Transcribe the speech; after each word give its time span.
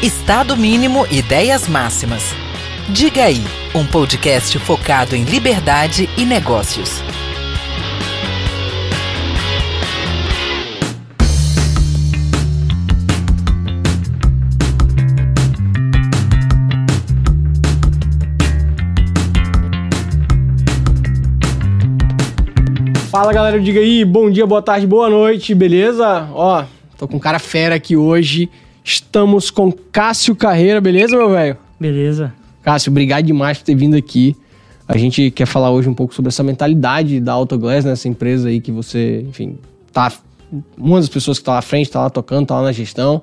Estado 0.00 0.56
mínimo, 0.56 1.04
ideias 1.10 1.66
máximas. 1.66 2.22
Diga 2.88 3.24
aí, 3.24 3.42
um 3.74 3.84
podcast 3.84 4.56
focado 4.60 5.16
em 5.16 5.24
liberdade 5.24 6.08
e 6.16 6.24
negócios. 6.24 7.02
Fala 23.10 23.32
galera, 23.32 23.58
diga 23.58 23.80
aí, 23.80 24.04
bom 24.04 24.30
dia, 24.30 24.46
boa 24.46 24.62
tarde, 24.62 24.86
boa 24.86 25.10
noite, 25.10 25.56
beleza? 25.56 26.28
Ó, 26.32 26.64
tô 26.96 27.08
com 27.08 27.18
cara 27.18 27.40
fera 27.40 27.74
aqui 27.74 27.96
hoje. 27.96 28.48
Estamos 28.84 29.50
com 29.50 29.72
Cássio 29.72 30.34
Carreira, 30.34 30.80
beleza, 30.80 31.16
meu 31.16 31.30
velho? 31.30 31.56
Beleza. 31.78 32.32
Cássio, 32.62 32.90
obrigado 32.90 33.24
demais 33.24 33.58
por 33.58 33.64
ter 33.64 33.74
vindo 33.74 33.96
aqui. 33.96 34.36
A 34.86 34.96
gente 34.96 35.30
quer 35.30 35.46
falar 35.46 35.70
hoje 35.70 35.88
um 35.88 35.94
pouco 35.94 36.14
sobre 36.14 36.30
essa 36.30 36.42
mentalidade 36.42 37.20
da 37.20 37.32
Autoglass, 37.32 37.84
né? 37.84 37.92
Essa 37.92 38.08
empresa 38.08 38.48
aí 38.48 38.60
que 38.60 38.72
você, 38.72 39.24
enfim, 39.28 39.58
tá. 39.92 40.12
Uma 40.78 40.98
das 40.98 41.10
pessoas 41.10 41.38
que 41.38 41.44
tá 41.44 41.52
lá 41.52 41.58
à 41.58 41.62
frente, 41.62 41.90
tá 41.90 42.00
lá 42.00 42.08
tocando, 42.08 42.46
tá 42.46 42.54
lá 42.56 42.62
na 42.62 42.72
gestão. 42.72 43.22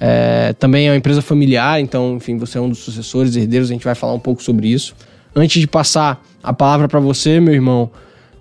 É, 0.00 0.52
também 0.54 0.88
é 0.88 0.90
uma 0.90 0.96
empresa 0.96 1.22
familiar, 1.22 1.80
então, 1.80 2.16
enfim, 2.16 2.36
você 2.36 2.58
é 2.58 2.60
um 2.60 2.68
dos 2.68 2.80
sucessores, 2.80 3.34
herdeiros, 3.36 3.70
a 3.70 3.72
gente 3.72 3.84
vai 3.84 3.94
falar 3.94 4.14
um 4.14 4.18
pouco 4.18 4.42
sobre 4.42 4.68
isso. 4.68 4.94
Antes 5.34 5.60
de 5.60 5.66
passar 5.66 6.22
a 6.42 6.52
palavra 6.52 6.88
para 6.88 7.00
você, 7.00 7.40
meu 7.40 7.54
irmão, 7.54 7.90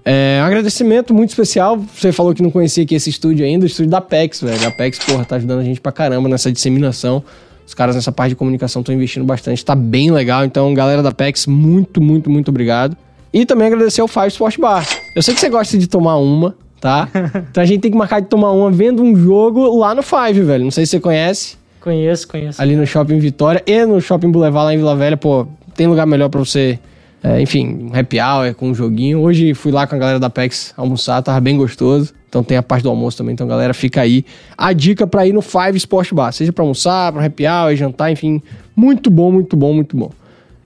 é, 0.06 0.40
um 0.40 0.46
agradecimento 0.46 1.16
muito 1.16 1.30
especial. 1.30 1.78
Você 1.78 2.12
falou 2.12 2.36
que 2.36 2.44
não 2.44 2.52
conhecia 2.52 2.84
aqui 2.84 2.94
esse 2.94 3.10
estúdio 3.10 3.44
ainda, 3.44 3.64
o 3.64 3.68
estúdio 3.68 3.90
da 3.90 3.98
Apex, 3.98 4.40
velho. 4.42 4.64
A 4.64 4.68
Apex, 4.68 5.00
porra, 5.00 5.26
tá 5.26 5.38
ajudando 5.38 5.62
a 5.62 5.64
gente 5.64 5.82
pra 5.82 5.92
caramba 5.92 6.30
nessa 6.30 6.52
disseminação. 6.52 7.24
Os 7.66 7.74
caras 7.74 7.96
nessa 7.96 8.12
parte 8.12 8.30
de 8.30 8.36
comunicação 8.36 8.82
estão 8.82 8.94
investindo 8.94 9.26
bastante, 9.26 9.66
tá 9.66 9.74
bem 9.74 10.12
legal. 10.12 10.46
Então, 10.46 10.72
galera 10.76 11.02
da 11.02 11.10
Apex, 11.10 11.48
muito, 11.48 12.00
muito, 12.00 12.30
muito 12.30 12.50
obrigado. 12.50 12.96
E 13.34 13.48
também 13.48 13.66
agradecer 13.66 14.00
ao 14.00 14.08
Five 14.08 14.28
Sport 14.28 14.60
Bar. 14.60 14.88
Eu 15.16 15.24
sei 15.24 15.34
que 15.34 15.40
você 15.40 15.50
gosta 15.50 15.76
de 15.76 15.88
tomar 15.88 16.18
uma, 16.18 16.56
tá? 16.80 17.10
Então 17.50 17.64
a 17.64 17.66
gente 17.66 17.82
tem 17.82 17.90
que 17.90 17.98
marcar 17.98 18.20
de 18.20 18.28
tomar 18.28 18.52
uma 18.52 18.70
vendo 18.70 19.02
um 19.02 19.16
jogo 19.16 19.76
lá 19.80 19.96
no 19.96 20.04
Five, 20.04 20.40
velho. 20.42 20.64
Não 20.64 20.72
sei 20.72 20.86
se 20.86 20.92
você 20.92 21.00
conhece. 21.00 21.58
Conheço, 21.82 22.28
conheço. 22.28 22.62
Ali 22.62 22.76
no 22.76 22.86
Shopping 22.86 23.18
Vitória 23.18 23.64
e 23.66 23.86
no 23.86 24.00
Shopping 24.00 24.30
Boulevard 24.30 24.66
lá 24.68 24.74
em 24.74 24.78
Vila 24.78 24.96
Velha, 24.96 25.18
pô, 25.18 25.48
tem 25.76 25.88
lugar 25.88 26.06
melhor 26.06 26.30
para 26.30 26.40
você 26.40 26.80
é, 27.26 27.42
enfim, 27.42 27.90
um 27.92 28.00
happy 28.00 28.20
hour 28.20 28.54
com 28.54 28.70
um 28.70 28.76
joguinho. 28.76 29.20
Hoje 29.20 29.56
fui 29.56 29.72
lá 29.72 29.88
com 29.88 29.96
a 29.96 29.98
galera 29.98 30.20
da 30.20 30.30
PEX 30.30 30.76
almoçar, 30.78 31.24
tava 31.24 31.40
bem 31.40 31.58
gostoso. 31.58 32.14
Então 32.30 32.44
tem 32.44 32.56
a 32.56 32.62
parte 32.62 32.84
do 32.84 32.90
almoço 32.90 33.18
também. 33.18 33.34
Então, 33.34 33.48
galera, 33.48 33.74
fica 33.74 34.02
aí 34.02 34.24
a 34.56 34.72
dica 34.74 35.08
para 35.08 35.26
ir 35.26 35.34
no 35.34 35.42
Five 35.42 35.76
Sport 35.76 36.14
Bar. 36.14 36.32
Seja 36.32 36.54
para 36.54 36.62
almoçar, 36.62 37.12
para 37.12 37.26
happy 37.26 37.48
hour, 37.48 37.76
jantar, 37.76 38.12
enfim. 38.12 38.44
Muito 38.76 39.10
bom, 39.10 39.32
muito 39.32 39.58
bom, 39.58 39.74
muito 39.74 39.98
bom. 39.98 40.12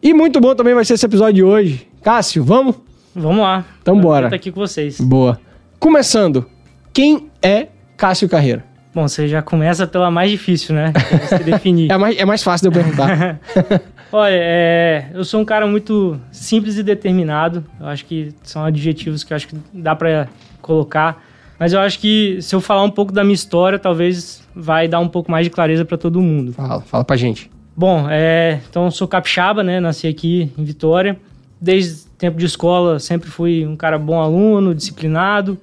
E 0.04 0.14
muito 0.14 0.42
bom 0.42 0.54
também 0.54 0.74
vai 0.74 0.84
ser 0.84 0.96
esse 0.96 1.06
episódio 1.06 1.36
de 1.36 1.44
hoje. 1.44 1.88
Cássio, 2.04 2.44
vamos? 2.44 2.76
Vamos 3.16 3.40
lá. 3.40 3.66
Então 3.82 3.98
bora. 3.98 4.26
Estou 4.26 4.36
aqui 4.36 4.52
com 4.52 4.60
vocês. 4.60 5.00
Boa. 5.00 5.40
Começando, 5.80 6.46
quem 6.92 7.30
é 7.42 7.68
Cássio 7.96 8.28
Carreira? 8.28 8.69
Bom, 8.94 9.08
você 9.08 9.28
já 9.28 9.42
começa 9.42 9.86
pela 9.86 10.10
mais 10.10 10.32
difícil, 10.32 10.74
né? 10.74 10.92
Se 11.28 11.40
definir. 11.44 11.92
é, 11.92 11.98
mais, 11.98 12.18
é 12.18 12.26
mais 12.26 12.42
fácil 12.42 12.70
de 12.70 12.78
eu 12.78 12.84
perguntar. 12.84 13.40
Olha, 14.12 14.34
é, 14.34 15.06
eu 15.14 15.24
sou 15.24 15.40
um 15.40 15.46
cara 15.46 15.68
muito 15.68 16.20
simples 16.32 16.78
e 16.78 16.84
determinado. 16.84 17.64
Eu 17.80 17.86
acho 17.88 18.06
que 18.06 18.34
são 18.42 18.66
adjetivos 18.66 19.24
que 19.24 19.32
eu 19.32 19.36
acho 19.36 19.48
que 19.48 19.56
dá 19.72 19.96
para 19.96 20.28
colocar. 20.62 21.24
Mas 21.60 21.74
eu 21.74 21.80
acho 21.80 22.00
que 22.00 22.40
se 22.42 22.56
eu 22.56 22.62
falar 22.62 22.84
um 22.84 22.90
pouco 22.90 23.12
da 23.12 23.24
minha 23.24 23.36
história, 23.36 23.78
talvez 23.78 24.42
vai 24.56 24.88
dar 24.88 25.00
um 25.00 25.08
pouco 25.08 25.30
mais 25.30 25.46
de 25.46 25.52
clareza 25.52 25.86
para 25.86 25.98
todo 25.98 26.20
mundo. 26.22 26.54
Fala, 26.54 26.82
fala 26.82 27.04
pra 27.04 27.16
gente. 27.16 27.52
Bom, 27.76 28.08
é, 28.10 28.60
então 28.70 28.90
sou 28.90 29.08
capixaba, 29.08 29.62
né? 29.64 29.80
Nasci 29.80 30.08
aqui 30.08 30.52
em 30.58 30.64
Vitória. 30.64 31.18
Desde 31.62 32.08
tempo 32.18 32.38
de 32.38 32.46
escola 32.46 32.98
sempre 33.00 33.30
fui 33.30 33.68
um 33.68 33.76
cara 33.76 34.00
bom 34.00 34.20
aluno, 34.20 34.74
disciplinado. 34.74 35.58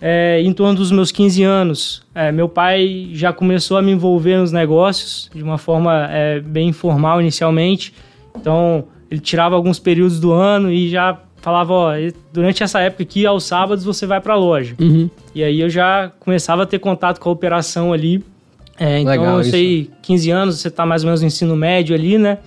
É, 0.00 0.40
em 0.42 0.52
torno 0.52 0.74
dos 0.74 0.90
meus 0.90 1.10
15 1.10 1.42
anos, 1.42 2.02
é, 2.14 2.30
meu 2.30 2.48
pai 2.48 3.08
já 3.12 3.32
começou 3.32 3.76
a 3.78 3.82
me 3.82 3.92
envolver 3.92 4.36
nos 4.36 4.52
negócios 4.52 5.30
de 5.34 5.42
uma 5.42 5.56
forma 5.56 6.06
é, 6.10 6.40
bem 6.40 6.68
informal 6.68 7.20
inicialmente. 7.20 7.94
Então, 8.34 8.84
ele 9.10 9.20
tirava 9.20 9.54
alguns 9.54 9.78
períodos 9.78 10.20
do 10.20 10.32
ano 10.32 10.70
e 10.70 10.88
já 10.90 11.18
falava: 11.40 11.72
ó, 11.72 11.92
durante 12.32 12.62
essa 12.62 12.80
época 12.80 13.04
aqui, 13.04 13.24
aos 13.24 13.44
sábados, 13.44 13.84
você 13.84 14.06
vai 14.06 14.20
para 14.20 14.34
a 14.34 14.36
loja. 14.36 14.74
Uhum. 14.78 15.08
E 15.34 15.42
aí 15.42 15.60
eu 15.60 15.70
já 15.70 16.12
começava 16.20 16.64
a 16.64 16.66
ter 16.66 16.78
contato 16.78 17.18
com 17.18 17.28
a 17.28 17.32
operação 17.32 17.92
ali. 17.92 18.22
É, 18.78 19.00
então, 19.00 19.12
Legal 19.12 19.38
eu 19.38 19.44
sei, 19.44 19.80
isso. 19.82 19.90
15 20.02 20.30
anos, 20.30 20.60
você 20.60 20.68
está 20.68 20.84
mais 20.84 21.02
ou 21.02 21.06
menos 21.06 21.22
no 21.22 21.26
ensino 21.26 21.56
médio 21.56 21.94
ali, 21.94 22.18
né? 22.18 22.38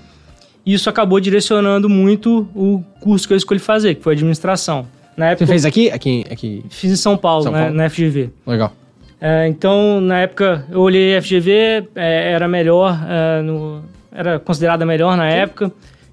E 0.65 0.73
isso 0.73 0.89
acabou 0.89 1.19
direcionando 1.19 1.89
muito 1.89 2.47
o 2.53 2.83
curso 2.99 3.27
que 3.27 3.33
eu 3.33 3.37
escolhi 3.37 3.59
fazer, 3.59 3.95
que 3.95 4.03
foi 4.03 4.13
administração. 4.13 4.85
Na 5.19 5.31
época, 5.31 5.45
Você 5.45 5.51
fez 5.51 5.65
aqui? 5.65 5.91
Aqui, 5.91 6.25
aqui. 6.31 6.63
Fiz 6.69 6.91
em 6.91 6.95
São 6.95 7.17
Paulo, 7.17 7.43
São 7.43 7.51
né, 7.51 7.63
Paulo. 7.63 7.75
na 7.75 7.89
FGV. 7.89 8.29
Legal. 8.47 8.71
É, 9.19 9.47
então, 9.47 9.99
na 9.99 10.19
época, 10.19 10.65
eu 10.71 10.79
olhei 10.79 11.17
a 11.17 11.21
FGV, 11.21 11.89
é, 11.93 12.31
era 12.31 12.47
melhor, 12.47 12.97
é, 13.07 13.41
no- 13.41 13.83
era 14.13 14.39
considerada 14.39 14.85
melhor 14.85 15.17
na 15.17 15.27
época. 15.29 15.71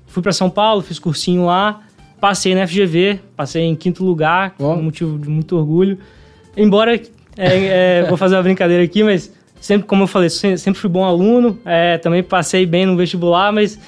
Fui 0.08 0.20
para 0.22 0.32
São 0.32 0.50
Paulo, 0.50 0.82
fiz 0.82 0.98
cursinho 0.98 1.46
lá, 1.46 1.82
passei 2.20 2.52
na 2.54 2.62
FGV, 2.66 3.20
passei 3.36 3.62
em 3.62 3.76
quinto 3.76 4.04
lugar, 4.04 4.54
com 4.58 4.74
motivo 4.82 5.16
de 5.18 5.28
muito 5.28 5.56
orgulho. 5.56 5.98
Embora, 6.56 6.96
é, 6.96 7.00
é, 7.36 8.04
vou 8.08 8.16
fazer 8.16 8.34
uma 8.34 8.42
brincadeira 8.42 8.82
aqui, 8.82 9.04
mas 9.04 9.32
sempre, 9.60 9.86
como 9.86 10.02
eu 10.02 10.06
falei, 10.08 10.28
se- 10.28 10.58
sempre 10.58 10.80
fui 10.80 10.90
bom 10.90 11.04
aluno, 11.04 11.58
é, 11.64 11.98
também 11.98 12.24
passei 12.24 12.66
bem 12.66 12.86
no 12.86 12.96
vestibular, 12.96 13.52
mas 13.52 13.78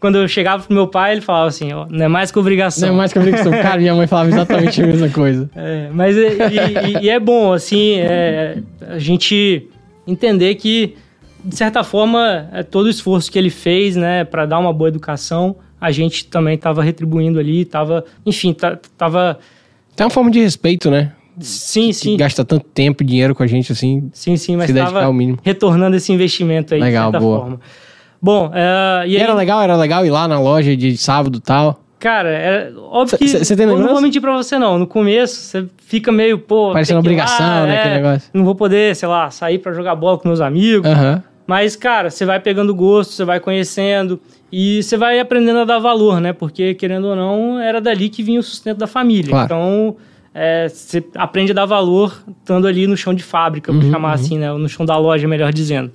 quando 0.00 0.16
eu 0.18 0.28
chegava 0.28 0.62
pro 0.64 0.74
meu 0.74 0.86
pai, 0.86 1.12
ele 1.12 1.20
falava 1.20 1.48
assim, 1.48 1.72
ó, 1.72 1.86
não 1.90 2.04
é 2.04 2.08
mais 2.08 2.30
que 2.30 2.38
obrigação. 2.38 2.88
Não 2.88 2.94
é 2.94 2.98
mais 2.98 3.12
que 3.12 3.18
brincadeira. 3.18 3.58
Cara, 3.62 3.78
minha 3.78 3.94
mãe 3.94 4.06
falava 4.06 4.28
exatamente 4.28 4.82
a 4.82 4.86
mesma 4.86 5.08
coisa. 5.08 5.50
É, 5.56 5.88
mas 5.92 6.16
é, 6.16 6.30
e, 6.48 6.98
e- 6.98 7.04
e 7.04 7.08
é 7.10 7.18
bom, 7.18 7.52
assim, 7.52 7.94
é, 7.98 8.58
a 8.88 8.98
gente 8.98 9.66
entender 10.06 10.54
que, 10.54 10.94
de 11.44 11.56
certa 11.56 11.82
forma, 11.84 12.48
é, 12.52 12.62
todo 12.62 12.86
o 12.86 12.90
esforço 12.90 13.30
que 13.30 13.38
ele 13.38 13.50
fez, 13.50 13.96
né, 13.96 14.24
para 14.24 14.46
dar 14.46 14.58
uma 14.58 14.72
boa 14.72 14.88
educação, 14.88 15.56
a 15.80 15.90
gente 15.90 16.26
também 16.26 16.54
estava 16.54 16.82
retribuindo 16.82 17.38
ali, 17.38 17.60
estava, 17.62 18.04
enfim, 18.26 18.52
tá- 18.52 18.78
tava, 18.96 19.38
Tem 19.94 20.04
uma 20.04 20.10
forma 20.10 20.30
de 20.30 20.40
respeito, 20.40 20.90
né? 20.90 21.12
sim, 21.40 21.92
sim, 21.92 22.16
gasta 22.16 22.44
tanto 22.44 22.64
tempo 22.66 23.02
e 23.04 23.06
dinheiro 23.06 23.32
com 23.32 23.44
a 23.44 23.46
gente 23.46 23.70
assim. 23.70 24.10
sim, 24.12 24.36
sim, 24.36 24.56
mas 24.56 24.68
estava 24.70 25.06
retornando 25.44 25.94
esse 25.94 26.12
investimento 26.12 26.74
aí, 26.74 26.80
Legal, 26.80 27.10
de 27.10 27.12
certa 27.12 27.24
boa. 27.24 27.40
forma. 27.40 27.60
Bom, 28.20 28.50
é, 28.54 29.06
e 29.06 29.12
E 29.12 29.16
aí, 29.16 29.22
era 29.22 29.34
legal, 29.34 29.62
era 29.62 29.76
legal 29.76 30.04
ir 30.04 30.10
lá 30.10 30.26
na 30.26 30.40
loja 30.40 30.76
de 30.76 30.96
sábado 30.96 31.38
e 31.38 31.40
tal. 31.40 31.80
cara, 32.00 32.28
é 32.30 32.72
óbvio 32.90 33.16
que 33.18 33.28
cê- 33.28 33.44
cê 33.44 33.54
tem 33.56 33.64
eu 33.64 33.68
não 33.70 33.76
lembrança? 33.76 33.94
vou 33.94 34.02
mentir 34.02 34.20
pra 34.20 34.36
você 34.36 34.58
não, 34.58 34.78
no 34.78 34.86
começo 34.86 35.36
você 35.40 35.66
fica 35.78 36.10
meio, 36.12 36.38
pô, 36.38 36.72
Parecendo 36.72 36.94
ir 36.94 36.96
lá, 36.96 37.00
obrigação, 37.00 37.66
né, 37.66 37.74
é, 37.76 37.78
aquele 37.78 37.94
negócio. 37.94 38.30
não 38.34 38.44
vou 38.44 38.54
poder, 38.54 38.94
sei 38.96 39.08
lá, 39.08 39.30
sair 39.30 39.58
pra 39.58 39.72
jogar 39.72 39.94
bola 39.94 40.18
com 40.18 40.28
meus 40.28 40.40
amigos. 40.40 40.88
Mas, 41.46 41.74
cara, 41.76 42.10
você 42.10 42.26
vai 42.26 42.38
pegando 42.40 42.74
gosto, 42.74 43.12
você 43.12 43.24
vai 43.24 43.40
conhecendo 43.40 44.20
e 44.52 44.82
você 44.82 44.96
vai 44.98 45.18
aprendendo 45.18 45.60
a 45.60 45.64
dar 45.64 45.78
valor, 45.78 46.20
né? 46.20 46.32
Porque, 46.34 46.74
querendo 46.74 47.06
ou 47.06 47.16
não, 47.16 47.58
era 47.58 47.80
dali 47.80 48.10
que 48.10 48.22
vinha 48.22 48.38
o 48.38 48.42
sustento 48.42 48.76
da 48.76 48.86
família. 48.86 49.30
Claro. 49.30 49.44
Então, 49.46 49.96
é, 50.34 50.68
você 50.68 51.02
aprende 51.14 51.52
a 51.52 51.54
dar 51.54 51.64
valor 51.64 52.20
estando 52.40 52.66
ali 52.66 52.86
no 52.86 52.98
chão 52.98 53.14
de 53.14 53.22
fábrica, 53.22 53.72
Uhum, 53.72 53.90
chamar 53.90 54.12
assim, 54.12 54.36
né? 54.38 54.52
Ou 54.52 54.58
no 54.58 54.68
chão 54.68 54.84
da 54.84 54.96
loja, 54.98 55.26
melhor 55.26 55.50
dizendo. 55.50 55.90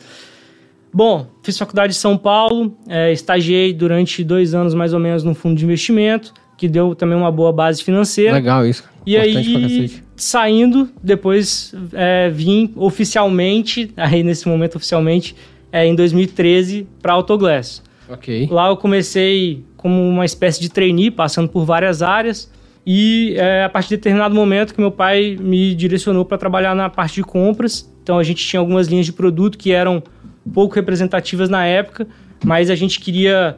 Bom, 0.93 1.27
fiz 1.41 1.57
faculdade 1.57 1.93
em 1.93 1.97
São 1.97 2.17
Paulo, 2.17 2.77
é, 2.87 3.11
estagiei 3.11 3.73
durante 3.73 4.23
dois 4.23 4.53
anos 4.53 4.73
mais 4.73 4.93
ou 4.93 4.99
menos 4.99 5.23
num 5.23 5.33
fundo 5.33 5.55
de 5.55 5.65
investimento, 5.65 6.33
que 6.57 6.67
deu 6.67 6.93
também 6.93 7.17
uma 7.17 7.31
boa 7.31 7.51
base 7.51 7.83
financeira. 7.83 8.33
Legal 8.33 8.65
isso. 8.65 8.83
E 9.05 9.17
aí, 9.17 9.91
saindo, 10.15 10.89
depois 11.01 11.73
é, 11.93 12.29
vim 12.29 12.71
oficialmente, 12.75 13.91
aí 13.97 14.23
nesse 14.23 14.47
momento 14.47 14.75
oficialmente, 14.75 15.35
é, 15.71 15.85
em 15.85 15.95
2013, 15.95 16.88
para 17.01 17.13
Autoglass. 17.13 17.81
Ok. 18.07 18.47
Lá 18.51 18.69
eu 18.69 18.77
comecei 18.77 19.63
como 19.75 20.01
uma 20.07 20.23
espécie 20.23 20.62
de 20.62 20.69
trainee, 20.69 21.09
passando 21.09 21.50
por 21.50 21.65
várias 21.65 22.01
áreas. 22.01 22.51
E 22.85 23.33
é, 23.38 23.63
a 23.63 23.69
partir 23.69 23.89
de 23.89 23.97
determinado 23.97 24.35
momento 24.35 24.73
que 24.73 24.79
meu 24.79 24.91
pai 24.91 25.38
me 25.39 25.73
direcionou 25.73 26.23
para 26.23 26.38
trabalhar 26.38 26.75
na 26.75 26.89
parte 26.89 27.15
de 27.15 27.23
compras. 27.23 27.89
Então 28.01 28.19
a 28.19 28.23
gente 28.23 28.45
tinha 28.45 28.59
algumas 28.59 28.88
linhas 28.88 29.06
de 29.06 29.13
produto 29.13 29.57
que 29.57 29.71
eram 29.71 30.03
pouco 30.51 30.75
representativas 30.75 31.50
na 31.50 31.66
época, 31.66 32.07
mas 32.44 32.69
a 32.69 32.75
gente 32.75 33.00
queria 33.00 33.57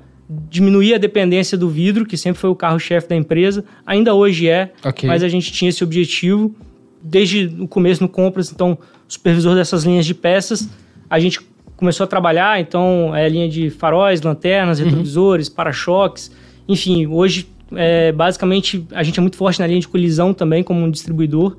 diminuir 0.50 0.96
a 0.96 0.98
dependência 0.98 1.58
do 1.58 1.70
vidro, 1.70 2.06
que 2.06 2.18
sempre 2.18 2.40
foi 2.40 2.50
o 2.50 2.56
carro-chefe 2.56 3.08
da 3.08 3.16
empresa. 3.16 3.64
Ainda 3.86 4.14
hoje 4.14 4.50
é, 4.50 4.72
Ok. 4.84 5.08
mas 5.08 5.24
a 5.24 5.28
gente 5.28 5.52
tinha 5.52 5.70
esse 5.70 5.84
objetivo 5.84 6.54
desde 7.02 7.56
o 7.60 7.68
começo 7.68 8.02
no 8.02 8.10
compras, 8.10 8.52
então 8.52 8.78
supervisor 9.08 9.54
dessas 9.56 9.84
linhas 9.84 10.06
de 10.06 10.16
peças, 10.16 10.68
a 11.08 11.20
gente 11.20 11.40
começou 11.78 12.04
a 12.04 12.08
trabalhar, 12.08 12.60
então 12.60 13.16
é 13.16 13.28
linha 13.30 13.48
de 13.48 13.70
faróis, 13.70 14.22
lanternas, 14.22 14.80
retrovisores, 14.80 15.48
para-choques, 15.48 16.32
enfim, 16.68 17.06
hoje 17.06 17.48
é, 17.76 18.12
basicamente 18.12 18.86
a 18.92 19.04
gente 19.04 19.20
é 19.20 19.22
muito 19.22 19.38
forte 19.38 19.60
na 19.60 19.68
linha 19.68 19.80
de 19.80 19.88
colisão 19.88 20.34
também 20.34 20.64
como 20.64 20.84
um 20.84 20.90
distribuidor 20.90 21.56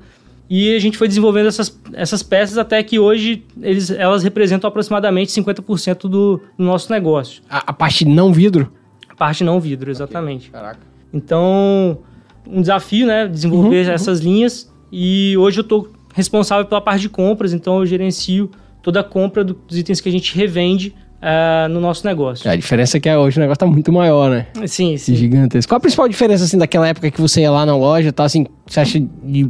E 0.49 0.75
a 0.75 0.79
gente 0.79 0.97
foi 0.97 1.07
desenvolvendo 1.07 1.47
essas, 1.47 1.77
essas 1.93 2.23
peças 2.23 2.57
até 2.57 2.81
que 2.81 2.97
hoje 2.97 3.43
eles, 3.61 3.91
elas 3.91 4.23
representam 4.23 4.67
aproximadamente 4.67 5.31
50% 5.31 6.01
do, 6.03 6.09
do 6.57 6.63
nosso 6.63 6.91
negócio. 6.91 7.41
A, 7.49 7.71
a 7.71 7.73
parte 7.73 8.05
não 8.05 8.31
vidro? 8.31 8.71
A 9.09 9.15
parte 9.15 9.43
não 9.43 9.59
vidro, 9.59 9.91
exatamente. 9.91 10.49
Caraca. 10.49 10.79
Então, 11.13 11.99
um 12.47 12.61
desafio, 12.61 13.05
né? 13.07 13.27
Desenvolver 13.27 13.87
Uhum, 13.87 13.91
essas 13.93 14.19
linhas. 14.21 14.71
E 14.91 15.35
hoje 15.37 15.59
eu 15.59 15.63
estou 15.63 15.91
responsável 16.13 16.65
pela 16.65 16.79
parte 16.81 17.01
de 17.01 17.09
compras, 17.09 17.51
então 17.53 17.79
eu 17.79 17.85
gerencio 17.85 18.49
toda 18.81 19.01
a 19.01 19.03
compra 19.03 19.43
do- 19.43 19.53
dos 19.67 19.77
itens 19.77 19.99
que 19.99 20.07
a 20.07 20.11
gente 20.11 20.33
revende 20.35 20.95
ah, 21.21 21.67
no 21.69 21.81
nosso 21.81 22.05
negócio. 22.07 22.49
A 22.49 22.55
diferença 22.55 22.95
é 22.97 22.99
que 22.99 23.13
hoje 23.13 23.37
o 23.37 23.41
negócio 23.41 23.59
tá 23.59 23.65
muito 23.65 23.91
maior, 23.91 24.29
né? 24.29 24.47
Sim, 24.65 24.95
sim. 24.97 25.13
Gigantesco. 25.15 25.69
Qual 25.69 25.77
a 25.77 25.81
principal 25.81 26.07
diferença, 26.07 26.45
assim, 26.45 26.57
daquela 26.57 26.87
época 26.87 27.11
que 27.11 27.19
você 27.19 27.41
ia 27.41 27.51
lá 27.51 27.65
na 27.65 27.75
loja, 27.75 28.13
tá, 28.13 28.23
assim, 28.23 28.45
você 28.65 28.79
acha 28.79 28.99
de... 28.99 29.49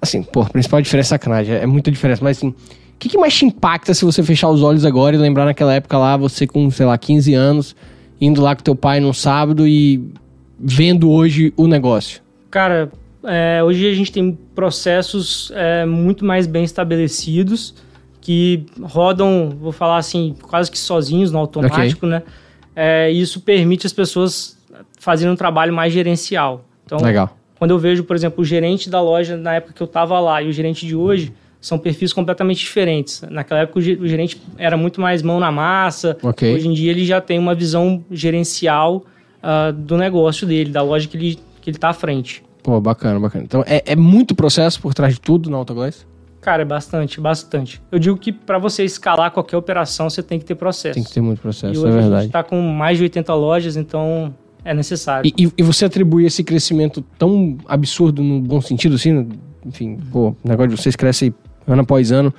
Assim, 0.00 0.22
pô, 0.22 0.42
a 0.42 0.46
principal 0.48 0.80
diferença 0.80 1.14
é 1.14 1.18
sacanagem, 1.18 1.54
é 1.54 1.66
muita 1.66 1.90
diferença, 1.90 2.22
mas 2.22 2.38
assim, 2.38 2.48
o 2.48 2.54
que, 2.98 3.08
que 3.08 3.18
mais 3.18 3.34
te 3.34 3.44
impacta 3.44 3.92
se 3.94 4.04
você 4.04 4.22
fechar 4.22 4.48
os 4.48 4.62
olhos 4.62 4.84
agora 4.84 5.16
e 5.16 5.18
lembrar 5.18 5.44
naquela 5.44 5.74
época 5.74 5.98
lá, 5.98 6.16
você 6.16 6.46
com, 6.46 6.70
sei 6.70 6.86
lá, 6.86 6.96
15 6.96 7.34
anos, 7.34 7.76
indo 8.20 8.40
lá 8.40 8.54
com 8.54 8.62
teu 8.62 8.74
pai 8.74 9.00
num 9.00 9.12
sábado 9.12 9.66
e 9.66 10.02
vendo 10.58 11.10
hoje 11.10 11.52
o 11.56 11.66
negócio? 11.66 12.20
Cara, 12.50 12.90
é, 13.24 13.62
hoje 13.62 13.88
a 13.88 13.94
gente 13.94 14.10
tem 14.10 14.36
processos 14.54 15.52
é, 15.54 15.84
muito 15.84 16.24
mais 16.24 16.46
bem 16.46 16.64
estabelecidos 16.64 17.74
que 18.20 18.66
rodam, 18.82 19.56
vou 19.60 19.72
falar 19.72 19.98
assim, 19.98 20.34
quase 20.42 20.70
que 20.70 20.78
sozinhos 20.78 21.32
no 21.32 21.38
automático, 21.38 22.04
né? 22.06 22.22
É, 22.74 23.10
isso 23.10 23.40
permite 23.40 23.86
as 23.86 23.92
pessoas 23.92 24.58
fazerem 24.98 25.32
um 25.32 25.36
trabalho 25.36 25.72
mais 25.72 25.92
gerencial. 25.92 26.64
Então, 26.84 26.98
Legal. 26.98 27.37
Quando 27.58 27.72
eu 27.72 27.78
vejo, 27.78 28.04
por 28.04 28.14
exemplo, 28.16 28.42
o 28.42 28.44
gerente 28.44 28.88
da 28.88 29.00
loja 29.00 29.36
na 29.36 29.54
época 29.54 29.72
que 29.74 29.82
eu 29.82 29.86
estava 29.86 30.18
lá 30.20 30.42
e 30.42 30.48
o 30.48 30.52
gerente 30.52 30.86
de 30.86 30.94
hoje, 30.94 31.32
são 31.60 31.76
perfis 31.78 32.12
completamente 32.12 32.58
diferentes. 32.60 33.20
Naquela 33.28 33.60
época 33.62 33.80
o 33.80 33.82
ge- 33.82 33.98
o 34.00 34.06
gerente 34.06 34.40
era 34.56 34.76
muito 34.76 35.00
mais 35.00 35.22
mão 35.22 35.40
na 35.40 35.50
massa. 35.50 36.16
Ok. 36.22 36.54
Hoje 36.54 36.68
em 36.68 36.72
dia 36.72 36.90
ele 36.92 37.04
já 37.04 37.20
tem 37.20 37.36
uma 37.38 37.54
visão 37.54 38.04
gerencial 38.10 39.04
ah, 39.42 39.72
do 39.72 39.96
negócio 39.96 40.46
dele, 40.46 40.70
da 40.70 40.82
loja 40.82 41.08
que 41.08 41.16
ele 41.16 41.38
que 41.60 41.70
ele 41.70 41.76
está 41.76 41.88
à 41.88 41.92
frente. 41.92 42.44
Pô, 42.62 42.80
bacana, 42.80 43.18
bacana. 43.18 43.44
Então, 43.44 43.64
é, 43.66 43.82
é 43.84 43.96
muito 43.96 44.34
processo 44.34 44.80
por 44.80 44.94
trás 44.94 45.14
de 45.14 45.20
tudo 45.20 45.50
na 45.50 45.56
Autoglass? 45.56 46.06
Cara, 46.40 46.62
é 46.62 46.64
bastante, 46.64 47.20
bastante. 47.20 47.82
Eu 47.90 47.98
digo 47.98 48.16
que 48.16 48.32
para 48.32 48.58
você 48.58 48.84
escalar 48.84 49.30
qualquer 49.32 49.56
operação, 49.56 50.08
você 50.08 50.22
tem 50.22 50.38
que 50.38 50.44
ter 50.44 50.54
processo. 50.54 50.94
Tem 50.94 51.02
que 51.02 51.12
ter 51.12 51.20
muito 51.20 51.38
e 51.40 51.42
processo, 51.42 51.72
hoje 51.80 51.86
é 51.86 51.88
a 51.88 51.92
gente 51.92 52.02
verdade. 52.02 52.26
está 52.26 52.42
com 52.44 52.60
mais 52.62 52.96
de 52.98 53.02
80 53.04 53.34
lojas, 53.34 53.76
então 53.76 54.32
é 54.64 54.74
necessário. 54.74 55.30
E, 55.36 55.50
e- 55.56 55.62
você 55.62 55.84
atribui 55.84 56.24
esse 56.26 56.42
crescimento 56.44 57.02
tão 57.18 57.56
absurdo 57.66 58.22
no 58.22 58.40
bom 58.40 58.60
sentido, 58.60 58.96
assim, 58.96 59.28
enfim, 59.64 59.96
pô, 60.12 60.28
o 60.30 60.36
negócio 60.48 60.70
de 60.70 60.80
vocês 60.80 60.96
crescem 60.96 61.32
ano 61.66 61.82
após 61.82 62.10
ano, 62.12 62.32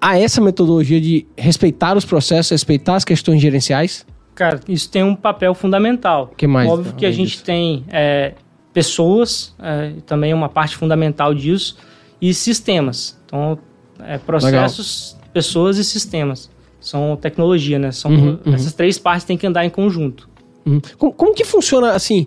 a 0.00 0.18
essa 0.18 0.40
metodologia 0.40 1.00
de 1.00 1.26
respeitar 1.36 1.96
os 1.96 2.04
processos, 2.04 2.50
respeitar 2.50 2.96
as 2.96 3.04
questões 3.04 3.40
gerenciais? 3.40 4.06
Cara, 4.34 4.60
isso 4.68 4.90
tem 4.90 5.02
um 5.02 5.14
papel 5.14 5.54
fundamental. 5.54 6.30
O 6.32 6.36
que 6.36 6.46
mais, 6.46 6.68
Óbvio 6.68 6.88
então, 6.88 6.98
que 6.98 7.06
a 7.06 7.12
gente 7.12 7.30
disso? 7.32 7.44
tem 7.44 7.84
é, 7.88 8.34
pessoas, 8.72 9.54
é, 9.60 9.92
também 10.04 10.32
é 10.32 10.34
uma 10.34 10.48
parte 10.48 10.76
fundamental 10.76 11.32
disso, 11.32 11.76
e 12.20 12.34
sistemas. 12.34 13.18
Então, 13.24 13.58
é, 14.00 14.18
processos, 14.18 15.16
pessoas 15.32 15.78
e 15.78 15.84
sistemas. 15.84 16.50
São 16.80 17.16
tecnologia, 17.16 17.78
né? 17.78 17.92
São, 17.92 18.10
Uhum, 18.10 18.38
uhum. 18.44 18.54
Essas 18.54 18.72
três 18.74 18.98
partes 18.98 19.24
têm 19.24 19.38
que 19.38 19.46
andar 19.46 19.64
em 19.64 19.70
conjunto. 19.70 20.28
Hum. 20.66 20.80
Como, 20.98 21.12
como 21.12 21.34
que 21.34 21.44
funciona, 21.44 21.92
assim, 21.92 22.26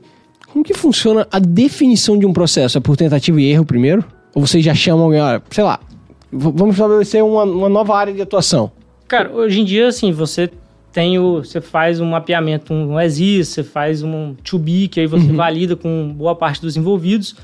como 0.51 0.63
que 0.63 0.73
funciona 0.73 1.27
a 1.31 1.39
definição 1.39 2.17
de 2.17 2.25
um 2.25 2.33
processo? 2.33 2.77
É 2.77 2.81
por 2.81 2.95
tentativa 2.95 3.39
e 3.41 3.51
erro 3.51 3.65
primeiro? 3.65 4.03
Ou 4.33 4.45
vocês 4.45 4.63
já 4.63 4.73
chamam 4.75 5.05
alguém, 5.05 5.21
olha, 5.21 5.41
sei 5.49 5.63
lá, 5.63 5.79
vamos 6.31 6.75
estabelecer 6.75 7.23
uma, 7.23 7.43
uma 7.43 7.69
nova 7.69 7.95
área 7.95 8.13
de 8.13 8.21
atuação? 8.21 8.71
Cara, 9.07 9.31
hoje 9.31 9.61
em 9.61 9.65
dia, 9.65 9.87
assim, 9.87 10.11
você 10.11 10.49
tem 10.91 11.19
o. 11.19 11.43
Você 11.43 11.61
faz 11.61 11.99
um 11.99 12.05
mapeamento, 12.05 12.73
um 12.73 12.99
ESIS, 12.99 13.49
você 13.49 13.63
faz 13.63 14.01
um 14.01 14.33
to 14.43 14.57
be, 14.57 14.87
que 14.87 14.99
aí 14.99 15.07
você 15.07 15.27
valida 15.31 15.75
com 15.75 16.13
boa 16.13 16.35
parte 16.35 16.59
dos 16.59 16.75
envolvidos, 16.75 17.35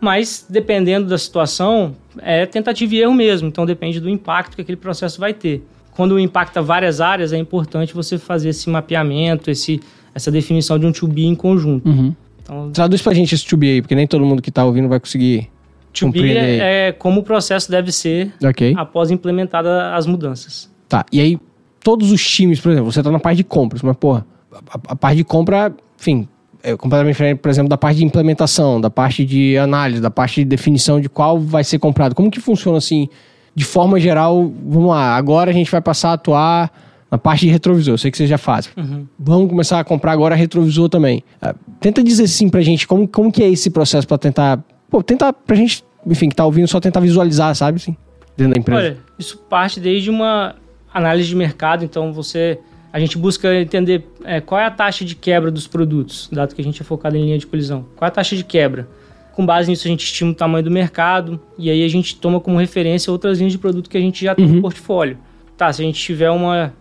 mas 0.00 0.46
dependendo 0.48 1.08
da 1.08 1.18
situação, 1.18 1.94
é 2.18 2.46
tentativa 2.46 2.94
e 2.94 3.00
erro 3.00 3.14
mesmo. 3.14 3.48
Então 3.48 3.66
depende 3.66 4.00
do 4.00 4.08
impacto 4.08 4.56
que 4.56 4.62
aquele 4.62 4.76
processo 4.76 5.20
vai 5.20 5.34
ter. 5.34 5.62
Quando 5.92 6.18
impacta 6.18 6.62
várias 6.62 7.00
áreas, 7.00 7.34
é 7.34 7.38
importante 7.38 7.92
você 7.92 8.16
fazer 8.16 8.48
esse 8.48 8.70
mapeamento, 8.70 9.50
esse, 9.50 9.78
essa 10.14 10.30
definição 10.30 10.78
de 10.78 10.86
um 10.86 10.92
to 10.92 11.06
be 11.06 11.24
em 11.24 11.34
conjunto. 11.34 12.14
Então, 12.42 12.70
Traduz 12.72 13.00
pra 13.02 13.14
gente 13.14 13.34
esse 13.34 13.46
to 13.46 13.56
be 13.56 13.70
aí, 13.70 13.82
porque 13.82 13.94
nem 13.94 14.06
todo 14.06 14.24
mundo 14.24 14.42
que 14.42 14.50
tá 14.50 14.64
ouvindo 14.64 14.88
vai 14.88 14.98
conseguir 15.00 15.48
to 15.92 16.10
be 16.10 16.32
é, 16.36 16.88
é 16.88 16.92
como 16.92 17.20
o 17.20 17.22
processo 17.22 17.70
deve 17.70 17.92
ser 17.92 18.32
Ok. 18.44 18.74
após 18.76 19.10
implementada 19.10 19.94
as 19.94 20.06
mudanças. 20.06 20.70
Tá, 20.88 21.04
e 21.12 21.20
aí 21.20 21.38
todos 21.82 22.10
os 22.10 22.24
times, 22.24 22.60
por 22.60 22.72
exemplo, 22.72 22.90
você 22.90 23.02
tá 23.02 23.10
na 23.10 23.18
parte 23.18 23.38
de 23.38 23.44
compras, 23.44 23.82
mas 23.82 23.96
porra, 23.96 24.26
a, 24.52 24.92
a 24.92 24.96
parte 24.96 25.16
de 25.16 25.24
compra, 25.24 25.72
enfim, 25.98 26.28
é 26.62 26.76
completamente 26.76 27.14
diferente, 27.14 27.38
por 27.38 27.48
exemplo, 27.48 27.68
da 27.68 27.76
parte 27.76 27.98
de 27.98 28.04
implementação, 28.04 28.80
da 28.80 28.90
parte 28.90 29.24
de 29.24 29.58
análise, 29.58 30.00
da 30.00 30.10
parte 30.10 30.36
de 30.36 30.44
definição 30.44 31.00
de 31.00 31.08
qual 31.08 31.38
vai 31.38 31.64
ser 31.64 31.78
comprado. 31.78 32.14
Como 32.14 32.30
que 32.30 32.40
funciona 32.40 32.78
assim, 32.78 33.08
de 33.54 33.64
forma 33.64 33.98
geral, 33.98 34.52
vamos 34.64 34.90
lá, 34.90 35.16
agora 35.16 35.50
a 35.50 35.54
gente 35.54 35.70
vai 35.70 35.80
passar 35.80 36.10
a 36.10 36.12
atuar 36.14 36.72
na 37.12 37.18
parte 37.18 37.44
de 37.44 37.52
retrovisor, 37.52 37.92
eu 37.92 37.98
sei 37.98 38.10
que 38.10 38.16
vocês 38.16 38.30
já 38.30 38.38
fazem. 38.38 38.72
Vamos 39.18 39.50
começar 39.50 39.78
a 39.78 39.84
comprar 39.84 40.12
agora 40.12 40.34
retrovisor 40.34 40.88
também. 40.88 41.22
Ah, 41.42 41.54
tenta 41.78 42.02
dizer 42.02 42.24
assim 42.24 42.48
pra 42.48 42.62
gente, 42.62 42.88
como, 42.88 43.06
como 43.06 43.30
que 43.30 43.42
é 43.42 43.50
esse 43.50 43.68
processo 43.68 44.08
pra 44.08 44.16
tentar, 44.16 44.64
pô, 44.88 45.02
tentar 45.02 45.30
pra 45.34 45.54
gente, 45.54 45.84
enfim, 46.06 46.30
que 46.30 46.34
tá 46.34 46.46
ouvindo, 46.46 46.66
só 46.66 46.80
tentar 46.80 47.00
visualizar, 47.00 47.54
sabe, 47.54 47.76
assim, 47.76 47.94
dentro 48.34 48.54
da 48.54 48.58
empresa. 48.58 48.80
Olha, 48.80 48.98
isso 49.18 49.36
parte 49.36 49.78
desde 49.78 50.08
uma 50.08 50.56
análise 50.92 51.28
de 51.28 51.36
mercado, 51.36 51.84
então 51.84 52.14
você 52.14 52.58
a 52.90 52.98
gente 52.98 53.18
busca 53.18 53.54
entender 53.54 54.06
é, 54.24 54.40
qual 54.40 54.58
é 54.58 54.64
a 54.64 54.70
taxa 54.70 55.04
de 55.04 55.14
quebra 55.14 55.50
dos 55.50 55.66
produtos, 55.66 56.30
dado 56.32 56.54
que 56.54 56.62
a 56.62 56.64
gente 56.64 56.80
é 56.80 56.84
focado 56.84 57.14
em 57.16 57.24
linha 57.24 57.38
de 57.38 57.46
colisão. 57.46 57.84
Qual 57.94 58.06
é 58.06 58.08
a 58.08 58.10
taxa 58.10 58.34
de 58.34 58.44
quebra? 58.44 58.88
Com 59.32 59.44
base 59.44 59.70
nisso, 59.70 59.86
a 59.86 59.90
gente 59.90 60.04
estima 60.04 60.30
o 60.30 60.34
tamanho 60.34 60.64
do 60.64 60.70
mercado 60.70 61.38
e 61.58 61.70
aí 61.70 61.84
a 61.84 61.88
gente 61.88 62.16
toma 62.16 62.40
como 62.40 62.58
referência 62.58 63.12
outras 63.12 63.36
linhas 63.36 63.52
de 63.52 63.58
produto 63.58 63.90
que 63.90 63.98
a 63.98 64.00
gente 64.00 64.24
já 64.24 64.34
tem 64.34 64.46
no 64.46 64.62
portfólio. 64.62 65.18
Tá, 65.58 65.70
se 65.72 65.82
a 65.82 65.84
gente 65.84 66.00
tiver 66.00 66.30
uma, 66.30 66.72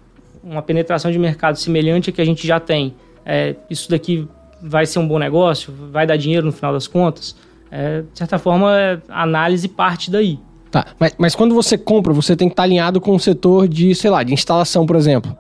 uma 0.44 0.62
penetração 0.62 1.12
de 1.12 1.20
mercado 1.20 1.56
semelhante 1.58 2.10
à 2.10 2.14
que 2.14 2.22
a 2.22 2.26
gente 2.26 2.46
já 2.46 2.60
tem, 2.60 2.94
é, 3.26 3.56
isso 3.70 3.90
daqui 3.90 4.28
vai 4.62 4.86
ser 4.86 5.00
um 5.00 5.08
bom 5.08 5.18
negócio? 5.20 5.74
Vai 5.92 6.06
dar 6.08 6.18
dinheiro 6.18 6.46
no 6.46 6.52
final 6.52 6.74
das 6.74 6.88
contas? 6.88 7.36
É, 7.72 8.02
de 8.02 8.18
certa 8.18 8.38
forma, 8.38 8.78
é, 8.78 9.00
a 9.10 9.24
análise 9.24 9.68
parte 9.68 10.10
daí. 10.12 10.38
Tá, 10.70 10.86
mas, 11.00 11.16
mas 11.18 11.36
quando 11.36 11.54
você 11.54 11.78
compra, 11.78 12.14
você 12.14 12.36
tem 12.36 12.48
que 12.48 12.54
estar 12.54 12.64
alinhado 12.64 13.00
com 13.02 13.14
o 13.14 13.20
setor 13.20 13.68
de, 13.68 13.94
sei 13.96 14.10
lá, 14.10 14.24
de 14.24 14.34
instalação, 14.34 14.86
por 14.86 14.96
exemplo. 14.96 15.36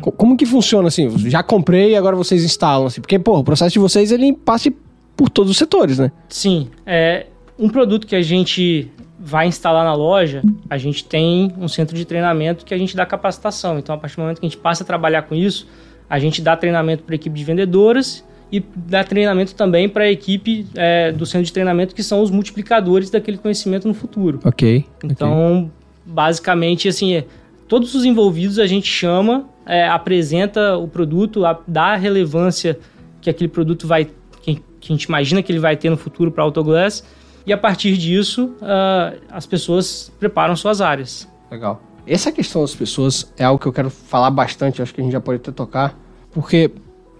Co- 0.00 0.12
Como 0.12 0.36
que 0.36 0.46
funciona 0.46 0.88
assim? 0.88 1.10
Já 1.28 1.42
comprei 1.42 1.90
e 1.90 1.96
agora 1.96 2.16
vocês 2.16 2.42
instalam, 2.44 2.86
assim? 2.86 3.00
Porque, 3.00 3.18
pô, 3.18 3.38
o 3.38 3.44
processo 3.44 3.72
de 3.72 3.78
vocês, 3.78 4.10
ele 4.10 4.32
passa 4.32 4.72
por 5.16 5.28
todos 5.28 5.50
os 5.50 5.58
setores, 5.58 5.98
né? 5.98 6.10
Sim, 6.28 6.68
é 6.86 7.26
um 7.58 7.68
produto 7.68 8.06
que 8.06 8.14
a 8.16 8.22
gente 8.22 8.90
vai 9.28 9.46
instalar 9.46 9.84
na 9.84 9.94
loja, 9.94 10.42
a 10.70 10.78
gente 10.78 11.04
tem 11.04 11.52
um 11.58 11.68
centro 11.68 11.94
de 11.94 12.04
treinamento 12.06 12.64
que 12.64 12.72
a 12.72 12.78
gente 12.78 12.96
dá 12.96 13.04
capacitação. 13.04 13.78
Então, 13.78 13.94
a 13.94 13.98
partir 13.98 14.16
do 14.16 14.22
momento 14.22 14.40
que 14.40 14.46
a 14.46 14.48
gente 14.48 14.58
passa 14.58 14.82
a 14.82 14.86
trabalhar 14.86 15.22
com 15.22 15.34
isso, 15.34 15.68
a 16.08 16.18
gente 16.18 16.40
dá 16.40 16.56
treinamento 16.56 17.02
para 17.02 17.14
a 17.14 17.16
equipe 17.16 17.36
de 17.36 17.44
vendedoras 17.44 18.24
e 18.50 18.64
dá 18.74 19.04
treinamento 19.04 19.54
também 19.54 19.86
para 19.88 20.04
a 20.04 20.10
equipe 20.10 20.66
é, 20.74 21.12
do 21.12 21.26
centro 21.26 21.44
de 21.44 21.52
treinamento, 21.52 21.94
que 21.94 22.02
são 22.02 22.22
os 22.22 22.30
multiplicadores 22.30 23.10
daquele 23.10 23.36
conhecimento 23.36 23.86
no 23.86 23.92
futuro. 23.92 24.40
Ok. 24.44 24.86
Então, 25.04 25.70
basicamente, 26.06 26.88
assim, 26.88 27.14
é, 27.16 27.24
todos 27.68 27.94
os 27.94 28.04
envolvidos 28.06 28.58
a 28.58 28.66
gente 28.66 28.88
chama, 28.90 29.44
é, 29.66 29.86
apresenta 29.86 30.78
o 30.78 30.88
produto, 30.88 31.44
a- 31.44 31.60
dá 31.68 31.88
a 31.92 31.96
relevância 31.96 32.78
que 33.20 33.28
aquele 33.28 33.48
produto 33.48 33.86
vai, 33.86 34.08
que, 34.40 34.54
que 34.80 34.92
a 34.92 34.96
gente 34.96 35.04
imagina 35.04 35.42
que 35.42 35.52
ele 35.52 35.58
vai 35.58 35.76
ter 35.76 35.90
no 35.90 35.98
futuro 35.98 36.30
para 36.32 36.42
Autoglass, 36.42 37.04
e 37.46 37.52
a 37.52 37.58
partir 37.58 37.96
disso, 37.96 38.54
ah, 38.62 39.14
as 39.30 39.46
pessoas 39.46 40.12
preparam 40.18 40.54
suas 40.56 40.80
áreas. 40.80 41.28
Legal. 41.50 41.82
Essa 42.06 42.32
questão 42.32 42.62
das 42.62 42.74
pessoas 42.74 43.32
é 43.36 43.44
algo 43.44 43.60
que 43.60 43.66
eu 43.66 43.72
quero 43.72 43.90
falar 43.90 44.30
bastante, 44.30 44.80
acho 44.80 44.94
que 44.94 45.00
a 45.00 45.04
gente 45.04 45.12
já 45.12 45.20
pode 45.20 45.36
até 45.36 45.52
tocar, 45.52 45.94
porque 46.32 46.70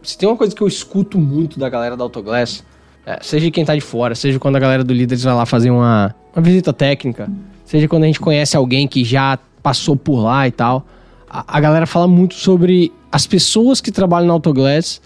se 0.02 0.16
tem 0.16 0.28
uma 0.28 0.36
coisa 0.36 0.54
que 0.54 0.62
eu 0.62 0.66
escuto 0.66 1.18
muito 1.18 1.58
da 1.58 1.68
galera 1.68 1.96
da 1.96 2.04
Autoglass, 2.04 2.64
é, 3.04 3.18
seja 3.22 3.50
quem 3.50 3.64
tá 3.64 3.74
de 3.74 3.80
fora, 3.80 4.14
seja 4.14 4.38
quando 4.38 4.56
a 4.56 4.58
galera 4.58 4.82
do 4.82 4.92
Líderes 4.92 5.24
vai 5.24 5.34
lá 5.34 5.44
fazer 5.44 5.70
uma, 5.70 6.14
uma 6.34 6.42
visita 6.42 6.72
técnica, 6.72 7.30
seja 7.64 7.86
quando 7.86 8.04
a 8.04 8.06
gente 8.06 8.20
conhece 8.20 8.56
alguém 8.56 8.88
que 8.88 9.04
já 9.04 9.38
passou 9.62 9.96
por 9.96 10.22
lá 10.22 10.48
e 10.48 10.50
tal, 10.50 10.86
a, 11.28 11.56
a 11.56 11.60
galera 11.60 11.86
fala 11.86 12.08
muito 12.08 12.34
sobre 12.34 12.92
as 13.12 13.26
pessoas 13.26 13.80
que 13.80 13.92
trabalham 13.92 14.26
na 14.26 14.32
Autoglass, 14.32 15.00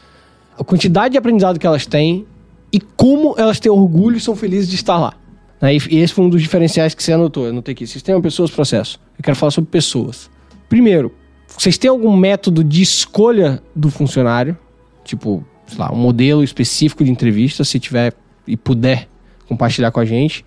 a 0.58 0.62
quantidade 0.62 1.12
de 1.12 1.18
aprendizado 1.18 1.58
que 1.58 1.66
elas 1.66 1.86
têm 1.86 2.26
e 2.72 2.80
como 2.80 3.34
elas 3.36 3.60
têm 3.60 3.70
orgulho 3.70 4.16
e 4.16 4.20
são 4.20 4.34
felizes 4.34 4.68
de 4.68 4.76
estar 4.76 4.98
lá. 4.98 5.14
Né? 5.60 5.74
E 5.74 5.98
esse 5.98 6.14
foi 6.14 6.24
um 6.24 6.28
dos 6.28 6.40
diferenciais 6.40 6.94
que 6.94 7.02
você 7.02 7.12
anotou. 7.12 7.44
Eu 7.44 7.50
anotei 7.50 7.72
aqui. 7.72 7.86
Sistema, 7.86 8.20
pessoas, 8.20 8.50
processo. 8.50 8.98
Eu 9.18 9.22
quero 9.22 9.36
falar 9.36 9.50
sobre 9.50 9.70
pessoas. 9.70 10.30
Primeiro, 10.68 11.12
vocês 11.46 11.76
têm 11.76 11.90
algum 11.90 12.16
método 12.16 12.64
de 12.64 12.82
escolha 12.82 13.62
do 13.76 13.90
funcionário? 13.90 14.56
Tipo, 15.04 15.44
sei 15.66 15.78
lá, 15.78 15.92
um 15.92 15.96
modelo 15.96 16.42
específico 16.42 17.04
de 17.04 17.10
entrevista, 17.10 17.62
se 17.62 17.78
tiver 17.78 18.14
e 18.46 18.56
puder 18.56 19.08
compartilhar 19.46 19.90
com 19.90 20.00
a 20.00 20.04
gente. 20.04 20.44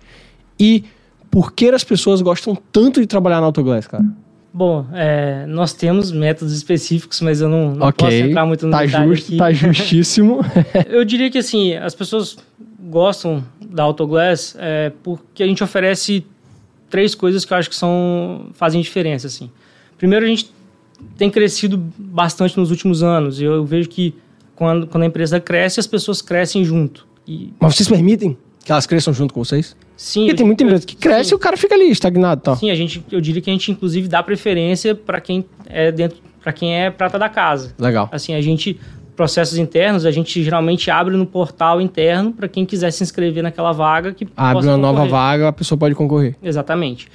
E 0.58 0.84
por 1.30 1.52
que 1.52 1.68
as 1.68 1.84
pessoas 1.84 2.20
gostam 2.20 2.56
tanto 2.72 3.00
de 3.00 3.06
trabalhar 3.06 3.40
na 3.40 3.46
Autoglass, 3.46 3.86
cara? 3.86 4.04
Bom, 4.56 4.86
é, 4.94 5.44
nós 5.46 5.74
temos 5.74 6.10
métodos 6.10 6.56
específicos, 6.56 7.20
mas 7.20 7.42
eu 7.42 7.48
não, 7.50 7.74
não 7.74 7.88
Ok, 7.88 8.06
posso 8.08 8.16
entrar 8.16 8.46
muito 8.46 8.64
no 8.64 8.72
tá 8.72 8.86
detalhe 8.86 9.08
justo, 9.10 9.26
aqui. 9.26 9.36
tá 9.36 9.52
justíssimo. 9.52 10.40
Eu 10.88 11.04
diria 11.04 11.30
que 11.30 11.36
assim, 11.36 11.74
as 11.74 11.94
pessoas 11.94 12.38
gostam 12.80 13.44
da 13.60 13.82
Autoglass 13.82 14.56
é, 14.58 14.90
porque 15.02 15.42
a 15.42 15.46
gente 15.46 15.62
oferece 15.62 16.24
três 16.88 17.14
coisas 17.14 17.44
que 17.44 17.52
eu 17.52 17.56
acho 17.58 17.68
que 17.68 17.76
são 17.76 18.46
fazem 18.54 18.80
diferença 18.80 19.26
assim. 19.26 19.50
Primeiro, 19.98 20.24
a 20.24 20.28
gente 20.28 20.50
tem 21.18 21.28
crescido 21.28 21.76
bastante 21.98 22.56
nos 22.56 22.70
últimos 22.70 23.02
anos. 23.02 23.38
e 23.38 23.44
Eu 23.44 23.62
vejo 23.66 23.90
que 23.90 24.14
quando, 24.54 24.86
quando 24.86 25.02
a 25.02 25.06
empresa 25.06 25.38
cresce, 25.38 25.80
as 25.80 25.86
pessoas 25.86 26.22
crescem 26.22 26.64
junto. 26.64 27.06
E 27.28 27.52
Mas 27.60 27.74
vocês 27.76 27.90
permitem 27.90 28.38
que 28.64 28.72
elas 28.72 28.86
cresçam 28.86 29.12
junto 29.12 29.34
com 29.34 29.44
vocês? 29.44 29.76
Sim, 29.96 30.20
Porque 30.26 30.34
tem 30.36 30.46
muita 30.46 30.62
empresa 30.64 30.86
que 30.86 30.94
cresce 30.96 31.30
sim. 31.30 31.34
e 31.34 31.36
o 31.36 31.38
cara 31.38 31.56
fica 31.56 31.74
ali, 31.74 31.90
estagnado 31.90 32.40
tal. 32.42 32.56
Sim, 32.56 32.70
a 32.70 32.74
gente, 32.74 33.02
eu 33.10 33.20
diria 33.20 33.40
que 33.42 33.50
a 33.50 33.52
gente 33.52 33.70
inclusive 33.72 34.06
dá 34.08 34.22
preferência 34.22 34.94
para 34.94 35.20
quem 35.20 35.44
é 35.66 35.90
dentro, 35.90 36.18
para 36.42 36.52
quem 36.52 36.74
é 36.80 36.90
prata 36.90 37.18
da 37.18 37.28
casa. 37.28 37.74
Legal. 37.78 38.08
Assim, 38.12 38.34
a 38.34 38.40
gente 38.40 38.78
processos 39.16 39.56
internos, 39.56 40.04
a 40.04 40.10
gente 40.10 40.42
geralmente 40.44 40.90
abre 40.90 41.16
no 41.16 41.24
portal 41.24 41.80
interno 41.80 42.32
para 42.34 42.46
quem 42.48 42.66
quiser 42.66 42.90
se 42.90 43.02
inscrever 43.02 43.42
naquela 43.42 43.72
vaga 43.72 44.12
que 44.12 44.28
Abre 44.36 44.66
uma 44.66 44.76
nova 44.76 45.06
vaga, 45.06 45.48
a 45.48 45.52
pessoa 45.52 45.78
pode 45.78 45.94
concorrer. 45.94 46.36
Exatamente. 46.42 47.08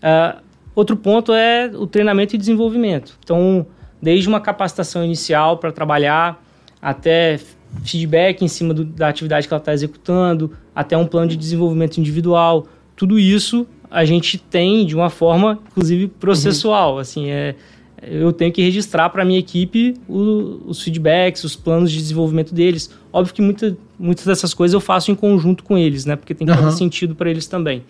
Ah, 0.00 0.36
outro 0.76 0.96
ponto 0.96 1.32
é 1.32 1.68
o 1.74 1.88
treinamento 1.88 2.36
e 2.36 2.38
desenvolvimento. 2.38 3.18
Então, 3.24 3.66
desde 4.00 4.28
uma 4.28 4.40
capacitação 4.40 5.04
inicial 5.04 5.58
para 5.58 5.72
trabalhar, 5.72 6.40
até 6.80 7.40
feedback 7.84 8.42
em 8.42 8.48
cima 8.48 8.72
do- 8.72 8.84
da 8.84 9.08
atividade 9.08 9.48
que 9.48 9.52
ela 9.52 9.60
está 9.60 9.72
executando, 9.72 10.52
até 10.80 10.96
um 10.96 11.06
plano 11.06 11.28
de 11.28 11.36
desenvolvimento 11.36 11.98
individual, 11.98 12.66
tudo 12.96 13.18
isso 13.18 13.66
a 13.90 14.04
gente 14.04 14.38
tem 14.38 14.86
de 14.86 14.94
uma 14.94 15.10
forma, 15.10 15.58
inclusive, 15.70 16.06
processual. 16.08 16.98
Assim, 16.98 17.28
é, 17.28 17.54
eu 18.02 18.32
tenho 18.32 18.52
que 18.52 18.62
registrar 18.62 19.10
para 19.10 19.22
a 19.22 19.24
minha 19.24 19.38
equipe 19.38 19.94
o- 20.08 20.60
os 20.66 20.80
feedbacks, 20.82 21.42
os 21.44 21.56
planos 21.56 21.90
de 21.90 21.98
desenvolvimento 21.98 22.54
deles. 22.54 22.90
Óbvio 23.12 23.34
que 23.34 23.42
muita, 23.42 23.76
muitas 23.98 24.24
dessas 24.24 24.54
coisas 24.54 24.72
eu 24.74 24.80
faço 24.80 25.10
em 25.10 25.14
conjunto 25.14 25.64
com 25.64 25.76
eles, 25.76 26.04
né? 26.04 26.16
Porque 26.16 26.34
tem 26.34 26.46
que 26.46 26.52
Aham. 26.52 26.62
fazer 26.64 26.76
sentido 26.78 27.14
para 27.14 27.28
eles 27.30 27.46
também. 27.46 27.82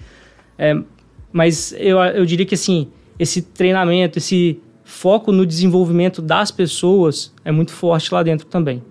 É, 0.58 0.76
mas 1.32 1.72
eu, 1.78 1.98
eu 2.00 2.24
diria 2.26 2.46
que 2.46 2.54
assim, 2.54 2.88
esse 3.18 3.42
treinamento, 3.42 4.18
esse 4.18 4.58
foco 4.84 5.30
no 5.30 5.44
desenvolvimento 5.46 6.20
das 6.22 6.50
pessoas 6.50 7.32
é 7.44 7.52
muito 7.52 7.72
forte 7.72 8.12
lá 8.12 8.22
dentro 8.22 8.46
também. 8.46 8.82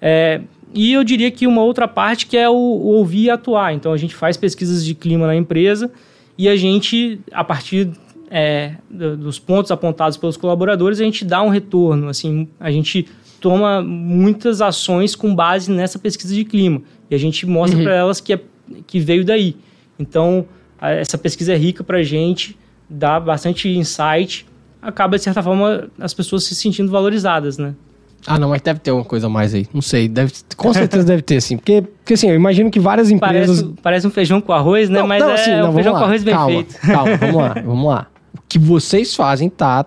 É, 0.00 0.40
e 0.74 0.92
eu 0.92 1.02
diria 1.04 1.30
que 1.30 1.46
uma 1.46 1.62
outra 1.62 1.86
parte 1.88 2.26
que 2.26 2.36
é 2.36 2.48
o, 2.48 2.52
o 2.52 2.86
ouvir 2.96 3.24
e 3.24 3.30
atuar. 3.30 3.72
Então 3.74 3.92
a 3.92 3.96
gente 3.96 4.14
faz 4.14 4.36
pesquisas 4.36 4.84
de 4.84 4.94
clima 4.94 5.26
na 5.26 5.34
empresa 5.36 5.90
e 6.38 6.48
a 6.48 6.56
gente, 6.56 7.20
a 7.32 7.42
partir 7.44 7.90
é, 8.30 8.74
do- 8.88 9.16
dos 9.16 9.38
pontos 9.38 9.70
apontados 9.70 10.16
pelos 10.16 10.36
colaboradores, 10.36 11.00
a 11.00 11.04
gente 11.04 11.24
dá 11.24 11.42
um 11.42 11.48
retorno. 11.48 12.08
Assim, 12.08 12.48
a 12.60 12.70
gente 12.70 13.06
toma 13.40 13.82
muitas 13.82 14.60
ações 14.60 15.14
com 15.16 15.34
base 15.34 15.70
nessa 15.72 15.98
pesquisa 15.98 16.34
de 16.34 16.44
clima 16.44 16.82
e 17.10 17.14
a 17.14 17.18
gente 17.18 17.44
mostra 17.46 17.82
para 17.82 17.94
elas 17.94 18.20
que, 18.20 18.32
é, 18.34 18.40
que 18.86 19.00
veio 19.00 19.24
daí. 19.24 19.56
Então 19.98 20.44
a- 20.80 20.90
essa 20.92 21.18
pesquisa 21.18 21.52
é 21.52 21.56
rica 21.56 21.82
para 21.82 21.98
a 21.98 22.02
gente, 22.02 22.56
dá 22.88 23.18
bastante 23.18 23.68
insight, 23.68 24.46
acaba 24.80 25.16
de 25.16 25.24
certa 25.24 25.42
forma 25.42 25.88
as 25.98 26.14
pessoas 26.14 26.44
se 26.44 26.54
sentindo 26.54 26.90
valorizadas, 26.90 27.58
né? 27.58 27.74
Ah, 28.26 28.38
não, 28.38 28.50
mas 28.50 28.60
deve 28.60 28.80
ter 28.80 28.90
uma 28.92 29.04
coisa 29.04 29.26
a 29.26 29.30
mais 29.30 29.54
aí. 29.54 29.66
Não 29.72 29.80
sei, 29.80 30.08
deve, 30.08 30.32
com 30.56 30.72
certeza 30.74 31.04
deve 31.04 31.22
ter, 31.22 31.40
sim. 31.40 31.56
Porque, 31.56 31.82
porque 31.82 32.14
assim, 32.14 32.28
eu 32.28 32.34
imagino 32.34 32.70
que 32.70 32.78
várias 32.78 33.10
empresas. 33.10 33.62
Parece, 33.62 33.82
parece 33.82 34.06
um 34.06 34.10
feijão 34.10 34.40
com 34.40 34.52
arroz, 34.52 34.88
né? 34.88 35.00
Não, 35.00 35.06
Mas 35.06 35.20
não, 35.22 35.30
é 35.30 35.34
assim, 35.34 35.50
não, 35.56 35.70
um 35.70 35.74
feijão 35.74 35.92
lá. 35.92 35.98
com 35.98 36.04
arroz 36.04 36.22
bem 36.22 36.34
calma, 36.34 36.50
feito. 36.50 36.74
Calma, 36.80 37.16
vamos 37.18 37.36
lá, 37.36 37.54
vamos 37.64 37.86
lá. 37.88 38.06
O 38.36 38.42
que 38.48 38.58
vocês 38.58 39.14
fazem 39.14 39.48
tá 39.48 39.86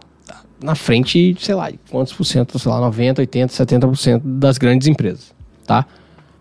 na 0.61 0.75
frente, 0.75 1.35
sei 1.39 1.53
lá, 1.55 1.69
quantos 1.91 2.13
por 2.13 2.23
cento, 2.23 2.57
sei 2.57 2.71
lá, 2.71 2.79
90, 2.79 3.21
80, 3.21 3.53
70% 3.53 4.21
das 4.23 4.57
grandes 4.57 4.87
empresas, 4.87 5.33
tá? 5.67 5.85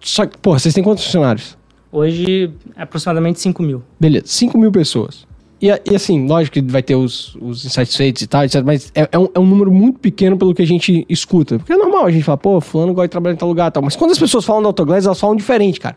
Só 0.00 0.26
que, 0.26 0.38
pô, 0.38 0.58
vocês 0.58 0.72
têm 0.74 0.82
quantos 0.82 1.04
funcionários? 1.04 1.56
Hoje, 1.90 2.50
aproximadamente 2.76 3.40
5 3.40 3.62
mil. 3.62 3.82
Beleza, 4.00 4.26
5 4.26 4.56
mil 4.56 4.72
pessoas. 4.72 5.26
E, 5.62 5.68
e 5.68 5.94
assim, 5.94 6.26
lógico 6.26 6.54
que 6.54 6.62
vai 6.62 6.82
ter 6.82 6.96
os, 6.96 7.36
os 7.40 7.64
insatisfeitos 7.64 8.20
e 8.20 8.26
tal, 8.26 8.42
etc, 8.44 8.62
mas 8.64 8.90
é, 8.96 9.08
é 9.12 9.18
um, 9.18 9.28
é 9.32 9.38
um 9.38 9.46
número 9.46 9.70
muito 9.70 10.00
pequeno 10.00 10.36
pelo 10.36 10.52
que 10.52 10.60
a 10.60 10.66
gente 10.66 11.06
escuta. 11.08 11.56
Porque 11.58 11.72
é 11.72 11.76
normal 11.76 12.04
a 12.06 12.10
gente 12.10 12.24
falar, 12.24 12.38
pô, 12.38 12.60
fulano 12.60 12.92
gosta 12.92 13.06
de 13.06 13.12
trabalhar 13.12 13.34
em 13.34 13.38
tal 13.38 13.48
lugar 13.48 13.68
e 13.68 13.70
tal. 13.70 13.82
Mas 13.82 13.94
quando 13.94 14.10
as 14.10 14.18
pessoas 14.18 14.44
falam 14.44 14.60
da 14.60 14.68
Autoglass, 14.68 15.06
elas 15.06 15.20
falam 15.20 15.36
diferente, 15.36 15.78
cara. 15.78 15.96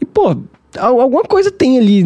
E, 0.00 0.04
pô, 0.04 0.36
al- 0.78 1.00
alguma 1.00 1.24
coisa 1.24 1.50
tem 1.50 1.78
ali. 1.78 1.98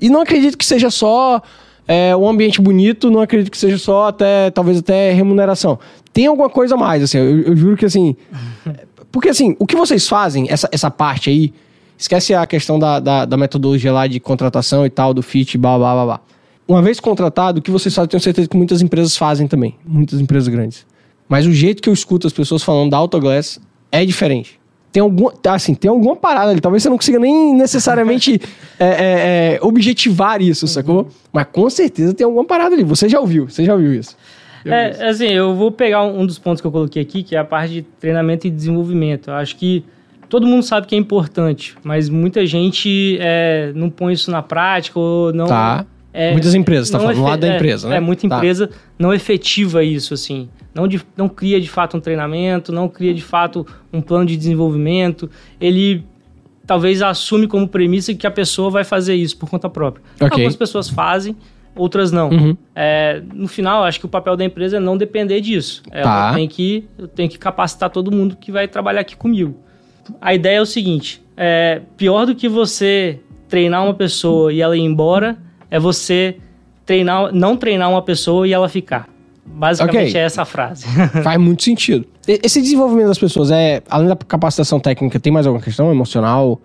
E 0.00 0.08
não 0.08 0.22
acredito 0.22 0.56
que 0.56 0.64
seja 0.64 0.90
só 0.90 1.42
é, 1.86 2.16
um 2.16 2.26
ambiente 2.26 2.58
bonito, 2.58 3.10
não 3.10 3.20
acredito 3.20 3.50
que 3.50 3.58
seja 3.58 3.76
só 3.76 4.08
até, 4.08 4.50
talvez 4.50 4.78
até 4.78 5.12
remuneração. 5.12 5.78
Tem 6.10 6.26
alguma 6.26 6.48
coisa 6.48 6.74
mais, 6.74 7.02
assim, 7.02 7.18
eu, 7.18 7.40
eu 7.42 7.56
juro 7.56 7.76
que 7.76 7.84
assim. 7.84 8.16
Porque 9.12 9.28
assim, 9.28 9.56
o 9.58 9.66
que 9.66 9.76
vocês 9.76 10.08
fazem, 10.08 10.46
essa, 10.48 10.68
essa 10.72 10.90
parte 10.90 11.28
aí, 11.28 11.52
esquece 12.00 12.34
a 12.34 12.46
questão 12.46 12.78
da, 12.78 12.98
da, 12.98 13.24
da 13.26 13.36
metodologia 13.36 13.92
lá 13.92 14.06
de 14.06 14.18
contratação 14.18 14.86
e 14.86 14.90
tal, 14.90 15.12
do 15.12 15.22
fit, 15.22 15.58
blá, 15.58 15.76
blá, 15.76 15.92
blá, 15.92 16.04
blá. 16.04 16.20
Uma 16.66 16.80
vez 16.80 16.98
contratado, 16.98 17.58
o 17.58 17.62
que 17.62 17.70
vocês 17.70 17.94
fazem, 17.94 18.06
eu 18.06 18.10
tenho 18.10 18.22
certeza 18.22 18.48
que 18.48 18.56
muitas 18.56 18.80
empresas 18.80 19.16
fazem 19.16 19.46
também. 19.46 19.74
Muitas 19.84 20.20
empresas 20.20 20.48
grandes. 20.48 20.86
Mas 21.28 21.46
o 21.46 21.52
jeito 21.52 21.82
que 21.82 21.88
eu 21.88 21.92
escuto 21.92 22.26
as 22.26 22.32
pessoas 22.32 22.62
falando 22.62 22.90
da 22.90 22.96
Autoglass 22.96 23.60
é 23.92 24.04
diferente. 24.04 24.58
Tem 24.90 25.00
alguma, 25.00 25.32
assim, 25.48 25.74
tem 25.74 25.88
alguma 25.90 26.16
parada 26.16 26.50
ali. 26.50 26.60
Talvez 26.60 26.82
você 26.82 26.88
não 26.88 26.96
consiga 26.96 27.18
nem 27.18 27.54
necessariamente 27.54 28.40
é, 28.78 28.86
é, 28.86 29.54
é, 29.54 29.58
objetivar 29.62 30.40
isso, 30.40 30.66
sacou? 30.66 31.08
Mas 31.32 31.46
com 31.52 31.68
certeza 31.68 32.14
tem 32.14 32.24
alguma 32.24 32.44
parada 32.44 32.74
ali. 32.74 32.82
Você 32.82 33.08
já 33.08 33.20
ouviu, 33.20 33.48
você 33.48 33.64
já 33.64 33.74
ouviu 33.74 33.94
isso. 33.94 34.16
É, 34.64 35.08
assim, 35.08 35.28
eu 35.28 35.54
vou 35.54 35.70
pegar 35.70 36.02
um 36.02 36.20
um 36.20 36.26
dos 36.26 36.38
pontos 36.38 36.60
que 36.60 36.66
eu 36.66 36.72
coloquei 36.72 37.02
aqui, 37.02 37.22
que 37.22 37.36
é 37.36 37.38
a 37.38 37.44
parte 37.44 37.74
de 37.74 37.82
treinamento 37.82 38.46
e 38.46 38.50
desenvolvimento. 38.50 39.30
Eu 39.30 39.34
acho 39.34 39.56
que 39.56 39.84
todo 40.30 40.46
mundo 40.46 40.62
sabe 40.62 40.86
que 40.86 40.94
é 40.94 40.98
importante, 40.98 41.74
mas 41.84 42.08
muita 42.08 42.46
gente 42.46 43.18
é, 43.20 43.72
não 43.74 43.90
põe 43.90 44.14
isso 44.14 44.30
na 44.30 44.40
prática 44.42 44.98
ou 44.98 45.32
não. 45.32 45.46
Tá. 45.46 45.84
é, 46.12 46.32
Muitas 46.32 46.54
empresas, 46.54 46.88
tá 46.88 46.98
falando, 46.98 47.16
do 47.16 47.22
lado 47.22 47.40
da 47.40 47.48
é, 47.48 47.56
empresa, 47.56 47.88
né? 47.88 47.96
É, 47.96 48.00
muita 48.00 48.26
Tá. 48.28 48.36
empresa 48.36 48.70
não 48.98 49.12
efetiva 49.12 49.84
isso, 49.84 50.14
assim. 50.14 50.48
Não, 50.74 50.86
de- 50.88 51.02
não 51.16 51.28
cria 51.28 51.60
de 51.60 51.68
fato 51.68 51.96
um 51.96 52.00
treinamento, 52.00 52.72
não 52.72 52.88
cria 52.88 53.12
de 53.12 53.22
fato 53.22 53.66
um 53.92 54.00
plano 54.00 54.24
de 54.24 54.36
desenvolvimento. 54.36 55.28
Ele 55.60 56.04
talvez 56.66 57.02
assume 57.02 57.48
como 57.48 57.66
premissa 57.68 58.14
que 58.14 58.26
a 58.26 58.30
pessoa 58.30 58.70
vai 58.70 58.84
fazer 58.84 59.14
isso 59.16 59.36
por 59.36 59.50
conta 59.50 59.68
própria. 59.68 60.02
Ok. 60.16 60.30
Algumas 60.30 60.54
pessoas 60.54 60.88
fazem, 60.88 61.34
outras 61.74 62.12
não. 62.12 62.30
Uhum. 62.30 62.56
É, 62.74 63.20
no 63.34 63.48
final, 63.48 63.82
acho 63.82 63.98
que 63.98 64.06
o 64.06 64.08
papel 64.08 64.36
da 64.36 64.44
empresa 64.44 64.76
é 64.76 64.80
não 64.80 64.96
depender 64.96 65.40
disso. 65.40 65.82
Ela 65.90 66.04
Tá. 66.30 66.34
tem 66.34 66.46
que, 66.46 66.84
eu 66.96 67.08
tenho 67.08 67.28
que 67.28 67.38
capacitar 67.38 67.90
todo 67.90 68.12
mundo 68.12 68.36
que 68.40 68.52
vai 68.52 68.68
trabalhar 68.68 69.00
aqui 69.00 69.16
comigo. 69.16 69.56
A 70.20 70.34
ideia 70.34 70.58
é 70.58 70.60
o 70.60 70.66
seguinte: 70.66 71.22
é, 71.36 71.82
pior 71.96 72.26
do 72.26 72.34
que 72.34 72.48
você 72.48 73.18
treinar 73.48 73.84
uma 73.84 73.94
pessoa 73.94 74.52
e 74.52 74.60
ela 74.60 74.76
ir 74.76 74.80
embora, 74.80 75.36
é 75.70 75.78
você 75.78 76.36
treinar, 76.86 77.32
não 77.34 77.56
treinar 77.56 77.90
uma 77.90 78.02
pessoa 78.02 78.46
e 78.46 78.52
ela 78.52 78.68
ficar. 78.68 79.08
Basicamente 79.44 80.10
Ok. 80.10 80.20
é 80.20 80.24
essa 80.24 80.42
a 80.42 80.44
frase. 80.44 80.86
Faz 81.24 81.40
muito 81.40 81.62
sentido. 81.64 82.06
E- 82.28 82.40
Esse 82.44 82.60
desenvolvimento 82.62 83.08
das 83.08 83.18
pessoas 83.18 83.50
é, 83.50 83.82
além 83.90 84.06
da 84.08 84.14
capacitação 84.16 84.78
técnica, 84.78 85.18
tem 85.18 85.32
mais 85.32 85.46
alguma 85.46 85.62
questão 85.62 85.90
emocional? 85.90 86.60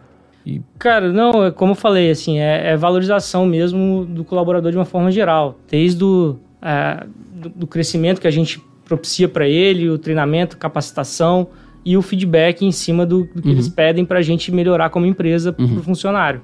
Cara, 0.78 1.12
não, 1.12 1.46
é 1.46 1.52
como 1.52 1.72
eu 1.72 1.76
falei, 1.76 2.12
assim, 2.12 2.38
é, 2.38 2.74
é 2.74 2.78
valorização 2.78 3.48
mesmo 3.48 4.06
do 4.06 4.24
colaborador 4.24 4.70
de 4.72 4.78
uma 4.78 4.86
forma 4.86 5.10
geral. 5.10 5.58
Desde 5.70 6.04
o, 6.04 6.38
é, 6.62 7.04
do, 7.34 7.50
do 7.50 7.68
crescimento 7.68 8.22
que 8.22 8.28
a 8.28 8.32
gente 8.32 8.62
propicia 8.86 9.28
para 9.28 9.48
ele, 9.48 9.90
o 9.90 9.98
treinamento, 9.98 10.56
capacitação 10.58 11.48
e 11.86 11.96
o 11.96 12.02
feedback 12.02 12.66
em 12.66 12.72
cima 12.72 13.06
do, 13.06 13.30
do 13.36 13.42
que 13.42 13.50
eles 13.50 13.70
pedem 13.70 14.04
para 14.04 14.20
a 14.20 14.22
gente 14.22 14.52
melhorar 14.52 14.90
como 14.90 15.06
empresa 15.06 15.54
para 15.54 15.64
o 15.66 15.84
funcionário. 15.84 16.42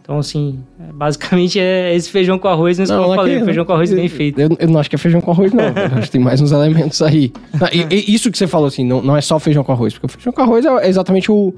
Então, 0.00 0.18
assim, 0.18 0.60
é, 0.78 0.92
basicamente 0.92 1.58
é 1.58 1.94
esse 1.96 2.10
feijão 2.10 2.38
com 2.38 2.46
arroz, 2.46 2.78
mas 2.78 2.90
como 2.90 3.02
eu 3.04 3.12
aqui- 3.14 3.16
falei, 3.16 3.44
feijão 3.44 3.64
com 3.64 3.72
arroz 3.72 3.92
bem 3.92 4.06
feito. 4.08 4.38
Eu, 4.38 4.50
eu 4.60 4.68
não 4.68 4.78
acho 4.78 4.90
que 4.90 4.96
é 4.96 4.98
feijão 4.98 5.18
com 5.20 5.30
arroz, 5.30 5.50
não. 5.52 5.64
Eu 5.64 5.72
acho 5.98 6.02
que 6.02 6.10
tem 6.10 6.20
mais 6.20 6.40
uns 6.42 6.52
elementos 6.52 7.00
aí. 7.02 7.32
Não, 7.58 7.66
e- 7.72 7.86
e 8.10 8.14
isso 8.14 8.30
que 8.30 8.36
você 8.36 8.46
falou, 8.46 8.68
assim, 8.68 8.84
não, 8.84 9.00
não 9.02 9.16
é 9.16 9.22
só 9.22 9.38
feijão 9.38 9.64
com 9.64 9.72
arroz. 9.72 9.94
Porque 9.94 10.06
o 10.06 10.08
feijão 10.10 10.32
com 10.32 10.42
arroz 10.42 10.64
é 10.66 10.88
exatamente 10.88 11.32
o, 11.32 11.54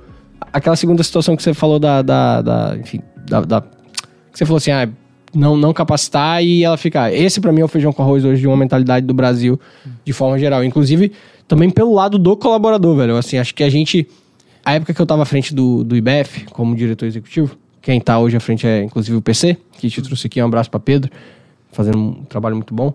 aquela 0.53 0.77
segunda 0.77 1.03
situação 1.03 1.35
que 1.37 1.43
você 1.43 1.53
falou 1.53 1.79
da. 1.81 2.03
da, 2.03 2.41
da- 2.41 2.77
enfim, 2.81 3.01
da, 3.29 3.41
da- 3.41 3.61
Que 3.61 3.69
você 4.39 4.47
falou 4.47 4.59
assim, 4.59 4.71
ah, 4.71 4.89
não, 5.37 5.57
não 5.57 5.73
capacitar 5.73 6.43
e 6.43 6.65
ela 6.65 6.77
ficar. 6.77 7.13
Esse 7.13 7.41
pra 7.41 7.53
mim 7.53 7.61
é 7.61 7.65
o 7.65 7.69
feijão 7.69 7.93
com 7.93 8.03
arroz 8.03 8.25
hoje 8.25 8.41
de 8.41 8.47
uma 8.47 8.57
mentalidade 8.57 9.07
do 9.07 9.15
Brasil 9.15 9.59
de 10.05 10.13
forma 10.13 10.39
geral. 10.39 10.65
Inclusive, 10.65 11.13
também 11.47 11.71
pelo 11.71 11.93
lado 11.95 12.19
do 12.19 12.37
colaborador, 12.37 12.97
velho. 12.97 13.17
Assim, 13.17 13.39
acho 13.39 13.55
que 13.55 13.63
a 13.63 13.71
gente. 13.71 14.07
A 14.65 14.75
época 14.75 14.93
que 14.93 15.01
eu 15.01 15.07
tava 15.07 15.23
à 15.23 15.25
frente 15.27 15.55
do, 15.55 15.85
do 15.85 15.97
IBF, 15.97 16.47
como 16.51 16.75
diretor 16.75 17.07
executivo, 17.07 17.57
quem 17.81 18.01
tá 18.01 18.19
hoje 18.19 18.37
à 18.37 18.41
frente 18.41 18.67
é 18.67 18.83
inclusive 18.83 19.17
o 19.17 19.23
PC, 19.23 19.57
que 19.79 19.89
te 19.89 20.03
trouxe 20.03 20.27
aqui. 20.27 20.43
Um 20.43 20.47
abraço 20.47 20.69
pra 20.71 20.81
Pedro, 20.81 21.11
fazendo 21.71 21.99
um 21.99 22.13
trabalho 22.25 22.57
muito 22.57 22.75
bom. 22.75 22.93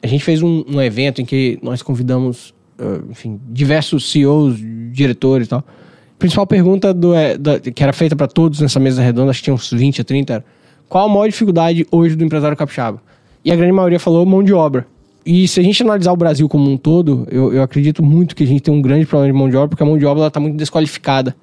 A 0.00 0.06
gente 0.06 0.22
fez 0.22 0.42
um, 0.42 0.64
um 0.68 0.80
evento 0.80 1.20
em 1.20 1.24
que 1.24 1.58
nós 1.60 1.82
convidamos, 1.82 2.54
eh, 2.78 3.00
enfim, 3.10 3.40
diversos 3.50 4.10
CEOs, 4.12 4.56
diretores 4.92 5.48
e 5.48 5.50
tal. 5.50 5.58
A 5.58 6.18
principal 6.20 6.46
pergunta 6.46 6.94
do, 6.94 7.14
é, 7.14 7.36
da- 7.36 7.58
que 7.58 7.82
era 7.82 7.92
feita 7.92 8.14
para 8.14 8.28
todos 8.28 8.60
nessa 8.60 8.78
mesa 8.78 9.02
redonda, 9.02 9.30
acho 9.30 9.40
que 9.40 9.44
tinha 9.44 9.54
uns 9.54 9.72
20 9.72 10.00
a 10.00 10.04
30, 10.04 10.32
era 10.34 10.44
qual 10.88 11.06
a 11.06 11.08
maior 11.08 11.28
dificuldade 11.28 11.86
hoje 11.90 12.16
do 12.16 12.24
empresário 12.24 12.56
capixaba? 12.56 13.02
E 13.44 13.52
a 13.52 13.56
grande 13.56 13.72
maioria 13.72 14.00
falou 14.00 14.24
mão 14.24 14.42
de 14.42 14.52
obra. 14.52 14.86
E 15.24 15.46
se 15.46 15.60
a 15.60 15.62
gente 15.62 15.82
analisar 15.82 16.12
o 16.12 16.16
Brasil 16.16 16.48
como 16.48 16.70
um 16.70 16.76
todo, 16.76 17.26
eu, 17.30 17.52
eu 17.52 17.62
acredito 17.62 18.02
muito 18.02 18.34
que 18.34 18.44
a 18.44 18.46
gente 18.46 18.62
tem 18.62 18.72
um 18.72 18.80
grande 18.80 19.04
problema 19.04 19.32
de 19.32 19.38
mão 19.38 19.48
de 19.48 19.56
obra, 19.56 19.68
porque 19.68 19.82
a 19.82 19.86
mão 19.86 19.98
de 19.98 20.06
obra 20.06 20.26
está 20.26 20.40
muito 20.40 20.56
desqualificada. 20.56 21.36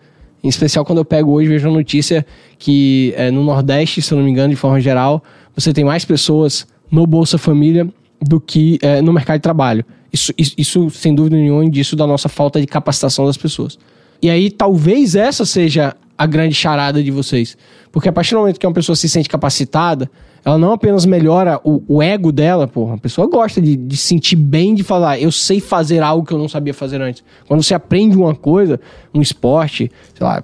Em 0.44 0.48
especial 0.48 0.84
quando 0.86 1.00
eu 1.00 1.06
pego 1.06 1.32
hoje 1.32 1.50
vejo 1.50 1.68
a 1.68 1.72
notícia 1.72 2.26
que 2.58 3.14
é, 3.16 3.32
no 3.32 3.44
Nordeste, 3.44 4.02
se 4.02 4.12
eu 4.12 4.18
não 4.18 4.26
me 4.26 4.32
engano, 4.32 4.50
de 4.50 4.56
forma 4.56 4.80
geral, 4.80 5.24
você 5.56 5.74
tem 5.74 5.84
mais 5.84 6.06
pessoas 6.06 6.68
no 6.92 7.06
Bolsa 7.06 7.38
Família 7.38 7.88
do 8.22 8.40
que 8.40 8.80
é, 8.82 9.02
no 9.02 9.14
mercado 9.14 9.38
de 9.38 9.44
trabalho. 9.44 9.86
Isso, 10.12 10.34
isso, 10.38 10.56
isso, 10.58 10.90
sem 10.90 11.14
dúvida 11.14 11.36
nenhuma, 11.36 11.66
indicio 11.66 11.98
da 11.98 12.08
nossa 12.08 12.30
falta 12.30 12.60
de 12.60 12.68
capacitação 12.68 13.26
das 13.26 13.38
pessoas. 13.38 13.78
E 14.26 14.30
aí, 14.32 14.50
talvez 14.50 15.14
essa 15.14 15.46
seja 15.46 15.96
a 16.18 16.26
grande 16.26 16.56
charada 16.56 17.04
de 17.04 17.12
vocês. 17.12 17.56
Porque 17.92 18.10
a 18.10 18.12
partir 18.12 18.34
do 18.34 18.40
momento 18.40 18.60
que 18.60 18.66
uma 18.66 18.74
pessoa 18.74 18.96
se 18.96 19.08
sente 19.08 19.30
capacitada, 19.30 20.10
ela 20.44 20.58
não 20.58 20.72
apenas 20.72 21.06
melhora 21.06 21.62
o, 21.64 21.84
o 21.88 22.02
ego 22.02 22.32
dela, 22.32 22.68
porra, 22.68 22.96
a 22.96 22.98
pessoa 22.98 23.28
gosta 23.28 23.62
de, 23.62 23.76
de 23.76 23.96
sentir 23.96 24.36
bem, 24.36 24.74
de 24.74 24.82
falar, 24.82 25.20
eu 25.20 25.32
sei 25.32 25.60
fazer 25.60 26.02
algo 26.02 26.26
que 26.26 26.34
eu 26.34 26.40
não 26.40 26.50
sabia 26.50 26.74
fazer 26.74 27.00
antes. 27.04 27.24
Quando 27.48 27.62
você 27.62 27.76
aprende 27.76 28.18
uma 28.18 28.34
coisa, 28.34 28.80
um 29.14 29.22
esporte, 29.22 29.92
sei 30.16 30.26
lá, 30.26 30.44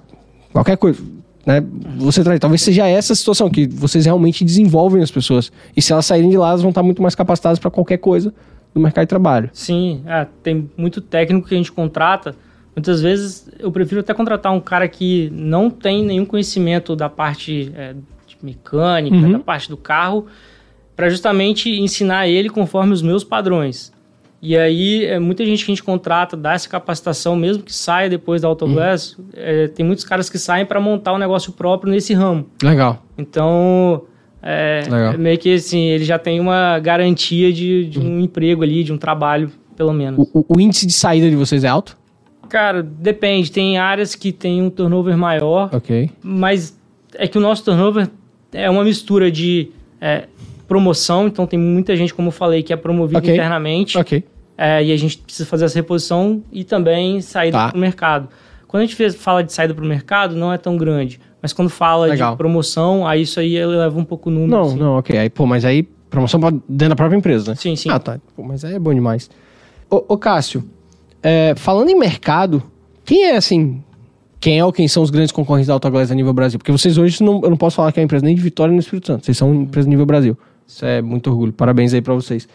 qualquer 0.52 0.76
coisa, 0.76 1.02
né? 1.44 1.60
Você 1.96 2.22
talvez 2.38 2.62
seja 2.62 2.86
essa 2.86 3.16
situação 3.16 3.50
que 3.50 3.66
vocês 3.66 4.04
realmente 4.04 4.44
desenvolvem 4.44 5.02
as 5.02 5.10
pessoas. 5.10 5.50
E 5.76 5.82
se 5.82 5.92
elas 5.92 6.06
saírem 6.06 6.30
de 6.30 6.36
lá, 6.36 6.50
elas 6.50 6.62
vão 6.62 6.70
estar 6.70 6.84
muito 6.84 7.02
mais 7.02 7.16
capacitadas 7.16 7.58
para 7.58 7.68
qualquer 7.68 7.98
coisa 7.98 8.32
no 8.72 8.80
mercado 8.80 9.06
de 9.06 9.08
trabalho. 9.08 9.50
Sim, 9.52 10.02
é, 10.06 10.24
tem 10.40 10.70
muito 10.76 11.00
técnico 11.00 11.48
que 11.48 11.54
a 11.56 11.58
gente 11.58 11.72
contrata. 11.72 12.36
Muitas 12.74 13.02
vezes 13.02 13.50
eu 13.58 13.70
prefiro 13.70 14.00
até 14.00 14.14
contratar 14.14 14.52
um 14.52 14.60
cara 14.60 14.88
que 14.88 15.30
não 15.32 15.68
tem 15.68 16.04
nenhum 16.04 16.24
conhecimento 16.24 16.96
da 16.96 17.08
parte 17.08 17.70
é, 17.74 17.94
mecânica, 18.42 19.16
uhum. 19.16 19.32
da 19.32 19.38
parte 19.38 19.68
do 19.68 19.76
carro, 19.76 20.26
para 20.96 21.08
justamente 21.10 21.70
ensinar 21.70 22.28
ele 22.28 22.48
conforme 22.48 22.92
os 22.92 23.02
meus 23.02 23.22
padrões. 23.22 23.92
E 24.40 24.56
aí, 24.56 25.04
é, 25.04 25.20
muita 25.20 25.44
gente 25.46 25.64
que 25.64 25.70
a 25.70 25.74
gente 25.74 25.84
contrata 25.84 26.36
dá 26.36 26.54
essa 26.54 26.68
capacitação, 26.68 27.36
mesmo 27.36 27.62
que 27.62 27.72
saia 27.72 28.10
depois 28.10 28.42
da 28.42 28.48
Autoglass. 28.48 29.16
Uhum. 29.16 29.26
É, 29.34 29.68
tem 29.68 29.86
muitos 29.86 30.04
caras 30.04 30.28
que 30.28 30.36
saem 30.36 30.66
para 30.66 30.80
montar 30.80 31.12
um 31.12 31.18
negócio 31.18 31.52
próprio 31.52 31.92
nesse 31.92 32.12
ramo. 32.12 32.46
Legal. 32.60 33.04
Então, 33.16 34.02
é, 34.42 34.82
Legal. 34.90 35.16
meio 35.16 35.38
que 35.38 35.54
assim, 35.54 35.82
ele 35.82 36.04
já 36.04 36.18
tem 36.18 36.40
uma 36.40 36.80
garantia 36.80 37.52
de, 37.52 37.86
de 37.86 38.00
um 38.00 38.14
uhum. 38.14 38.20
emprego 38.20 38.64
ali, 38.64 38.82
de 38.82 38.92
um 38.92 38.98
trabalho, 38.98 39.52
pelo 39.76 39.92
menos. 39.92 40.28
O, 40.34 40.44
o, 40.56 40.60
índice 40.60 40.86
de 40.86 40.92
saída 40.92 41.30
de 41.30 41.36
vocês 41.36 41.62
é 41.62 41.68
alto? 41.68 41.96
Cara, 42.52 42.82
depende. 42.82 43.50
Tem 43.50 43.78
áreas 43.78 44.14
que 44.14 44.30
tem 44.30 44.60
um 44.60 44.68
turnover 44.68 45.16
maior. 45.16 45.70
Ok. 45.72 46.10
Mas 46.22 46.78
é 47.14 47.26
que 47.26 47.38
o 47.38 47.40
nosso 47.40 47.64
turnover 47.64 48.10
é 48.52 48.68
uma 48.68 48.84
mistura 48.84 49.30
de 49.30 49.70
é, 49.98 50.24
promoção, 50.68 51.28
então 51.28 51.46
tem 51.46 51.58
muita 51.58 51.96
gente, 51.96 52.12
como 52.12 52.28
eu 52.28 52.32
falei, 52.32 52.62
que 52.62 52.70
é 52.70 52.76
promovida 52.76 53.20
okay. 53.20 53.32
internamente. 53.32 53.96
Ok. 53.96 54.22
É, 54.58 54.84
e 54.84 54.92
a 54.92 54.96
gente 54.98 55.16
precisa 55.16 55.48
fazer 55.48 55.64
essa 55.64 55.76
reposição 55.76 56.42
e 56.52 56.62
também 56.62 57.22
saída 57.22 57.56
tá. 57.56 57.68
para 57.70 57.76
o 57.78 57.80
mercado. 57.80 58.28
Quando 58.68 58.82
a 58.82 58.86
gente 58.86 59.12
fala 59.12 59.42
de 59.42 59.50
saída 59.50 59.72
para 59.72 59.82
o 59.82 59.88
mercado, 59.88 60.36
não 60.36 60.52
é 60.52 60.58
tão 60.58 60.76
grande. 60.76 61.18
Mas 61.40 61.54
quando 61.54 61.70
fala 61.70 62.08
Legal. 62.08 62.32
de 62.32 62.36
promoção, 62.36 63.06
aí 63.06 63.22
isso 63.22 63.40
aí 63.40 63.64
leva 63.64 63.98
um 63.98 64.04
pouco 64.04 64.28
o 64.28 64.32
número. 64.32 64.50
Não, 64.50 64.62
assim. 64.64 64.76
não, 64.76 64.98
ok. 64.98 65.16
Aí, 65.16 65.30
pô, 65.30 65.46
mas 65.46 65.64
aí 65.64 65.84
promoção 66.10 66.38
dentro 66.68 66.90
da 66.90 66.96
própria 66.96 67.16
empresa, 67.16 67.52
né? 67.52 67.56
Sim, 67.56 67.74
sim. 67.76 67.88
Ah, 67.88 67.98
tá. 67.98 68.20
Pô, 68.36 68.42
mas 68.42 68.62
aí 68.62 68.74
é 68.74 68.78
bom 68.78 68.92
demais. 68.92 69.30
Ô, 69.88 70.04
ô 70.06 70.18
Cássio, 70.18 70.62
é, 71.22 71.54
falando 71.56 71.90
em 71.90 71.98
mercado, 71.98 72.62
quem 73.04 73.24
é, 73.24 73.36
assim, 73.36 73.82
quem 74.40 74.58
é 74.58 74.64
ou 74.64 74.72
quem 74.72 74.88
são 74.88 75.02
os 75.02 75.10
grandes 75.10 75.30
concorrentes 75.30 75.68
da 75.68 75.74
Autoglass 75.74 76.10
a 76.10 76.14
nível 76.14 76.32
Brasil? 76.32 76.58
Porque 76.58 76.72
vocês 76.72 76.98
hoje, 76.98 77.22
não, 77.22 77.40
eu 77.42 77.50
não 77.50 77.56
posso 77.56 77.76
falar 77.76 77.92
que 77.92 78.00
é 78.00 78.02
uma 78.02 78.06
empresa 78.06 78.24
nem 78.24 78.34
de 78.34 78.42
Vitória 78.42 78.70
nem 78.70 78.78
do 78.78 78.82
Espírito 78.82 79.06
Santo. 79.06 79.24
Vocês 79.24 79.38
são 79.38 79.54
empresa 79.54 79.88
nível 79.88 80.04
Brasil. 80.04 80.36
Isso 80.66 80.84
é 80.84 81.00
muito 81.00 81.30
orgulho. 81.30 81.52
Parabéns 81.52 81.94
aí 81.94 82.02
para 82.02 82.14
vocês. 82.14 82.48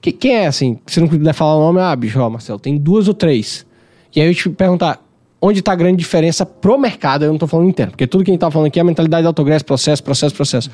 Que, 0.00 0.12
quem 0.12 0.36
é 0.36 0.46
assim? 0.46 0.78
Se 0.86 1.00
não 1.00 1.08
puder 1.08 1.32
falar 1.32 1.56
o 1.56 1.60
nome, 1.60 1.80
ah, 1.80 1.96
bicho, 1.96 2.20
ó, 2.20 2.30
Marcelo, 2.30 2.60
tem 2.60 2.76
duas 2.76 3.08
ou 3.08 3.14
três. 3.14 3.66
E 4.14 4.20
aí 4.20 4.28
eu 4.28 4.34
te 4.34 4.48
perguntar, 4.50 5.02
onde 5.40 5.58
está 5.58 5.72
a 5.72 5.74
grande 5.74 5.96
diferença 5.96 6.46
pro 6.46 6.78
mercado? 6.78 7.24
Eu 7.24 7.28
não 7.28 7.36
estou 7.36 7.48
falando 7.48 7.68
interno, 7.68 7.92
porque 7.92 8.06
tudo 8.06 8.22
que 8.22 8.30
a 8.30 8.32
gente 8.32 8.38
está 8.38 8.50
falando 8.50 8.68
aqui 8.68 8.78
é 8.78 8.82
a 8.82 8.84
mentalidade 8.84 9.22
da 9.22 9.30
Autoglass, 9.30 9.62
processo, 9.62 10.04
processo, 10.04 10.34
processo. 10.34 10.70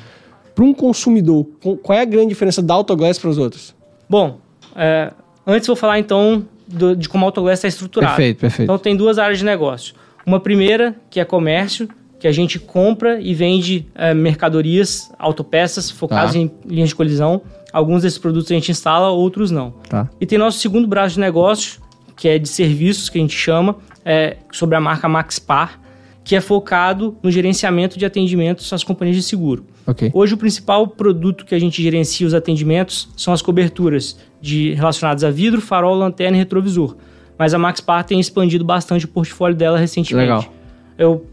Para 0.53 0.63
um 0.63 0.73
consumidor, 0.73 1.47
qual 1.81 1.97
é 1.97 2.01
a 2.01 2.05
grande 2.05 2.29
diferença 2.29 2.61
da 2.61 2.73
Autoglass 2.73 3.17
para 3.17 3.29
os 3.29 3.37
outros? 3.37 3.73
Bom, 4.09 4.37
é, 4.75 5.11
antes 5.47 5.65
vou 5.65 5.75
falar 5.75 5.97
então 5.97 6.45
do, 6.71 6.95
de 6.95 7.07
como 7.09 7.25
a 7.25 7.27
Autoglass 7.27 7.59
está 7.59 7.67
estruturada. 7.67 8.15
Perfeito, 8.15 8.39
perfeito. 8.39 8.63
Então 8.63 8.77
tem 8.77 8.95
duas 8.95 9.17
áreas 9.17 9.39
de 9.39 9.45
negócio. 9.45 9.95
Uma 10.25 10.39
primeira, 10.39 10.95
que 11.09 11.19
é 11.19 11.25
comércio, 11.25 11.89
que 12.19 12.27
a 12.27 12.31
gente 12.31 12.59
compra 12.59 13.19
e 13.19 13.33
vende 13.33 13.87
é, 13.95 14.13
mercadorias, 14.13 15.11
autopeças 15.17 15.89
focadas 15.89 16.33
tá. 16.33 16.37
em 16.37 16.51
linhas 16.65 16.89
de 16.89 16.95
colisão. 16.95 17.41
Alguns 17.73 18.03
desses 18.03 18.19
produtos 18.19 18.51
a 18.51 18.53
gente 18.53 18.69
instala, 18.69 19.09
outros 19.09 19.49
não. 19.49 19.71
Tá. 19.89 20.07
E 20.19 20.25
tem 20.25 20.37
nosso 20.37 20.59
segundo 20.59 20.87
braço 20.87 21.15
de 21.15 21.19
negócio, 21.19 21.81
que 22.15 22.27
é 22.27 22.37
de 22.37 22.47
serviços, 22.47 23.09
que 23.09 23.17
a 23.17 23.21
gente 23.21 23.35
chama, 23.35 23.75
é, 24.05 24.37
sobre 24.51 24.75
a 24.75 24.79
marca 24.79 25.09
Maxpar, 25.09 25.79
que 26.23 26.35
é 26.35 26.41
focado 26.41 27.17
no 27.23 27.31
gerenciamento 27.31 27.97
de 27.97 28.05
atendimentos 28.05 28.71
às 28.71 28.83
companhias 28.83 29.17
de 29.17 29.23
seguro. 29.23 29.65
Okay. 29.87 30.11
Hoje, 30.13 30.35
o 30.35 30.37
principal 30.37 30.87
produto 30.87 31.43
que 31.43 31.55
a 31.55 31.59
gente 31.59 31.81
gerencia 31.81 32.27
os 32.27 32.35
atendimentos 32.35 33.09
são 33.17 33.33
as 33.33 33.41
coberturas 33.41 34.17
de, 34.41 34.73
relacionadas 34.73 35.23
a 35.23 35.29
vidro, 35.29 35.61
farol, 35.61 35.95
lanterna 35.95 36.37
e 36.37 36.39
retrovisor. 36.39 36.95
Mas 37.37 37.53
a 37.53 37.57
Maxpar 37.57 38.03
tem 38.03 38.19
expandido 38.19 38.63
bastante 38.63 39.05
o 39.05 39.07
portfólio 39.07 39.55
dela 39.55 39.77
recentemente. 39.77 40.27
Legal. 40.27 40.53
Eu 40.97 41.25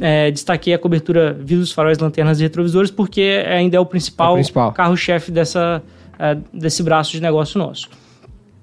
é, 0.00 0.30
destaquei 0.30 0.74
a 0.74 0.78
cobertura 0.78 1.32
vidros, 1.32 1.72
faróis, 1.72 1.98
lanternas 1.98 2.40
e 2.40 2.42
retrovisores 2.42 2.90
porque 2.90 3.44
ainda 3.46 3.76
é 3.76 3.80
o 3.80 3.86
principal, 3.86 4.32
é 4.32 4.36
principal. 4.36 4.72
carro-chefe 4.72 5.30
dessa, 5.30 5.82
é, 6.18 6.36
desse 6.52 6.82
braço 6.82 7.12
de 7.12 7.20
negócio 7.20 7.58
nosso. 7.58 7.88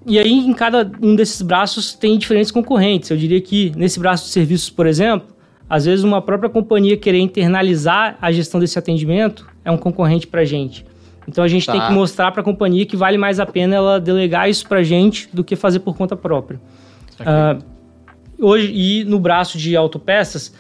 E 0.06 0.18
aí, 0.18 0.32
em 0.32 0.54
cada 0.54 0.92
um 1.02 1.16
desses 1.16 1.42
braços, 1.44 1.94
tem 1.94 2.18
diferentes 2.18 2.52
concorrentes. 2.52 3.12
Eu 3.12 3.18
diria 3.18 3.40
que 3.40 3.72
nesse 3.76 4.00
braço 4.00 4.26
de 4.26 4.32
serviços, 4.32 4.70
por 4.70 4.88
exemplo, 4.88 5.28
às 5.70 5.86
vezes 5.86 6.04
uma 6.04 6.22
própria 6.22 6.50
companhia 6.50 6.98
querer 6.98 7.20
internalizar 7.20 8.18
a 8.20 8.32
gestão 8.32 8.60
desse 8.60 8.78
atendimento 8.78 9.48
é 9.64 9.72
um 9.72 9.78
concorrente 9.78 10.26
para 10.26 10.42
a 10.42 10.46
gente. 10.46 10.86
Então 11.28 11.44
a 11.44 11.48
gente 11.48 11.66
tá. 11.66 11.74
tem 11.74 11.82
que 11.82 11.94
mostrar 11.94 12.32
para 12.32 12.42
a 12.42 12.44
companhia 12.44 12.86
que 12.86 12.98
vale 12.98 13.18
mais 13.18 13.40
a 13.40 13.46
pena 13.46 13.76
ela 13.76 14.00
delegar 14.00 14.50
isso 14.50 14.68
para 14.68 14.80
a 14.80 14.84
gente 14.84 15.30
do 15.32 15.44
que 15.44 15.56
fazer 15.56 15.80
por 15.80 15.96
conta 15.96 16.16
própria. 16.16 16.60
Uh, 17.20 17.64
hoje, 18.46 18.72
e 18.74 19.04
no 19.04 19.20
braço 19.20 19.58
de 19.58 19.76
autopeças, 19.76 20.54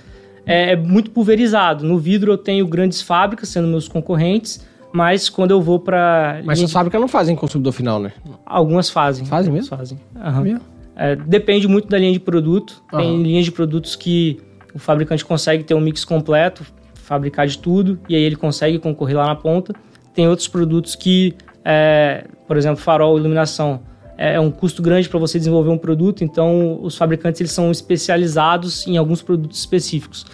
é, 0.46 0.74
é, 0.74 0.76
muito 0.76 1.12
pulverizado. 1.12 1.86
No 1.86 1.98
vidro 1.98 2.32
eu 2.32 2.38
tenho 2.38 2.66
grandes 2.68 3.02
fábricas 3.02 3.50
sendo 3.50 3.68
meus 3.68 3.88
concorrentes, 3.88 4.66
mas 4.92 5.30
quando 5.30 5.52
eu 5.52 5.62
vou 5.62 5.80
para. 5.80 6.42
Mas 6.44 6.62
as 6.62 6.72
fábricas 6.72 7.00
não 7.00 7.08
fazem 7.08 7.36
consumidor 7.36 7.74
final, 7.74 8.00
né? 8.00 8.12
Algumas 8.46 8.90
fazem. 8.90 9.26
Fazem 9.26 9.52
mesmo? 9.52 9.76
Fazem. 9.76 10.00
Uhum. 10.16 10.60
É, 10.96 11.16
depende 11.16 11.68
muito 11.68 11.88
da 11.88 11.98
linha 11.98 12.12
de 12.12 12.20
produto. 12.20 12.84
Uhum. 12.92 13.00
Tem 13.00 13.24
linhas 13.24 13.46
de 13.46 13.52
produtos 13.52 13.96
que 13.96 14.40
o 14.74 14.80
fabricante 14.80 15.24
consegue 15.26 15.64
ter 15.64 15.74
um 15.74 15.82
mix 15.82 16.06
completo, 16.06 16.66
fabricar 16.94 17.48
de 17.48 17.58
tudo, 17.58 18.00
e 18.08 18.16
aí 18.16 18.22
ele 18.22 18.36
consegue 18.36 18.80
concorrer 18.80 19.18
lá 19.18 19.26
na 19.26 19.36
ponta. 19.36 19.74
Tem 20.14 20.28
outros 20.28 20.48
produtos 20.48 20.96
que, 20.96 21.36
é, 21.64 22.26
por 22.48 22.58
exemplo, 22.58 22.82
farol, 22.82 23.18
iluminação 23.18 23.82
é, 24.18 24.36
é 24.36 24.40
um 24.40 24.52
custo 24.52 24.82
grande 24.82 25.10
para 25.10 25.20
você 25.20 25.40
desenvolver 25.40 25.70
um 25.70 25.78
produto, 25.78 26.24
então 26.24 26.80
os 26.84 26.96
fabricantes 26.96 27.42
eles 27.42 27.52
são 27.52 27.72
especializados 27.72 28.86
em 28.86 28.98
alguns 28.98 29.22
produtos 29.22 29.60
específicos. 29.60 30.26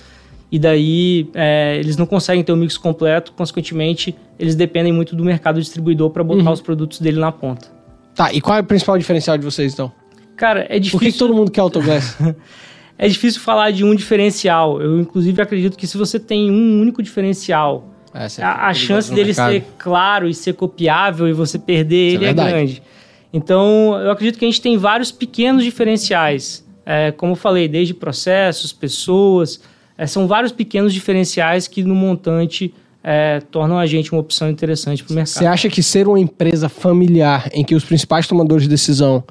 E 0.52 0.58
daí 0.58 1.30
é, 1.34 1.78
eles 1.78 1.98
não 1.98 2.06
conseguem 2.06 2.44
ter 2.44 2.52
o 2.52 2.56
um 2.56 2.58
mix 2.58 2.78
completo, 2.78 3.34
consequentemente, 3.34 4.16
eles 4.40 4.56
dependem 4.56 4.94
muito 4.94 5.16
do 5.16 5.24
mercado 5.24 5.60
distribuidor 5.60 6.10
para 6.10 6.24
botar 6.24 6.44
uhum. 6.44 6.52
os 6.52 6.62
produtos 6.62 7.00
dele 7.00 7.20
na 7.20 7.32
ponta. 7.32 7.68
Tá, 8.14 8.34
e 8.34 8.42
qual 8.42 8.58
é 8.58 8.62
o 8.62 8.64
principal 8.64 8.98
diferencial 8.98 9.38
de 9.38 9.46
vocês 9.46 9.74
então? 9.74 9.92
Cara, 10.36 10.66
é 10.70 10.80
difícil. 10.80 11.00
Por 11.00 11.06
que, 11.06 11.12
que 11.12 11.18
todo 11.18 11.34
mundo 11.34 11.52
quer 11.52 11.62
autoglass? 11.62 12.18
é 12.98 13.08
difícil 13.08 13.42
falar 13.42 13.72
de 13.72 13.84
um 13.84 13.94
diferencial. 13.96 14.82
Eu, 14.82 15.00
inclusive, 15.00 15.42
acredito 15.42 15.78
que 15.78 15.88
se 15.88 15.98
você 15.98 16.20
tem 16.20 16.50
um 16.50 16.82
único 16.82 17.02
diferencial, 17.02 17.94
é, 18.18 18.44
a, 18.44 18.68
a 18.68 18.74
chance 18.74 19.10
dele 19.10 19.28
mercado. 19.28 19.52
ser 19.52 19.64
claro 19.78 20.28
e 20.28 20.34
ser 20.34 20.54
copiável 20.54 21.28
e 21.28 21.34
você 21.34 21.60
perder 21.60 22.08
Isso 22.08 22.16
é 22.16 22.18
ele 22.18 22.26
é, 22.26 22.30
é 22.30 22.34
grande. 22.34 22.84
Então, 23.32 23.96
eu 24.02 24.10
acredito 24.10 24.40
que 24.40 24.46
a 24.46 24.48
gente 24.48 24.62
tem 24.62 24.78
vários 24.78 25.12
pequenos 25.12 25.64
diferenciais. 25.64 26.66
É, 26.86 27.12
como 27.12 27.34
eu 27.34 27.36
falei, 27.36 27.68
desde 27.68 27.94
processos, 27.94 28.74
pessoas, 28.74 29.62
é, 29.98 30.08
são 30.08 30.28
vários 30.28 30.52
pequenos 30.52 30.94
diferenciais 30.94 31.68
que 31.68 31.84
no 31.84 31.94
montante 31.94 32.74
é, 33.04 33.42
tornam 33.52 33.78
a 33.78 33.86
gente 33.86 34.12
uma 34.12 34.22
opção 34.22 34.50
interessante 34.50 35.04
para 35.04 35.12
o 35.12 35.16
mercado. 35.16 35.34
Você 35.34 35.46
acha 35.46 35.70
que 35.70 35.84
ser 35.84 36.08
uma 36.08 36.20
empresa 36.20 36.70
familiar 36.70 37.50
em 37.54 37.64
que 37.64 37.76
os 37.76 37.84
principais 37.84 38.28
tomadores 38.28 38.64
de 38.64 38.70
decisão 38.70 39.24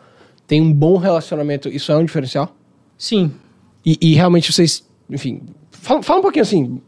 têm 0.46 0.61
um 0.61 0.72
bom 0.72 0.96
relacionamento, 0.96 1.68
isso 1.68 1.90
é 1.90 1.96
um 1.96 2.05
diferencial? 2.05 2.55
Sim. 2.96 3.33
E, 3.85 3.99
e 4.01 4.14
realmente 4.14 4.53
vocês, 4.53 4.87
enfim, 5.11 5.42
fala, 5.70 6.03
fala 6.03 6.18
um 6.20 6.22
pouquinho 6.22 6.42
assim, 6.42 6.81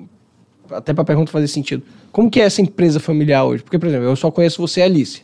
até 0.71 0.93
para 0.93 1.03
a 1.03 1.05
pergunta 1.05 1.31
fazer 1.31 1.49
sentido. 1.49 1.83
Como 2.13 2.31
que 2.31 2.41
é 2.41 2.45
essa 2.45 2.61
empresa 2.61 3.01
familiar 3.01 3.45
hoje? 3.45 3.63
Porque, 3.63 3.79
por 3.79 3.89
exemplo, 3.89 4.07
eu 4.07 4.17
só 4.17 4.31
conheço 4.31 4.61
você 4.61 4.81
e 4.81 4.83
Alice. 4.83 5.23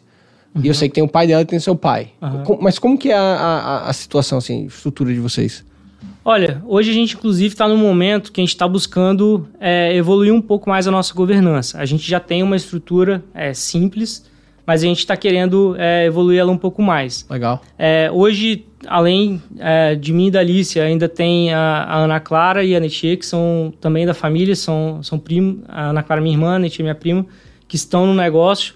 Uhum. 0.54 0.62
E 0.64 0.68
eu 0.68 0.74
sei 0.74 0.88
que 0.88 0.94
tem 0.94 1.04
o 1.04 1.08
pai 1.08 1.26
dela 1.26 1.42
e 1.42 1.44
tem 1.44 1.58
seu 1.58 1.74
pai. 1.74 2.12
Uhum. 2.22 2.58
mas 2.60 2.78
como 2.78 2.96
que 2.96 3.10
é 3.10 3.14
a, 3.14 3.20
a, 3.20 3.88
a, 3.88 3.92
situação, 3.92 4.38
assim, 4.38 4.66
estrutura 4.66 5.12
de 5.12 5.20
vocês? 5.20 5.64
Olha, 6.24 6.62
hoje 6.66 6.90
a 6.90 6.94
gente 6.94 7.16
inclusive 7.16 7.52
está 7.52 7.68
num 7.68 7.76
momento 7.76 8.32
que 8.32 8.40
a 8.40 8.44
gente 8.44 8.54
está 8.54 8.66
buscando 8.66 9.46
é, 9.60 9.94
evoluir 9.94 10.32
um 10.32 10.40
pouco 10.40 10.70
mais 10.70 10.86
a 10.86 10.90
nossa 10.90 11.12
governança. 11.12 11.78
A 11.78 11.84
gente 11.84 12.08
já 12.08 12.18
tem 12.18 12.42
uma 12.42 12.56
estrutura 12.56 13.22
é, 13.34 13.52
simples, 13.52 14.24
mas 14.66 14.82
a 14.82 14.86
gente 14.86 14.98
está 14.98 15.16
querendo 15.16 15.76
é, 15.78 16.06
evoluir 16.06 16.38
ela 16.40 16.50
um 16.50 16.56
pouco 16.56 16.82
mais. 16.82 17.26
Legal. 17.28 17.60
É, 17.78 18.10
hoje, 18.12 18.66
além 18.86 19.42
é, 19.58 19.94
de 19.94 20.12
mim 20.12 20.28
e 20.28 20.30
da 20.30 20.40
Alicia, 20.40 20.84
ainda 20.84 21.08
tem 21.08 21.52
a, 21.52 21.84
a 21.84 21.96
Ana 21.98 22.20
Clara 22.20 22.64
e 22.64 22.74
a 22.74 22.80
Netie, 22.80 23.16
que 23.16 23.26
são 23.26 23.72
também 23.80 24.06
da 24.06 24.14
família, 24.14 24.56
são, 24.56 25.02
são 25.02 25.18
primos. 25.18 25.62
A 25.68 25.90
Ana 25.90 26.02
Clara, 26.02 26.20
minha 26.20 26.34
irmã, 26.34 26.56
a 26.56 26.58
Netie, 26.58 26.82
minha 26.82 26.94
prima, 26.94 27.26
que 27.68 27.76
estão 27.76 28.06
no 28.06 28.14
negócio. 28.14 28.74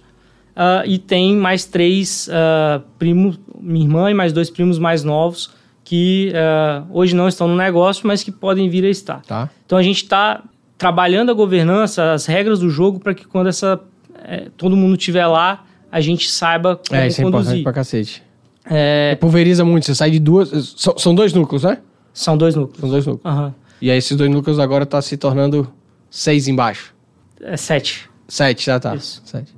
Uh, 0.59 0.85
e 0.87 0.99
tem 0.99 1.37
mais 1.37 1.65
três 1.65 2.29
uh, 2.29 2.83
primos, 2.99 3.39
minha 3.61 3.85
irmã 3.85 4.11
e 4.11 4.15
mais 4.15 4.33
dois 4.33 4.51
primos 4.51 4.79
mais 4.79 5.05
novos, 5.05 5.51
que 5.85 6.33
uh, 6.33 6.85
hoje 6.91 7.15
não 7.15 7.29
estão 7.29 7.47
no 7.47 7.57
negócio, 7.57 8.07
mas 8.07 8.25
que 8.25 8.33
podem 8.33 8.69
vir 8.69 8.85
a 8.85 8.89
estar. 8.89 9.23
Tá. 9.23 9.49
Então 9.65 9.79
a 9.79 9.83
gente 9.83 10.03
está 10.03 10.43
trabalhando 10.77 11.31
a 11.31 11.35
governança, 11.35 12.13
as 12.13 12.27
regras 12.27 12.59
do 12.61 12.69
jogo, 12.69 13.01
para 13.01 13.15
que 13.15 13.27
quando 13.27 13.47
essa, 13.47 13.81
é, 14.25 14.49
todo 14.57 14.77
mundo 14.77 14.97
estiver 14.97 15.27
lá, 15.27 15.65
a 15.91 16.01
gente 16.01 16.31
saiba 16.31 16.77
como 16.89 17.01
É, 17.01 17.07
isso 17.09 17.21
é 17.21 17.25
importante 17.25 17.47
conduzir. 17.47 17.63
pra 17.65 17.73
cacete. 17.73 18.23
É, 18.71 19.15
Pulveriza 19.17 19.65
muito, 19.65 19.87
você 19.87 19.95
sai 19.95 20.11
de 20.11 20.19
duas. 20.19 20.75
São, 20.77 20.99
são 20.99 21.15
dois 21.15 21.33
núcleos, 21.33 21.63
né? 21.65 21.79
são 22.13 22.37
dois 22.37 22.55
núcleos. 22.55 22.81
São 22.81 22.89
dois 22.91 23.07
núcleos. 23.07 23.35
Aham. 23.37 23.55
E 23.81 23.91
aí 23.91 23.97
esses 23.99 24.17
dois 24.17 24.31
núcleos 24.31 24.59
agora 24.59 24.85
tá 24.85 25.01
se 25.01 25.17
tornando 25.17 25.73
seis 26.11 26.49
embaixo. 26.49 26.93
É 27.41 27.57
sete. 27.57 28.11
Sete, 28.27 28.67
já 28.67 28.81
tá. 28.81 28.95
Isso. 28.97 29.23
Sete. 29.25 29.55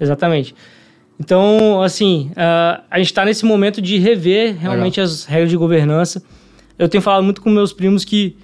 Exatamente. 0.00 0.54
Então, 1.20 1.82
assim, 1.82 2.30
ah, 2.36 2.82
a 2.90 2.98
gente 2.98 3.08
está 3.08 3.24
nesse 3.24 3.44
momento 3.44 3.82
de 3.82 3.98
rever 3.98 4.56
realmente 4.56 5.00
as 5.00 5.24
regras 5.24 5.50
de 5.50 5.56
governança. 5.56 6.22
Eu 6.78 6.88
tenho 6.88 7.02
falado 7.02 7.22
muito 7.24 7.42
com 7.42 7.50
meus 7.50 7.72
primos 7.72 8.04
que 8.04 8.36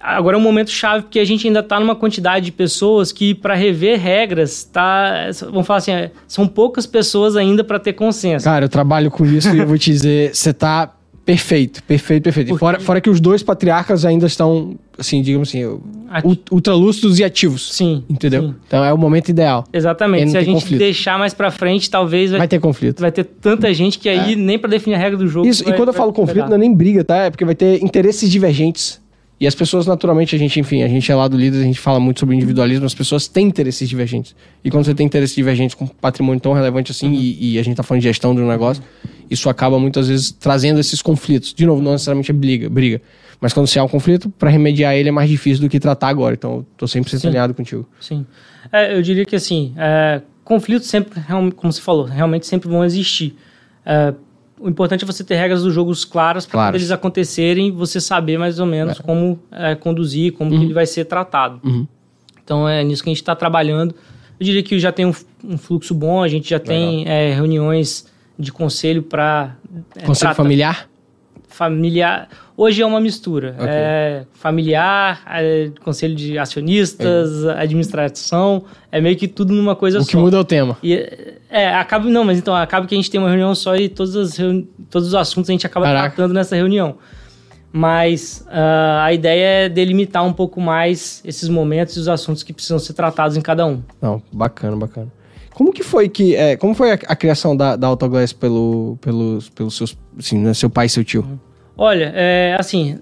agora 0.00 0.36
é 0.36 0.38
um 0.38 0.42
momento 0.42 0.70
chave, 0.70 1.02
porque 1.04 1.18
a 1.18 1.24
gente 1.24 1.46
ainda 1.46 1.60
está 1.60 1.78
numa 1.78 1.94
quantidade 1.94 2.46
de 2.46 2.52
pessoas 2.52 3.12
que, 3.12 3.34
para 3.34 3.54
rever 3.54 3.98
regras, 4.00 4.64
tá, 4.64 5.28
vamos 5.50 5.66
falar 5.66 5.78
assim, 5.78 5.92
é, 5.92 6.10
são 6.26 6.46
poucas 6.46 6.86
pessoas 6.86 7.36
ainda 7.36 7.62
para 7.62 7.78
ter 7.78 7.92
consenso. 7.92 8.44
Cara, 8.44 8.64
eu 8.64 8.68
trabalho 8.68 9.10
com 9.10 9.24
isso 9.26 9.54
e 9.54 9.58
eu 9.58 9.66
vou 9.66 9.76
te 9.78 9.90
dizer, 9.90 10.30
você 10.34 10.52
tá 10.52 10.92
perfeito, 11.24 11.82
perfeito, 11.84 12.24
perfeito. 12.24 12.48
Porque- 12.48 12.58
fora, 12.58 12.80
fora 12.80 13.00
que 13.00 13.08
os 13.10 13.20
dois 13.20 13.42
patriarcas 13.42 14.04
ainda 14.04 14.26
estão, 14.26 14.74
assim, 14.98 15.22
digamos 15.22 15.48
assim, 15.50 15.78
Ati- 16.10 16.26
ult- 16.26 16.50
ultralúcidos 16.50 17.18
e 17.20 17.24
ativos. 17.24 17.72
Sim. 17.72 18.02
Entendeu? 18.08 18.42
sim. 18.48 18.54
Então 18.66 18.84
é 18.84 18.92
o 18.92 18.98
momento 18.98 19.28
ideal. 19.28 19.64
Exatamente. 19.72 20.30
Se 20.32 20.36
a 20.38 20.42
gente 20.42 20.54
conflito. 20.62 20.78
deixar 20.80 21.18
mais 21.18 21.32
para 21.32 21.50
frente, 21.52 21.88
talvez 21.88 22.30
vai, 22.30 22.38
Vai 22.40 22.48
ter 22.48 22.58
conflito. 22.58 23.00
vai 23.00 23.12
ter 23.12 23.22
tanta 23.24 23.72
gente 23.72 23.98
que 23.98 24.08
aí 24.08 24.34
nem 24.34 24.58
para 24.58 24.70
definir 24.70 24.96
a 24.96 24.98
regra 24.98 25.16
do 25.18 25.28
jogo. 25.28 25.46
Isso, 25.46 25.62
vai- 25.62 25.72
e 25.72 25.76
quando 25.76 25.90
eu 25.90 25.94
falo 25.94 26.12
conflito, 26.12 26.48
não 26.48 26.56
é 26.56 26.58
nem 26.58 26.74
briga, 26.74 27.04
tá? 27.04 27.16
É 27.18 27.30
porque 27.30 27.44
vai 27.44 27.54
ter 27.54 27.80
interesses 27.80 28.28
divergentes. 28.28 29.00
E 29.40 29.46
as 29.46 29.54
pessoas, 29.54 29.86
naturalmente, 29.86 30.36
a 30.36 30.38
gente, 30.38 30.60
enfim, 30.60 30.82
a 30.82 30.88
gente 30.88 31.10
é 31.10 31.14
lá 31.14 31.26
do 31.26 31.34
líder, 31.34 31.60
a 31.60 31.62
gente 31.62 31.80
fala 31.80 31.98
muito 31.98 32.20
sobre 32.20 32.36
individualismo, 32.36 32.84
as 32.84 32.94
pessoas 32.94 33.26
têm 33.26 33.46
interesses 33.46 33.88
divergentes. 33.88 34.36
E 34.62 34.70
quando 34.70 34.84
você 34.84 34.94
tem 34.94 35.06
interesses 35.06 35.34
divergentes 35.34 35.74
com 35.74 35.86
um 35.86 35.88
patrimônio 35.88 36.38
tão 36.38 36.52
relevante 36.52 36.90
assim, 36.92 37.10
e, 37.14 37.54
e 37.54 37.58
a 37.58 37.62
gente 37.62 37.74
tá 37.74 37.82
falando 37.82 38.02
de 38.02 38.08
gestão 38.08 38.34
de 38.34 38.42
um 38.42 38.46
negócio, 38.46 38.82
isso 39.30 39.48
acaba 39.48 39.78
muitas 39.78 40.08
vezes 40.08 40.30
trazendo 40.30 40.78
esses 40.78 41.00
conflitos. 41.00 41.54
De 41.54 41.64
novo, 41.64 41.80
não 41.80 41.92
necessariamente 41.92 42.30
é 42.30 42.34
briga, 42.34 42.68
briga. 42.68 43.00
Mas 43.40 43.54
quando 43.54 43.66
se 43.66 43.78
há 43.78 43.84
um 43.84 43.88
conflito, 43.88 44.28
para 44.28 44.50
remediar 44.50 44.94
ele 44.94 45.08
é 45.08 45.12
mais 45.12 45.30
difícil 45.30 45.62
do 45.62 45.70
que 45.70 45.80
tratar 45.80 46.08
agora. 46.08 46.34
Então, 46.34 46.56
eu 46.56 46.66
tô 46.76 46.86
sempre 46.86 47.10
alinhado 47.26 47.54
contigo. 47.54 47.88
Sim. 47.98 48.26
É, 48.70 48.94
eu 48.94 49.00
diria 49.00 49.24
que 49.24 49.34
assim, 49.34 49.72
é, 49.78 50.20
conflitos 50.44 50.86
sempre, 50.86 51.18
como 51.56 51.72
você 51.72 51.80
falou, 51.80 52.04
realmente 52.04 52.46
sempre 52.46 52.68
vão 52.68 52.84
existir. 52.84 53.34
É, 53.86 54.12
o 54.60 54.68
importante 54.68 55.04
é 55.04 55.06
você 55.06 55.24
ter 55.24 55.36
regras 55.36 55.62
dos 55.62 55.72
jogos 55.72 56.04
claras 56.04 56.44
para 56.44 56.66
quando 56.66 56.74
eles 56.74 56.90
acontecerem, 56.90 57.72
você 57.72 58.00
saber 58.00 58.38
mais 58.38 58.60
ou 58.60 58.66
menos 58.66 58.98
como 58.98 59.38
é, 59.50 59.74
conduzir, 59.74 60.32
como 60.32 60.50
que 60.50 60.56
ele 60.56 60.74
vai 60.74 60.86
ser 60.86 61.06
tratado. 61.06 61.60
Uhum. 61.64 61.86
Então 62.44 62.68
é 62.68 62.84
nisso 62.84 63.02
que 63.02 63.08
a 63.08 63.12
gente 63.12 63.22
está 63.22 63.34
trabalhando. 63.34 63.94
Eu 64.38 64.44
diria 64.44 64.62
que 64.62 64.78
já 64.78 64.92
tem 64.92 65.06
um, 65.06 65.14
um 65.44 65.56
fluxo 65.56 65.94
bom, 65.94 66.22
a 66.22 66.28
gente 66.28 66.48
já 66.50 66.58
tem 66.58 67.08
é, 67.08 67.32
reuniões 67.32 68.06
de 68.38 68.52
conselho 68.52 69.02
para 69.02 69.56
Conselho 70.04 70.34
familiar? 70.34 70.88
familiar. 71.48 72.28
Hoje 72.62 72.82
é 72.82 72.84
uma 72.86 73.00
mistura. 73.00 73.54
Ok. 73.58 73.66
É 73.70 74.24
familiar, 74.34 75.22
é 75.30 75.70
conselho 75.82 76.14
de 76.14 76.38
acionistas, 76.38 77.46
administração, 77.46 78.64
é 78.92 79.00
meio 79.00 79.16
que 79.16 79.26
tudo 79.26 79.54
numa 79.54 79.74
coisa 79.74 79.98
O 79.98 80.02
só. 80.02 80.10
que 80.10 80.16
muda 80.18 80.36
é 80.36 80.40
o 80.40 80.44
tema. 80.44 80.76
E, 80.82 80.92
é, 81.48 81.74
acaba 81.74 82.04
não, 82.10 82.22
mas 82.22 82.36
então 82.36 82.54
acaba 82.54 82.86
que 82.86 82.94
a 82.94 82.98
gente 82.98 83.10
tem 83.10 83.18
uma 83.18 83.28
reunião 83.30 83.54
só 83.54 83.74
e 83.76 83.88
todos, 83.88 84.14
as 84.14 84.36
reuni- 84.36 84.68
todos 84.90 85.08
os 85.08 85.14
assuntos 85.14 85.48
a 85.48 85.52
gente 85.52 85.66
acaba 85.66 85.86
Caraca. 85.86 86.14
tratando 86.14 86.34
nessa 86.34 86.54
reunião. 86.54 86.96
Mas 87.72 88.44
ah, 88.50 89.04
a 89.04 89.12
ideia 89.14 89.64
é 89.64 89.68
delimitar 89.70 90.22
um 90.22 90.32
pouco 90.32 90.60
mais 90.60 91.22
esses 91.24 91.48
momentos 91.48 91.96
e 91.96 92.00
os 92.00 92.08
assuntos 92.08 92.42
que 92.42 92.52
precisam 92.52 92.78
ser 92.78 92.92
tratados 92.92 93.36
em 93.38 93.40
cada 93.40 93.64
um. 93.64 93.80
Não, 94.02 94.20
bacana, 94.32 94.76
bacana. 94.76 95.06
Como 95.54 95.72
que 95.72 95.82
foi 95.82 96.08
que. 96.10 96.34
é, 96.36 96.56
como 96.56 96.74
foi 96.74 96.92
a, 96.92 96.94
a 97.06 97.16
criação 97.16 97.56
da, 97.56 97.76
da 97.76 97.86
Autoglass 97.86 98.32
pelo, 98.34 98.98
pelos, 99.00 99.48
pelos 99.48 99.76
seus. 99.76 99.96
Assim, 100.18 100.38
né, 100.38 100.52
seu 100.52 100.68
pai 100.68 100.86
e 100.86 100.88
seu 100.90 101.02
tio? 101.04 101.24
Olha, 101.82 102.12
é, 102.14 102.54
assim, 102.60 102.98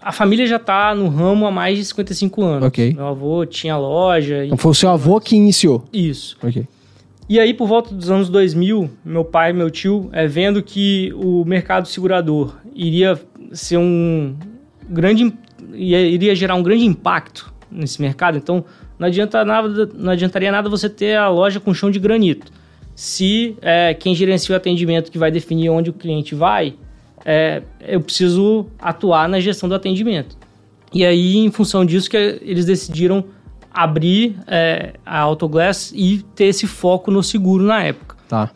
a 0.00 0.12
família 0.12 0.46
já 0.46 0.54
está 0.54 0.94
no 0.94 1.08
ramo 1.08 1.48
há 1.48 1.50
mais 1.50 1.76
de 1.76 1.84
55 1.84 2.44
anos. 2.44 2.64
Ok. 2.64 2.94
Meu 2.94 3.08
avô 3.08 3.44
tinha 3.44 3.76
loja. 3.76 4.44
Então 4.44 4.56
foi 4.56 4.70
o 4.70 4.74
seu 4.74 4.88
avô 4.88 5.20
que 5.20 5.34
iniciou. 5.34 5.82
Isso. 5.92 6.36
Ok. 6.40 6.64
E 7.28 7.40
aí, 7.40 7.52
por 7.52 7.66
volta 7.66 7.92
dos 7.92 8.08
anos 8.08 8.28
2000, 8.28 8.88
meu 9.04 9.24
pai 9.24 9.50
e 9.50 9.52
meu 9.52 9.68
tio, 9.68 10.08
é, 10.12 10.28
vendo 10.28 10.62
que 10.62 11.12
o 11.16 11.44
mercado 11.44 11.88
segurador 11.88 12.54
iria 12.72 13.20
ser 13.50 13.78
um 13.78 14.36
grande, 14.88 15.34
iria 15.74 16.32
gerar 16.36 16.54
um 16.54 16.62
grande 16.62 16.84
impacto 16.84 17.52
nesse 17.68 18.00
mercado, 18.00 18.38
então 18.38 18.64
não, 18.96 19.08
adianta 19.08 19.44
nada, 19.44 19.90
não 19.92 20.12
adiantaria 20.12 20.52
nada 20.52 20.68
você 20.68 20.88
ter 20.88 21.16
a 21.16 21.28
loja 21.28 21.58
com 21.58 21.74
chão 21.74 21.90
de 21.90 21.98
granito. 21.98 22.52
Se 22.94 23.56
é, 23.60 23.92
quem 23.92 24.14
gerencia 24.14 24.52
o 24.52 24.56
atendimento 24.56 25.10
que 25.10 25.18
vai 25.18 25.32
definir 25.32 25.68
onde 25.68 25.90
o 25.90 25.92
cliente 25.92 26.32
vai, 26.32 26.76
é, 27.24 27.62
eu 27.80 28.00
preciso 28.00 28.66
atuar 28.78 29.28
na 29.28 29.40
gestão 29.40 29.68
do 29.68 29.74
atendimento. 29.74 30.36
E 30.92 31.04
aí, 31.04 31.36
em 31.36 31.50
função 31.50 31.84
disso, 31.84 32.10
que 32.10 32.16
eles 32.16 32.64
decidiram 32.64 33.24
abrir 33.72 34.36
é, 34.46 34.94
a 35.06 35.20
Autoglass 35.20 35.92
e 35.94 36.24
ter 36.34 36.46
esse 36.46 36.66
foco 36.66 37.10
no 37.10 37.22
seguro 37.22 37.64
na 37.64 37.84
época. 37.84 38.16
Tá. 38.28 38.50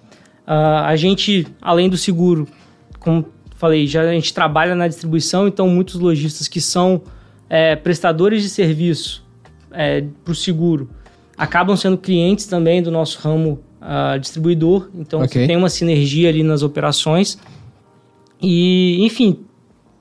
Ah, 0.46 0.86
a 0.88 0.96
gente, 0.96 1.46
além 1.62 1.88
do 1.88 1.96
seguro, 1.96 2.48
como 2.98 3.26
falei, 3.56 3.86
já 3.86 4.02
a 4.02 4.12
gente 4.12 4.34
trabalha 4.34 4.74
na 4.74 4.88
distribuição, 4.88 5.46
então 5.46 5.68
muitos 5.68 5.94
lojistas 5.94 6.48
que 6.48 6.60
são 6.60 7.02
é, 7.48 7.76
prestadores 7.76 8.42
de 8.42 8.48
serviço 8.48 9.24
para 10.24 10.30
o 10.30 10.34
seguro 10.34 10.88
acabam 11.36 11.76
sendo 11.76 11.98
clientes 11.98 12.46
também 12.46 12.80
do 12.80 12.90
nosso 12.90 13.18
ramo 13.18 13.60
ah, 13.80 14.16
distribuidor, 14.18 14.88
então 14.94 15.20
Ok. 15.20 15.46
tem 15.46 15.56
uma 15.56 15.68
sinergia 15.68 16.28
ali 16.28 16.42
nas 16.42 16.62
operações. 16.62 17.38
E, 18.44 19.04
enfim, 19.04 19.40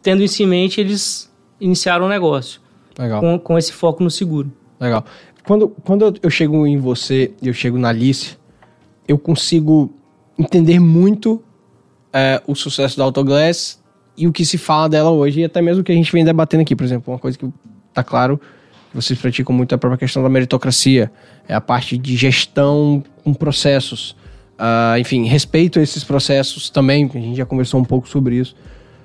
tendo 0.01 0.21
isso 0.23 0.41
em 0.43 0.47
mente, 0.47 0.79
eles 0.81 1.31
iniciaram 1.59 2.05
o 2.05 2.09
negócio 2.09 2.59
Legal. 2.97 3.19
com, 3.21 3.39
com 3.39 3.57
esse 3.57 3.71
foco 3.71 4.03
no 4.03 4.09
seguro. 4.11 4.51
Legal. 4.79 5.05
Quando, 5.45 5.69
quando 5.83 6.17
eu- 6.21 6.29
chego 6.29 6.65
em 6.65 6.77
você 6.77 7.33
e 7.41 7.47
eu 7.47 7.53
chego 7.53 7.77
na 7.77 7.89
Alice, 7.89 8.37
eu 9.07 9.17
consigo 9.17 9.93
entender 10.37 10.79
muito 10.79 11.41
é, 12.11 12.41
o 12.47 12.55
sucesso 12.55 12.97
da 12.97 13.03
Autoglass 13.03 13.81
e 14.15 14.27
o 14.27 14.31
que 14.31 14.45
se 14.45 14.57
fala 14.57 14.87
dela 14.87 15.09
hoje, 15.09 15.41
e 15.41 15.43
até 15.43 15.61
mesmo 15.61 15.81
o 15.81 15.83
que 15.83 15.91
a 15.91 15.95
gente 15.95 16.11
vem 16.11 16.23
debatendo 16.23 16.61
aqui. 16.61 16.75
Por 16.75 16.83
exemplo, 16.83 17.11
uma 17.11 17.19
coisa 17.19 17.37
que 17.37 17.49
tá 17.93 18.03
claro 18.03 18.39
que 18.89 18.95
vocês 18.95 19.19
praticam 19.19 19.55
muito 19.55 19.71
é 19.73 19.75
a 19.75 19.77
própria 19.77 19.97
questão 19.97 20.21
da 20.21 20.29
meritocracia, 20.29 21.11
é 21.47 21.53
a 21.55 21.61
parte 21.61 21.97
de 21.97 22.15
gestão 22.15 23.03
com 23.23 23.33
processos. 23.33 24.15
Ah, 24.57 24.95
enfim, 24.99 25.25
respeito 25.25 25.79
esses 25.79 26.03
processos 26.03 26.69
também, 26.69 27.09
a 27.13 27.17
gente 27.17 27.35
já 27.35 27.45
conversou 27.45 27.79
um 27.79 27.83
pouco 27.83 28.07
sobre 28.07 28.35
isso. 28.35 28.55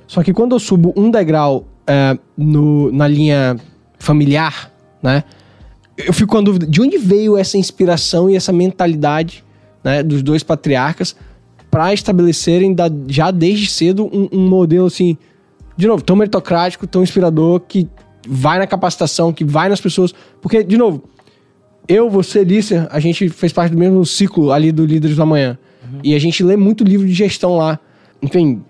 Só 0.07 0.23
que 0.23 0.33
quando 0.33 0.55
eu 0.55 0.59
subo 0.59 0.93
um 0.97 1.11
degrau 1.11 1.67
é, 1.87 2.19
no, 2.37 2.93
na 2.93 3.09
linha 3.09 3.57
familiar, 3.99 4.73
né? 5.03 5.25
Eu 5.97 6.13
fico 6.13 6.31
com 6.31 6.39
a 6.39 6.41
dúvida, 6.41 6.67
de 6.67 6.81
onde 6.81 6.97
veio 6.97 7.37
essa 7.37 7.59
inspiração 7.59 8.31
e 8.31 8.37
essa 8.37 8.53
mentalidade 8.53 9.45
né, 9.83 10.03
dos 10.03 10.23
dois 10.23 10.45
patriarcas 10.45 11.17
para 11.71 11.93
estabelecerem 11.93 12.73
da- 12.73 12.91
já 13.09 13.31
desde 13.31 13.67
cedo 13.67 14.07
um, 14.07 14.29
um 14.33 14.49
modelo 14.49 14.87
assim, 14.87 15.19
de 15.77 15.87
novo, 15.89 16.03
tão 16.03 16.15
meritocrático, 16.15 16.87
tão 16.87 17.03
inspirador, 17.03 17.61
que 17.61 17.89
vai 18.29 18.59
na 18.59 18.67
capacitação, 18.67 19.33
que 19.33 19.45
vai 19.45 19.69
nas 19.69 19.81
pessoas. 19.81 20.15
Porque, 20.41 20.63
de 20.63 20.77
novo, 20.77 21.03
eu, 21.89 22.09
você, 22.11 22.45
Lícia, 22.45 22.87
a 22.91 23.01
gente 23.01 23.29
fez 23.31 23.53
parte 23.53 23.73
do 23.73 23.79
mesmo 23.79 24.05
ciclo 24.05 24.53
ali 24.53 24.71
do 24.71 24.85
Líderes 24.85 25.17
do 25.17 25.23
Amanhã. 25.23 25.59
E 26.05 26.15
a 26.15 26.19
gente 26.19 26.45
lê 26.45 26.57
muito 26.57 26.85
livro 26.85 27.07
de 27.07 27.15
gestão 27.15 27.57
lá. 27.57 27.79
Enfim, 28.23 28.63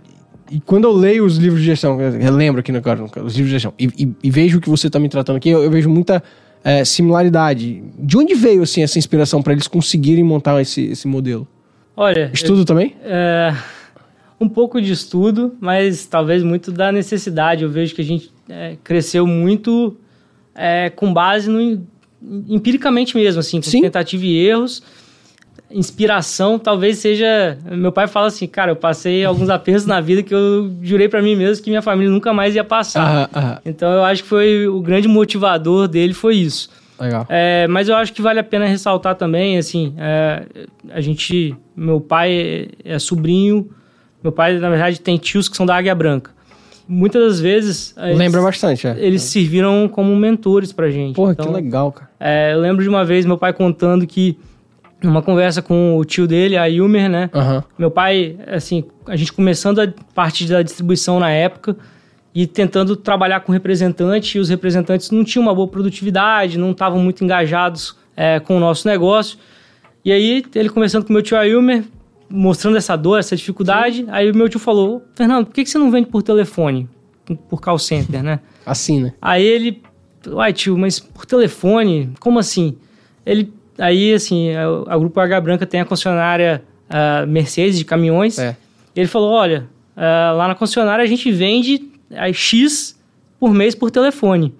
e 0.50 0.60
quando 0.60 0.84
eu 0.84 0.92
leio 0.92 1.24
os 1.24 1.36
livros 1.36 1.60
de 1.60 1.66
gestão, 1.66 2.00
eu 2.00 2.32
lembro 2.32 2.60
aqui 2.60 2.70
no 2.70 2.78
agora, 2.78 3.02
os 3.04 3.12
livros 3.34 3.46
de 3.46 3.50
gestão, 3.50 3.74
e, 3.78 3.86
e- 3.98 4.14
e 4.22 4.30
vejo 4.30 4.58
o 4.58 4.60
que 4.60 4.68
você 4.70 4.86
está 4.86 4.98
me 4.98 5.08
tratando 5.08 5.36
aqui, 5.36 5.48
eu, 5.50 5.62
eu 5.64 5.70
vejo 5.70 5.90
muita 5.90 6.22
é, 6.62 6.84
similaridade. 6.84 7.82
De 7.98 8.16
onde 8.16 8.34
veio 8.34 8.62
assim 8.62 8.82
essa 8.82 8.98
inspiração 8.98 9.42
para 9.42 9.52
eles 9.52 9.66
conseguirem 9.66 10.22
montar 10.24 10.60
esse, 10.60 10.84
esse 10.86 11.08
modelo? 11.08 11.46
Olha, 11.96 12.30
Estudo 12.32 12.64
também? 12.64 12.94
É, 13.02 13.52
um 14.40 14.48
pouco 14.48 14.80
de 14.80 14.92
estudo, 14.92 15.54
mas 15.60 16.06
talvez 16.06 16.42
muito 16.44 16.70
da 16.70 16.92
necessidade. 16.92 17.64
Eu 17.64 17.70
vejo 17.70 17.94
que 17.94 18.00
a 18.00 18.04
gente 18.04 18.30
é, 18.48 18.76
cresceu 18.84 19.26
muito 19.26 19.96
é, 20.54 20.88
com 20.90 21.12
base 21.12 21.50
no 21.50 21.60
empiricamente 22.22 23.16
mesmo, 23.16 23.40
assim, 23.40 23.60
com 23.60 23.70
Sim. 23.70 23.82
tentativa 23.82 24.24
e 24.24 24.46
erros. 24.46 24.82
Inspiração 25.70 26.58
talvez 26.58 26.98
seja. 26.98 27.58
Meu 27.70 27.92
pai 27.92 28.06
fala 28.06 28.28
assim, 28.28 28.46
cara, 28.46 28.70
eu 28.70 28.76
passei 28.76 29.24
alguns 29.24 29.50
apertos 29.50 29.84
na 29.84 30.00
vida 30.00 30.22
que 30.22 30.34
eu 30.34 30.72
jurei 30.82 31.08
pra 31.08 31.20
mim 31.20 31.36
mesmo 31.36 31.62
que 31.62 31.68
minha 31.68 31.82
família 31.82 32.10
nunca 32.10 32.32
mais 32.32 32.54
ia 32.54 32.64
passar. 32.64 33.28
Então 33.64 33.92
eu 33.92 34.04
acho 34.04 34.22
que 34.22 34.28
foi 34.28 34.66
o 34.66 34.80
grande 34.80 35.06
motivador 35.06 35.86
dele 35.86 36.14
foi 36.14 36.36
isso. 36.36 36.70
Legal. 36.98 37.26
É, 37.28 37.66
mas 37.68 37.88
eu 37.88 37.94
acho 37.94 38.12
que 38.12 38.20
vale 38.20 38.40
a 38.40 38.44
pena 38.44 38.66
ressaltar 38.66 39.14
também, 39.14 39.56
assim, 39.56 39.94
é, 39.98 40.42
a 40.90 41.00
gente, 41.00 41.54
meu 41.76 42.00
pai 42.00 42.32
é, 42.84 42.94
é 42.94 42.98
sobrinho, 42.98 43.70
meu 44.22 44.32
pai 44.32 44.58
na 44.58 44.68
verdade 44.68 45.00
tem 45.00 45.16
tios 45.16 45.48
que 45.48 45.56
são 45.56 45.64
da 45.64 45.76
Águia 45.76 45.94
Branca. 45.94 46.32
Muitas 46.88 47.22
das 47.22 47.40
vezes 47.40 47.94
eles, 47.98 48.18
Lembra 48.18 48.40
bastante, 48.40 48.86
é. 48.86 48.96
eles 48.98 49.22
serviram 49.22 49.86
como 49.88 50.16
mentores 50.16 50.72
pra 50.72 50.88
gente. 50.90 51.14
Porra, 51.16 51.32
Então, 51.32 51.46
que 51.46 51.52
legal, 51.52 51.92
cara. 51.92 52.10
é, 52.18 52.54
eu 52.54 52.60
lembro 52.60 52.82
de 52.82 52.88
uma 52.88 53.04
vez 53.04 53.26
meu 53.26 53.36
pai 53.36 53.52
contando 53.52 54.06
que 54.06 54.38
numa 55.02 55.22
conversa 55.22 55.60
com 55.62 55.96
o 55.96 56.04
tio 56.04 56.26
dele, 56.26 56.56
a 56.56 56.68
Ilmer, 56.68 57.08
né? 57.08 57.30
Aham. 57.32 57.62
Meu 57.78 57.90
pai, 57.90 58.36
assim, 58.48 58.84
a 59.06 59.14
gente 59.16 59.32
começando 59.32 59.80
a 59.80 59.88
parte 60.14 60.46
da 60.46 60.62
distribuição 60.62 61.20
na 61.20 61.30
época 61.30 61.76
e 62.34 62.46
tentando 62.46 62.96
trabalhar 62.96 63.40
com 63.40 63.52
representante, 63.52 64.38
e 64.38 64.40
os 64.40 64.48
representantes 64.48 65.10
não 65.10 65.24
tinham 65.24 65.42
uma 65.44 65.54
boa 65.54 65.68
produtividade, 65.68 66.58
não 66.58 66.72
estavam 66.72 66.98
muito 67.00 67.22
engajados 67.22 67.96
é, 68.16 68.40
com 68.40 68.56
o 68.56 68.60
nosso 68.60 68.88
negócio. 68.88 69.38
E 70.04 70.10
aí, 70.12 70.42
ele 70.54 70.68
conversando 70.68 71.04
com 71.04 71.12
meu 71.12 71.22
tio 71.22 71.36
Ailmer, 71.36 71.84
mostrando 72.30 72.76
essa 72.76 72.96
dor, 72.96 73.18
essa 73.18 73.36
dificuldade, 73.36 74.04
aí 74.08 74.30
o 74.30 74.36
meu 74.36 74.48
tio 74.48 74.60
falou, 74.60 75.02
Fernando, 75.14 75.46
por 75.46 75.54
que 75.54 75.64
que 75.64 75.70
você 75.70 75.78
não 75.78 75.90
vende 75.90 76.08
por 76.08 76.22
telefone? 76.22 76.88
Por 77.48 77.60
call 77.60 77.78
center, 77.78 78.22
né? 78.22 78.40
Assim, 78.64 79.00
né? 79.00 79.12
Aí 79.20 79.44
ele, 79.44 79.82
uai 80.26 80.52
tio, 80.52 80.76
mas 80.76 80.98
por 80.98 81.26
telefone? 81.26 82.12
Como 82.20 82.38
assim? 82.38 82.76
Ele, 83.24 83.52
aí 83.78 84.12
assim, 84.12 84.50
a, 84.52 84.94
a 84.94 84.98
Grupo 84.98 85.18
H 85.20 85.40
Branca 85.40 85.66
tem 85.66 85.80
a 85.80 85.84
concessionária 85.84 86.62
ah, 86.88 87.26
Mercedes 87.26 87.78
de 87.78 87.84
caminhões. 87.84 88.38
É. 88.38 88.56
Ele 88.94 89.06
falou, 89.06 89.30
olha, 89.30 89.68
ah, 89.96 90.32
lá 90.36 90.48
na 90.48 90.54
concessionária 90.54 91.02
a 91.02 91.08
gente 91.08 91.30
vende 91.30 91.90
ah, 92.10 92.32
X 92.32 92.98
por 93.38 93.52
mês 93.52 93.74
por 93.74 93.90
telefone. 93.90 94.54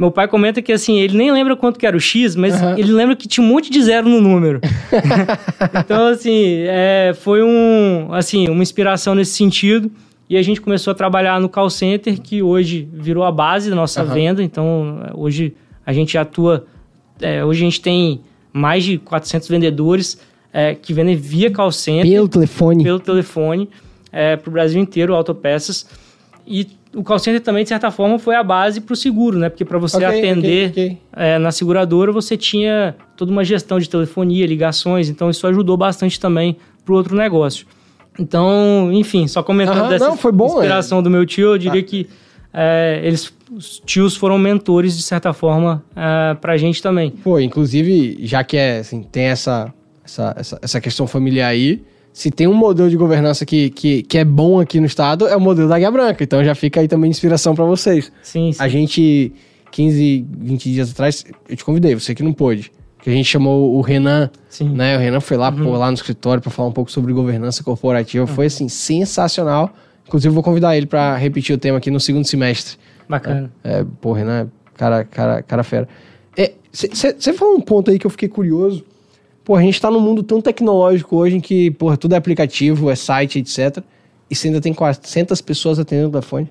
Meu 0.00 0.10
pai 0.10 0.26
comenta 0.26 0.62
que 0.62 0.72
assim, 0.72 0.98
ele 0.98 1.14
nem 1.14 1.30
lembra 1.30 1.54
quanto 1.54 1.78
que 1.78 1.86
era 1.86 1.94
o 1.94 2.00
X, 2.00 2.34
mas 2.34 2.54
Aham. 2.54 2.78
ele 2.78 2.90
lembra 2.90 3.14
que 3.14 3.28
tinha 3.28 3.44
um 3.44 3.46
monte 3.46 3.70
de 3.70 3.82
zero 3.82 4.08
no 4.08 4.18
número. 4.18 4.58
então, 5.78 6.06
assim, 6.06 6.64
é, 6.66 7.12
foi 7.20 7.42
um, 7.42 8.08
assim, 8.10 8.48
uma 8.48 8.62
inspiração 8.62 9.14
nesse 9.14 9.32
sentido. 9.32 9.90
E 10.26 10.38
a 10.38 10.42
gente 10.42 10.58
começou 10.58 10.92
a 10.92 10.94
trabalhar 10.94 11.38
no 11.38 11.50
call 11.50 11.68
center, 11.68 12.18
que 12.18 12.42
hoje 12.42 12.88
virou 12.94 13.24
a 13.24 13.30
base 13.30 13.68
da 13.68 13.76
nossa 13.76 14.00
Aham. 14.00 14.14
venda. 14.14 14.42
Então, 14.42 15.02
hoje 15.14 15.54
a 15.84 15.92
gente 15.92 16.16
atua. 16.16 16.64
é, 17.20 17.44
hoje 17.44 17.60
a 17.60 17.64
gente 17.66 17.82
tem 17.82 18.22
mais 18.54 18.82
de 18.82 18.96
400 18.96 19.48
vendedores 19.50 20.18
é, 20.50 20.74
que 20.74 20.94
vendem 20.94 21.14
via 21.14 21.50
call 21.50 21.70
center 21.70 22.10
Pelo 22.10 22.26
telefone. 22.26 22.84
pelo 22.84 23.00
telefone 23.00 23.68
para 24.10 24.48
o 24.48 24.50
Brasil 24.50 24.80
inteiro, 24.80 25.14
autopeças. 25.14 25.86
E 26.52 26.66
o 26.92 27.04
call 27.04 27.20
center 27.20 27.40
também, 27.40 27.62
de 27.62 27.68
certa 27.68 27.90
forma, 27.92 28.18
foi 28.18 28.34
a 28.34 28.42
base 28.42 28.80
para 28.80 28.92
o 28.92 28.96
seguro, 28.96 29.38
né? 29.38 29.48
Porque 29.48 29.64
para 29.64 29.78
você 29.78 29.96
Ok, 29.98 30.08
atender 30.08 30.70
ok, 30.70 30.84
ok. 30.86 30.98
é, 31.14 31.38
na 31.38 31.52
seguradora, 31.52 32.10
você 32.10 32.36
tinha 32.36 32.96
toda 33.16 33.30
uma 33.30 33.44
gestão 33.44 33.78
de 33.78 33.88
telefonia, 33.88 34.44
ligações, 34.46 35.08
então 35.08 35.30
isso 35.30 35.46
ajudou 35.46 35.76
bastante 35.76 36.18
também 36.18 36.56
para 36.84 36.92
o 36.92 36.96
outro 36.96 37.16
negócio. 37.16 37.64
Então, 38.18 38.90
enfim, 38.92 39.28
só 39.28 39.42
comentando 39.42 39.78
Aham, 39.78 39.88
dessa 39.88 40.08
não, 40.08 40.16
foi 40.16 40.32
bom, 40.32 40.46
inspiração 40.56 41.00
do 41.02 41.08
meu 41.08 41.24
tio, 41.24 41.52
eu 41.52 41.58
diria 41.58 41.80
Ah. 41.80 41.84
que 41.84 42.08
é, 42.52 43.00
eles, 43.04 43.32
os 43.52 43.80
tios 43.86 44.16
foram 44.16 44.36
mentores, 44.36 44.96
de 44.96 45.04
certa 45.04 45.32
forma, 45.32 45.84
é, 45.94 46.34
para 46.34 46.54
a 46.54 46.56
gente 46.56 46.82
também. 46.82 47.10
Pô, 47.10 47.38
inclusive, 47.38 48.18
já 48.26 48.42
que 48.42 48.56
é, 48.56 48.78
assim, 48.80 49.04
tem 49.04 49.26
essa, 49.26 49.72
essa, 50.04 50.34
essa, 50.36 50.58
essa 50.60 50.80
questão 50.80 51.06
familiar 51.06 51.48
aí, 51.48 51.80
se 52.20 52.30
tem 52.30 52.46
um 52.46 52.52
modelo 52.52 52.90
de 52.90 52.98
governança 52.98 53.46
que, 53.46 53.70
que, 53.70 54.02
que 54.02 54.18
é 54.18 54.26
bom 54.26 54.60
aqui 54.60 54.78
no 54.78 54.84
estado, 54.84 55.26
é 55.26 55.34
o 55.34 55.40
modelo 55.40 55.66
da 55.66 55.76
Águia 55.76 55.90
Branca. 55.90 56.22
Então 56.22 56.44
já 56.44 56.54
fica 56.54 56.78
aí 56.78 56.86
também 56.86 57.10
de 57.10 57.16
inspiração 57.16 57.54
pra 57.54 57.64
vocês. 57.64 58.12
Sim, 58.22 58.52
sim. 58.52 58.62
A 58.62 58.68
gente, 58.68 59.32
15, 59.70 60.26
20 60.30 60.70
dias 60.70 60.90
atrás, 60.90 61.24
eu 61.48 61.56
te 61.56 61.64
convidei, 61.64 61.94
você 61.94 62.14
que 62.14 62.22
não 62.22 62.34
pôde. 62.34 62.70
Que 63.02 63.08
a 63.08 63.12
gente 63.14 63.24
chamou 63.24 63.74
o 63.74 63.80
Renan, 63.80 64.28
sim. 64.50 64.68
né? 64.68 64.98
O 64.98 65.00
Renan 65.00 65.20
foi 65.20 65.38
lá, 65.38 65.50
pô, 65.50 65.70
lá 65.70 65.86
no 65.86 65.94
escritório 65.94 66.42
pra 66.42 66.50
falar 66.50 66.68
um 66.68 66.72
pouco 66.72 66.90
sobre 66.90 67.10
governança 67.14 67.64
corporativa. 67.64 68.26
Foi, 68.26 68.44
assim, 68.44 68.68
sensacional. 68.68 69.72
Inclusive, 70.06 70.28
eu 70.28 70.34
vou 70.34 70.42
convidar 70.42 70.76
ele 70.76 70.84
pra 70.84 71.16
repetir 71.16 71.56
o 71.56 71.58
tema 71.58 71.78
aqui 71.78 71.90
no 71.90 71.98
segundo 71.98 72.26
semestre. 72.26 72.76
Bacana. 73.08 73.50
É, 73.64 73.82
pô, 73.98 74.12
Renan, 74.12 74.50
cara, 74.74 75.04
cara, 75.04 75.40
cara 75.40 75.62
fera. 75.62 75.88
Você 76.70 77.32
falou 77.32 77.56
um 77.56 77.62
ponto 77.62 77.90
aí 77.90 77.98
que 77.98 78.06
eu 78.06 78.10
fiquei 78.10 78.28
curioso. 78.28 78.84
Pô, 79.44 79.56
a 79.56 79.62
gente 79.62 79.80
tá 79.80 79.90
num 79.90 80.00
mundo 80.00 80.22
tão 80.22 80.40
tecnológico 80.40 81.16
hoje 81.16 81.36
em 81.36 81.40
que, 81.40 81.70
porra, 81.72 81.96
tudo 81.96 82.14
é 82.14 82.16
aplicativo, 82.18 82.90
é 82.90 82.94
site, 82.94 83.38
etc. 83.38 83.82
E 84.30 84.34
você 84.36 84.48
ainda 84.48 84.60
tem 84.60 84.72
400 84.72 85.40
pessoas 85.40 85.78
atendendo 85.78 86.08
o 86.08 86.12
telefone. 86.12 86.48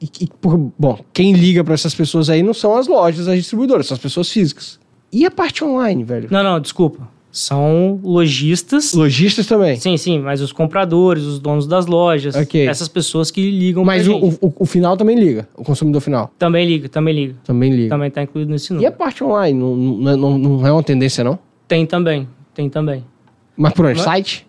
E, 0.00 0.08
e, 0.22 0.26
por- 0.40 0.72
bom, 0.78 0.98
quem 1.12 1.32
liga 1.32 1.62
pra 1.62 1.74
essas 1.74 1.94
pessoas 1.94 2.28
aí 2.28 2.42
não 2.42 2.54
são 2.54 2.76
as 2.76 2.88
lojas, 2.88 3.28
as 3.28 3.36
distribuidoras, 3.36 3.86
são 3.86 3.94
as 3.94 4.00
pessoas 4.00 4.28
físicas. 4.30 4.80
E 5.12 5.24
a 5.24 5.30
parte 5.30 5.62
online, 5.62 6.02
velho? 6.02 6.28
Não, 6.30 6.42
não, 6.42 6.58
desculpa. 6.58 7.06
São 7.30 8.00
lojistas. 8.02 8.92
Lojistas 8.92 9.46
também. 9.46 9.76
Sim, 9.78 9.96
sim, 9.96 10.18
mas 10.18 10.40
os 10.40 10.52
compradores, 10.52 11.22
os 11.24 11.38
donos 11.38 11.66
das 11.66 11.86
lojas, 11.86 12.34
Ok. 12.34 12.66
essas 12.66 12.88
pessoas 12.88 13.30
que 13.30 13.50
ligam 13.50 13.84
Mas 13.84 14.06
pra 14.06 14.16
o, 14.16 14.28
o, 14.40 14.54
o 14.60 14.66
final 14.66 14.96
também 14.96 15.16
liga, 15.18 15.48
o 15.56 15.62
consumidor 15.64 16.00
final. 16.02 16.30
Também 16.38 16.66
liga, 16.66 16.88
também 16.88 17.14
liga. 17.14 17.34
Também 17.44 17.70
liga. 17.72 17.88
Também 17.90 18.10
tá 18.10 18.22
incluído 18.22 18.50
nesse 18.50 18.72
E 18.72 18.72
a 18.72 18.76
número. 18.76 18.92
parte 18.96 19.22
online? 19.24 19.58
Não, 19.58 19.74
não, 19.76 20.16
não, 20.16 20.38
não 20.38 20.66
é 20.66 20.72
uma 20.72 20.82
tendência, 20.82 21.22
não? 21.24 21.38
Tem 21.72 21.86
também, 21.86 22.28
tem 22.52 22.68
também. 22.68 23.02
Mas 23.56 23.72
por 23.72 23.86
onde? 23.86 23.94
Mas- 23.96 24.04
Site? 24.04 24.46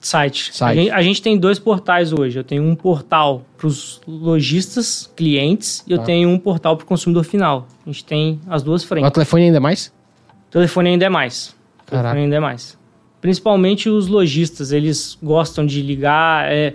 Site. 0.00 0.52
Site. 0.52 0.72
A, 0.78 0.82
gente, 0.82 0.90
a 0.90 1.02
gente 1.02 1.22
tem 1.22 1.38
dois 1.38 1.58
portais 1.60 2.12
hoje. 2.12 2.36
Eu 2.36 2.42
tenho 2.42 2.64
um 2.64 2.74
portal 2.74 3.46
para 3.56 3.68
os 3.68 4.00
lojistas, 4.06 5.08
clientes, 5.16 5.84
e 5.86 5.92
eu 5.92 5.98
Tá. 5.98 6.04
tenho 6.04 6.28
um 6.28 6.36
portal 6.38 6.76
para 6.76 6.82
o 6.82 6.86
consumidor 6.86 7.22
final. 7.24 7.68
A 7.86 7.90
gente 7.90 8.04
tem 8.04 8.40
as 8.48 8.62
duas 8.64 8.82
O 8.82 8.86
frentes. 8.88 9.08
telefone 9.12 9.44
ainda 9.44 9.58
é 9.58 9.60
mais? 9.60 9.92
Telefone 10.50 10.88
ainda 10.90 11.04
é 11.04 11.08
mais. 11.08 11.54
Caraca. 11.86 12.02
Telefone 12.08 12.20
ainda 12.24 12.36
é 12.36 12.40
mais. 12.40 12.76
Principalmente 13.20 13.88
os 13.88 14.08
lojistas, 14.08 14.72
eles 14.72 15.16
gostam 15.22 15.64
de 15.64 15.80
ligar. 15.80 16.50
É, 16.52 16.74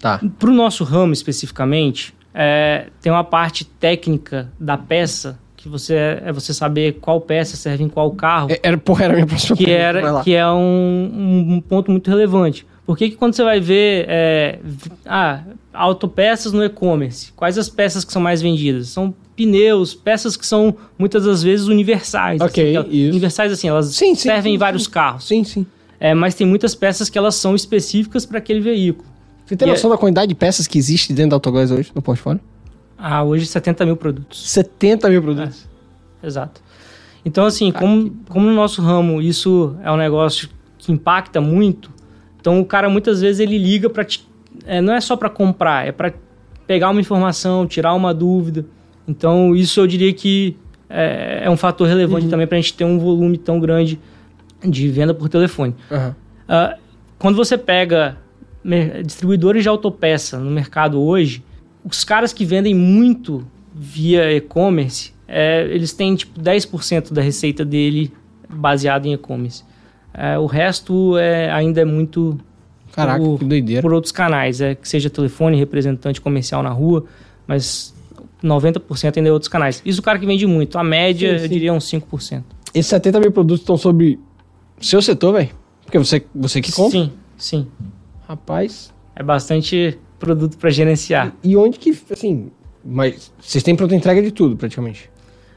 Tá. 0.00 0.20
Para 0.38 0.50
o 0.50 0.52
nosso 0.54 0.84
ramo 0.84 1.12
especificamente, 1.14 2.14
é, 2.32 2.88
tem 3.00 3.10
uma 3.10 3.24
parte 3.24 3.64
técnica 3.64 4.52
da 4.60 4.76
peça 4.78 5.38
que 5.64 5.68
você 5.68 5.94
é 6.24 6.30
você 6.32 6.52
saber 6.54 6.98
qual 7.00 7.20
peça 7.20 7.56
serve 7.56 7.82
em 7.84 7.88
qual 7.88 8.10
carro, 8.12 8.50
É- 8.50 8.60
Era, 8.62 8.76
porra, 8.78 9.04
era 9.04 9.12
a 9.14 9.16
minha 9.16 9.26
próxima 9.26 9.56
que 9.56 9.64
pergunta, 9.64 9.98
era 10.08 10.22
que 10.22 10.34
é 10.34 10.46
um, 10.46 11.54
um- 11.56 11.60
ponto 11.60 11.90
muito 11.90 12.08
relevante. 12.08 12.66
Por 12.86 12.96
que, 12.98 13.08
que 13.10 13.16
quando 13.16 13.34
você 13.34 13.42
vai 13.42 13.60
ver 13.60 14.04
é, 14.08 14.58
ah, 15.06 15.40
autopeças 15.72 16.52
no 16.52 16.62
e-commerce, 16.62 17.32
quais 17.34 17.56
as 17.56 17.68
peças 17.70 18.04
que 18.04 18.12
são 18.12 18.20
mais 18.20 18.42
vendidas? 18.42 18.88
São 18.88 19.14
pneus, 19.34 19.94
peças 19.94 20.36
que 20.36 20.46
são 20.46 20.76
muitas 20.98 21.24
das 21.24 21.42
vezes 21.42 21.66
universais. 21.66 22.40
Ok, 22.42 22.76
assim, 22.76 22.88
isso. 22.90 23.10
Universais 23.10 23.50
assim, 23.52 23.68
elas 23.68 23.86
Sim, 23.86 24.14
servem 24.14 24.52
sim, 24.52 24.56
em 24.56 24.58
vários 24.58 24.86
carros. 24.86 25.26
Sim, 25.26 25.42
sim. 25.44 25.66
É, 25.98 26.12
mas 26.12 26.34
tem 26.34 26.46
muitas 26.46 26.74
peças 26.74 27.08
que 27.08 27.16
elas 27.16 27.34
são 27.36 27.54
específicas 27.54 28.26
para 28.26 28.36
aquele 28.38 28.60
veículo. 28.60 29.08
Você 29.46 29.56
tem 29.56 29.66
E 29.66 29.70
noção 29.70 29.88
da 29.88 29.96
quantidade 29.96 30.28
de 30.28 30.34
peças 30.34 30.66
que 30.66 30.76
existe 30.76 31.12
dentro 31.14 31.30
da 31.30 31.36
Autoglass 31.36 31.70
hoje 31.70 31.90
no 31.94 32.02
portfólio? 32.02 32.40
Ah, 33.06 33.22
hoje 33.22 33.44
70 33.44 33.84
mil 33.84 33.98
produtos. 33.98 34.50
70 34.50 35.10
mil 35.10 35.20
produtos. 35.20 35.68
Exato. 36.22 36.62
Então, 37.22 37.44
assim, 37.44 37.70
como, 37.70 38.16
como 38.30 38.46
no 38.46 38.54
nosso 38.54 38.80
ramo 38.80 39.20
isso 39.20 39.76
é 39.82 39.92
um 39.92 39.96
negócio 39.98 40.48
que 40.78 40.90
impacta 40.90 41.38
muito, 41.38 41.90
então 42.40 42.58
o 42.58 42.64
cara 42.64 42.88
muitas 42.88 43.20
vezes 43.20 43.40
ele 43.40 43.58
liga 43.58 43.90
para 43.90 44.06
é, 44.64 44.80
não 44.80 44.94
é 44.94 45.02
só 45.02 45.16
para 45.16 45.28
comprar, 45.28 45.86
é 45.86 45.92
para 45.92 46.14
pegar 46.66 46.88
uma 46.88 47.00
informação, 47.00 47.66
tirar 47.66 47.92
uma 47.92 48.14
dúvida. 48.14 48.64
Então, 49.06 49.54
isso 49.54 49.80
eu 49.80 49.86
diria 49.86 50.12
que 50.14 50.56
é, 50.88 51.42
é 51.44 51.50
um 51.50 51.58
fator 51.58 51.86
relevante 51.86 52.26
também 52.28 52.46
para 52.46 52.56
a 52.56 52.60
gente 52.60 52.72
ter 52.72 52.84
um 52.84 52.98
volume 52.98 53.36
tão 53.36 53.60
grande 53.60 54.00
de 54.66 54.88
venda 54.88 55.12
por 55.12 55.28
telefone. 55.28 55.74
Aham. 55.92 56.16
Ah, 56.48 56.78
quando 57.18 57.36
você 57.36 57.58
pega 57.58 58.16
distribuidores 59.04 59.62
de 59.62 59.68
autopeça 59.68 60.38
no 60.38 60.50
mercado 60.50 60.98
hoje, 61.02 61.42
os 61.84 62.02
caras 62.04 62.32
que 62.32 62.44
vendem 62.44 62.74
muito 62.74 63.46
via 63.74 64.32
e-commerce, 64.32 65.12
é, 65.28 65.66
eles 65.70 65.92
têm 65.92 66.14
tipo 66.16 66.40
10% 66.40 67.12
da 67.12 67.20
receita 67.20 67.64
dele 67.64 68.12
baseada 68.48 69.06
em 69.06 69.12
e-commerce. 69.12 69.64
É, 70.12 70.38
o 70.38 70.46
resto 70.46 71.18
é, 71.18 71.50
ainda 71.50 71.80
é 71.80 71.84
muito 71.84 72.38
Caraca, 72.92 73.18
por, 73.18 73.38
que 73.38 73.44
doideira. 73.44 73.82
por 73.82 73.92
outros 73.92 74.12
canais, 74.12 74.60
é, 74.60 74.74
que 74.74 74.88
seja 74.88 75.10
telefone, 75.10 75.56
representante 75.58 76.20
comercial 76.20 76.62
na 76.62 76.70
rua, 76.70 77.04
mas 77.46 77.92
90% 78.42 79.16
ainda 79.16 79.28
é 79.28 79.32
outros 79.32 79.48
canais. 79.48 79.82
Isso 79.84 80.00
o 80.00 80.02
cara 80.02 80.18
que 80.18 80.26
vende 80.26 80.46
muito. 80.46 80.78
A 80.78 80.84
média, 80.84 81.30
Sim, 81.30 81.34
eu 81.34 81.48
sim. 81.48 81.52
diria, 81.52 81.72
uns 81.72 81.90
5%. 81.90 82.42
Esses 82.72 82.86
70 82.86 83.20
mil 83.20 83.32
produtos 83.32 83.60
estão 83.60 83.76
sobre 83.76 84.18
seu 84.80 85.02
setor, 85.02 85.32
velho? 85.32 85.50
Porque 85.84 85.98
você, 85.98 86.24
você 86.34 86.60
que 86.60 86.72
compra. 86.72 87.00
Sim, 87.00 87.12
sim. 87.36 87.66
Rapaz. 88.28 88.92
É 89.16 89.22
bastante 89.22 89.98
produto 90.24 90.56
para 90.58 90.70
gerenciar. 90.70 91.34
E 91.42 91.56
onde 91.56 91.78
que, 91.78 91.96
assim, 92.10 92.50
Mas 92.84 93.30
vocês 93.40 93.62
têm 93.62 93.74
pronta 93.76 93.94
entrega 93.94 94.20
de 94.22 94.30
tudo, 94.30 94.56
praticamente. 94.56 95.10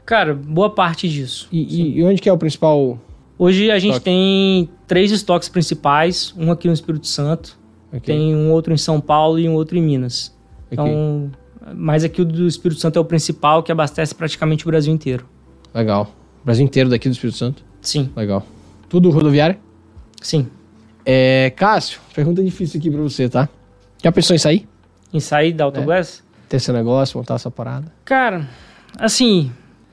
Cara, 0.06 0.34
boa 0.34 0.70
parte 0.70 1.08
disso. 1.08 1.48
E, 1.52 1.60
e- 1.62 1.98
e 1.98 2.04
onde 2.04 2.20
que 2.22 2.28
é 2.28 2.32
o 2.32 2.38
principal... 2.38 2.98
Hoje 3.38 3.70
a 3.70 3.78
gente 3.78 3.92
Estoque. 3.92 4.04
tem 4.04 4.68
três 4.86 5.10
estoques 5.12 5.48
principais, 5.48 6.34
um 6.36 6.50
aqui 6.50 6.66
no 6.66 6.74
Espírito 6.74 7.06
Santo, 7.06 7.56
Ok, 7.92 8.00
tem 8.00 8.34
um 8.34 8.50
outro 8.50 8.72
em 8.72 8.76
São 8.76 9.00
Paulo 9.00 9.38
e 9.38 9.48
um 9.48 9.54
outro 9.54 9.76
em 9.78 9.82
Minas. 9.82 10.34
ok. 10.70 10.84
Então, 10.84 11.30
mas 11.76 12.02
aqui 12.04 12.20
o 12.22 12.24
do 12.24 12.46
Espírito 12.48 12.80
Santo 12.80 12.98
é 12.98 13.00
o 13.00 13.04
principal 13.04 13.62
que 13.62 13.70
abastece 13.70 14.14
praticamente 14.14 14.64
o 14.64 14.68
Brasil 14.70 14.92
inteiro. 14.92 15.26
Legal. 15.74 16.12
Brasil 16.44 16.64
inteiro 16.64 16.88
daqui 16.90 17.08
do 17.08 17.12
Espírito 17.12 17.36
Santo. 17.36 17.62
Sim, 17.80 18.10
Legal. 18.16 18.44
Tudo 18.88 19.10
rodoviário? 19.10 19.56
sim. 20.20 20.46
É, 21.10 21.50
Cássio, 21.56 22.00
pergunta 22.14 22.42
difícil 22.42 22.78
aqui 22.80 22.90
pra 22.90 23.00
você, 23.00 23.28
tá? 23.30 23.48
Já 24.02 24.12
pensou 24.12 24.34
em 24.34 24.38
sair? 24.38 24.68
Em 25.12 25.20
sair 25.20 25.52
da 25.52 25.64
Autoglass? 25.64 26.22
Ter 26.48 26.60
seu 26.60 26.72
negócio, 26.72 27.18
montar 27.18 27.34
essa 27.34 27.50
parada? 27.50 27.92
Cara, 28.04 28.48
assim, 28.98 29.50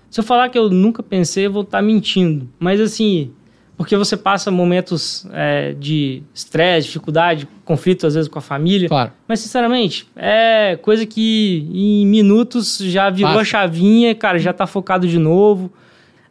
se 0.09 0.19
eu 0.19 0.23
falar 0.23 0.49
que 0.49 0.57
eu 0.57 0.69
nunca 0.69 1.03
pensei, 1.03 1.47
eu 1.47 1.51
vou 1.51 1.63
estar 1.63 1.81
mentindo. 1.81 2.47
Mas 2.59 2.79
assim, 2.79 3.31
porque 3.77 3.97
você 3.97 4.15
passa 4.15 4.49
momentos 4.49 5.27
é, 5.33 5.73
de 5.73 6.23
estresse, 6.33 6.87
dificuldade, 6.87 7.47
conflito 7.65 8.07
às 8.07 8.13
vezes 8.13 8.29
com 8.29 8.39
a 8.39 8.41
família. 8.41 8.87
Claro. 8.87 9.11
Mas 9.27 9.41
sinceramente, 9.41 10.07
é 10.15 10.77
coisa 10.81 11.05
que 11.05 11.67
em 11.73 12.05
minutos 12.05 12.77
já 12.77 13.09
virou 13.09 13.31
Passa. 13.31 13.41
a 13.41 13.45
chavinha, 13.45 14.15
cara, 14.15 14.39
já 14.39 14.53
tá 14.53 14.65
focado 14.65 15.07
de 15.07 15.19
novo. 15.19 15.71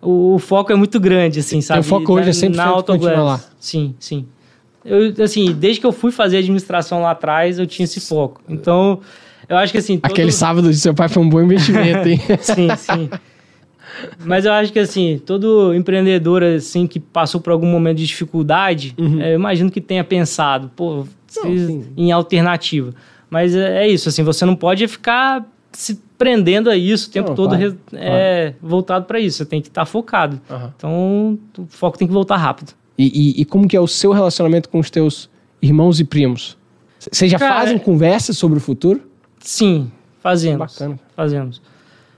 O, 0.00 0.34
o 0.34 0.38
foco 0.38 0.72
é 0.72 0.74
muito 0.74 0.98
grande, 0.98 1.40
assim, 1.40 1.60
sabe? 1.60 1.82
foco 1.82 2.14
hoje 2.14 2.30
é 2.30 2.32
100% 2.32 2.54
na 2.54 2.82
continuar 2.82 3.22
lá. 3.22 3.40
Sim, 3.58 3.94
sim. 3.98 4.26
Eu, 4.84 5.14
assim, 5.24 5.52
desde 5.52 5.80
que 5.80 5.86
eu 5.86 5.92
fui 5.92 6.10
fazer 6.12 6.38
administração 6.38 7.00
lá 7.02 7.12
atrás, 7.12 7.58
eu 7.58 7.66
tinha 7.66 7.84
esse 7.84 8.00
foco. 8.00 8.40
Então, 8.48 9.00
eu 9.48 9.56
acho 9.56 9.72
que 9.72 9.78
assim... 9.78 9.98
todo- 9.98 10.10
Aquele 10.12 10.30
sábado 10.32 10.70
de 10.70 10.76
seu 10.76 10.92
pai 10.94 11.08
foi 11.08 11.22
um 11.22 11.28
bom 11.28 11.40
investimento, 11.42 12.08
hein? 12.08 12.20
Sim, 12.40 12.68
sim. 12.76 13.10
Mas 14.24 14.44
eu 14.44 14.52
acho 14.52 14.72
que 14.72 14.78
assim, 14.78 15.20
todo 15.24 15.72
empreendedor 15.74 16.42
assim 16.42 16.86
que 16.86 16.98
passou 16.98 17.40
por 17.40 17.52
algum 17.52 17.66
momento 17.66 17.98
de 17.98 18.06
dificuldade, 18.06 18.94
é, 19.20 19.30
eu 19.32 19.36
imagino 19.36 19.70
que 19.70 19.80
tenha 19.80 20.02
pensado, 20.02 20.70
pô, 20.74 21.06
sim. 21.28 21.86
em 21.96 22.10
alternativa. 22.10 22.92
Mas 23.30 23.54
é, 23.54 23.84
é 23.84 23.88
isso, 23.88 24.08
assim, 24.08 24.22
você 24.22 24.44
não 24.44 24.56
pode 24.56 24.86
ficar 24.88 25.44
se 25.72 26.00
prendendo 26.18 26.68
a 26.70 26.76
isso 26.76 27.08
o 27.08 27.12
tempo 27.12 27.28
Não, 27.30 27.34
todo 27.36 27.54
re- 27.54 27.74
é, 27.92 28.54
voltado 28.62 29.04
para 29.06 29.18
isso. 29.20 29.38
Você 29.38 29.44
tem 29.46 29.60
que 29.60 29.68
estar 29.68 29.84
focado. 29.84 30.40
Aham. 30.50 30.72
Então, 30.76 31.38
o 31.58 31.66
foco 31.68 31.96
tem 31.98 32.06
que 32.06 32.14
voltar 32.14 32.36
rápido. 32.36 32.72
E, 32.96 33.38
e- 33.38 33.40
e 33.42 33.44
como 33.44 33.66
que 33.68 33.76
é 33.76 33.80
o 33.80 33.86
seu 33.88 34.12
relacionamento 34.12 34.68
com 34.68 34.78
os 34.78 34.90
teus 34.90 35.28
irmãos 35.60 35.98
e 36.00 36.04
primos? 36.04 36.56
Vocês 37.10 37.30
já 37.30 37.38
Cara, 37.38 37.60
fazem 37.60 37.76
é- 37.76 37.78
conversas 37.78 38.36
sobre 38.38 38.58
o 38.58 38.60
futuro? 38.60 39.00
Sim, 39.40 39.90
fazemos. 40.22 40.58
Bacana. 40.72 40.98
Fazemos. 41.14 41.60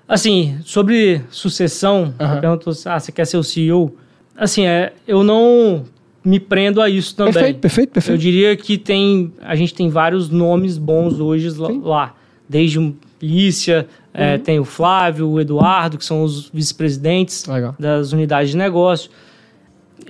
Assim, 0.09 0.59
sobre 0.65 1.21
sucessão, 1.31 2.15
perguntou 2.41 2.73
se 2.73 2.89
ah, 2.89 2.99
você 3.01 3.11
quer 3.11 3.25
ser 3.27 3.37
o 3.39 3.43
CEO. 3.43 3.97
Assim, 4.37 4.65
é, 4.65 4.93
eu 5.09 5.25
não 5.25 5.85
me 6.25 6.39
prendo 6.39 6.81
a 6.81 6.89
isso 6.89 7.17
também. 7.17 7.33
Perfeito, 7.33 7.59
perfeito, 7.61 7.89
Eu 7.89 7.93
perfeito. 7.95 8.19
diria 8.21 8.57
que 8.57 8.79
tem, 8.79 9.33
a 9.41 9.57
gente 9.57 9.75
tem 9.75 9.89
vários 9.89 10.29
nomes 10.29 10.79
bons 10.79 11.19
hoje 11.19 11.49
lá- 11.59 11.69
Sim. 11.69 11.81
lá. 11.83 12.15
Desde 12.49 12.95
Lícia, 13.21 13.89
é, 14.15 14.37
tem 14.39 14.61
o 14.61 14.65
Flávio, 14.65 15.29
o 15.29 15.41
Eduardo, 15.41 15.97
que 15.99 16.05
são 16.05 16.23
os 16.23 16.49
vice-presidentes 16.51 17.45
das 17.79 18.12
unidades 18.12 18.51
de 18.51 18.57
negócio. 18.57 19.11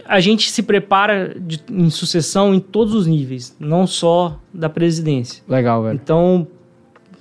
A 0.04 0.20
gente 0.20 0.50
se 0.50 0.62
prepara 0.62 1.35
de- 1.40 1.61
em 1.70 1.88
sucessão 1.90 2.54
em 2.54 2.61
todos 2.61 2.94
os 2.94 3.06
níveis, 3.06 3.56
não 3.59 3.87
só 3.87 4.38
da 4.52 4.68
presidência. 4.68 5.42
Legal, 5.48 5.82
velho. 5.82 5.98
Então, 6.02 6.46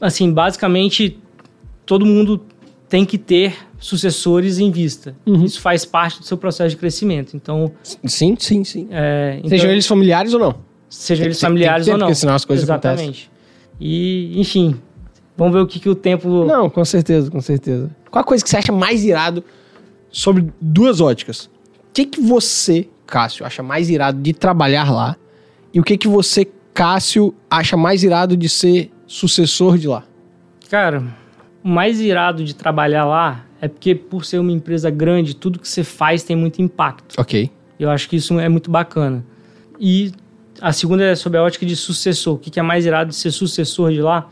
assim, 0.02 0.32
basicamente, 0.32 1.18
todo 1.86 2.06
mundo 2.06 2.42
tem 2.90 3.06
que 3.06 3.18
ter 3.18 3.56
sucessores 3.80 4.60
em 4.60 4.72
vista. 4.72 5.16
Uhum. 5.26 5.44
Isso 5.44 5.60
faz 5.62 5.86
parte 5.86 6.20
do 6.20 6.26
seu 6.26 6.38
processo 6.38 6.70
de 6.72 6.78
crescimento. 6.78 7.36
Então, 7.36 7.72
Sim, 8.04 8.36
sim, 8.40 8.64
sim. 8.64 8.88
é, 8.92 9.36
então, 9.38 9.50
Sejam 9.50 9.72
eles 9.72 9.86
familiares 9.88 10.34
ou 10.34 10.40
não? 10.40 10.56
sejam 10.90 11.26
eles 11.26 11.40
tem- 11.40 11.48
familiares 11.50 11.86
ter, 11.86 11.92
ou 11.92 11.98
não. 11.98 12.08
porque 12.08 12.16
senão 12.20 12.36
as 12.36 12.46
coisas 12.46 12.64
Exatamente. 12.64 13.30
E, 13.80 14.40
enfim, 14.40 14.76
vamos 15.36 15.54
ver 15.54 15.60
o 15.62 15.68
que, 15.68 15.80
que 15.80 15.90
o 15.90 15.96
tempo... 15.96 16.46
Não, 16.46 16.70
com 16.70 16.86
certeza, 16.86 17.30
com 17.30 17.42
certeza. 17.42 17.90
Qual 18.10 18.22
a 18.22 18.26
coisa 18.26 18.44
que 18.44 18.50
você 18.50 18.58
acha 18.58 18.72
mais 18.72 19.04
irado 19.04 19.44
sobre 20.10 20.48
duas 20.62 21.02
óticas? 21.02 21.50
O 21.96 22.04
que, 22.04 22.06
que 22.08 22.20
você, 22.20 22.90
Cássio, 23.08 23.46
acha 23.46 23.64
mais 23.64 23.90
irado 23.90 24.22
de 24.22 24.34
trabalhar 24.34 24.92
lá? 24.92 25.16
E 25.74 25.80
o 25.80 25.84
que, 25.84 25.98
que 25.98 26.10
você, 26.10 26.46
Cássio, 26.74 27.34
acha 27.50 27.78
mais 27.78 28.04
irado 28.04 28.36
de 28.36 28.50
ser 28.50 28.92
sucessor 29.08 29.78
de 29.78 29.88
lá? 29.88 30.04
Cara, 30.70 31.02
o 31.64 31.70
mais 31.70 32.02
irado 32.02 32.44
de 32.44 32.54
trabalhar 32.54 33.06
lá 33.06 33.46
é 33.62 33.70
porque, 33.70 33.96
por 33.96 34.26
ser 34.26 34.40
uma 34.40 34.52
empresa 34.52 34.90
grande, 34.90 35.38
tudo 35.38 35.58
que 35.58 35.70
você 35.70 35.86
faz 35.86 36.22
tem 36.22 36.36
muito 36.36 36.62
impacto. 36.62 37.16
Ok. 37.18 37.50
Eu 37.80 37.90
acho 37.90 38.10
que 38.10 38.18
isso 38.18 38.38
é 38.42 38.50
muito 38.50 38.70
bacana. 38.70 39.26
E 39.80 40.12
a 40.60 40.74
segunda 40.74 41.02
é 41.02 41.16
sobre 41.16 41.38
a 41.38 41.44
ótica 41.44 41.66
de 41.66 41.78
sucessor. 41.78 42.36
O 42.36 42.38
que 42.38 42.50
que 42.50 42.60
é 42.60 42.64
mais 42.64 42.86
irado 42.86 43.12
de 43.12 43.16
ser 43.16 43.32
sucessor 43.32 43.94
de 43.94 44.02
lá? 44.02 44.28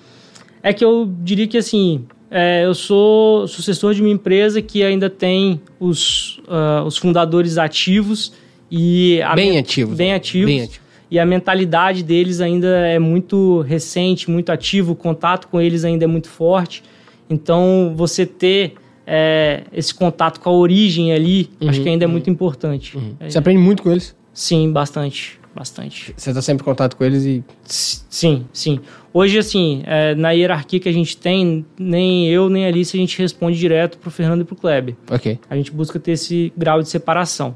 É 0.61 0.73
que 0.73 0.83
eu 0.83 1.09
diria 1.21 1.47
que, 1.47 1.57
assim, 1.57 2.05
é, 2.33 2.65
eu 2.65 2.73
sou 2.73 3.47
sucessor 3.47 3.93
de 3.93 4.01
uma 4.01 4.09
empresa 4.09 4.61
que 4.61 4.81
ainda 4.83 5.09
tem 5.09 5.61
os, 5.79 6.41
ah, 6.47 6.83
os 6.85 6.97
fundadores 6.97 7.57
ativos 7.59 8.33
e... 8.71 9.21
a 9.21 9.35
Bem 9.35 9.51
men- 9.51 9.59
ativos. 9.59 9.95
Bem 9.95 10.13
ativos. 10.13 10.47
Bem 10.51 10.63
ativo. 10.63 10.83
E 11.11 11.19
a 11.19 11.25
mentalidade 11.27 12.01
deles 12.01 12.41
ainda 12.41 12.67
é 12.87 12.97
muito 12.97 13.61
recente, 13.61 14.31
muito 14.31 14.51
ativo, 14.51 14.93
o 14.93 14.95
contato 14.95 15.47
com 15.47 15.61
eles 15.61 15.85
ainda 15.85 16.05
é 16.05 16.07
muito 16.07 16.27
forte. 16.27 16.81
Então, 17.29 17.93
você 17.95 18.25
ter 18.25 18.73
é, 19.05 19.61
esse 19.71 19.93
contato 19.93 20.39
com 20.39 20.49
a 20.49 20.53
origem 20.53 21.13
ali, 21.13 21.51
acho 21.67 21.81
que 21.83 21.89
ainda 21.89 22.05
é 22.05 22.07
muito 22.07 22.31
importante. 22.31 22.97
É, 23.19 23.29
Você 23.29 23.37
aprende 23.37 23.59
muito 23.59 23.83
com 23.83 23.91
eles. 23.91 24.15
Sim, 24.33 24.71
bastante, 24.71 25.39
bastante. 25.55 26.13
Você 26.17 26.33
tá 26.33 26.41
sempre 26.41 26.63
em 26.63 26.65
contato 26.65 26.95
com 26.97 27.03
eles 27.03 27.23
e. 27.25 27.43
Sim, 27.63 28.45
sim. 28.51 28.79
Hoje, 29.13 29.37
assim, 29.37 29.83
é, 29.85 30.15
na 30.15 30.31
hierarquia 30.31 30.79
que 30.79 30.89
a 30.89 30.91
gente 30.91 31.15
tem, 31.15 31.63
nem 31.77 32.27
eu 32.27 32.49
nem 32.49 32.65
a 32.65 32.67
Alice 32.67 32.97
a 32.97 32.99
gente 32.99 33.17
responde 33.19 33.57
direto 33.59 33.99
pro 33.99 34.09
Fernando 34.09 34.41
e 34.41 34.43
pro 34.43 34.55
Kleber. 34.55 34.95
Ok. 35.11 35.39
A 35.47 35.55
gente 35.55 35.71
busca 35.71 35.99
ter 35.99 36.13
esse 36.13 36.51
grau 36.57 36.81
de 36.81 36.89
separação. 36.89 37.55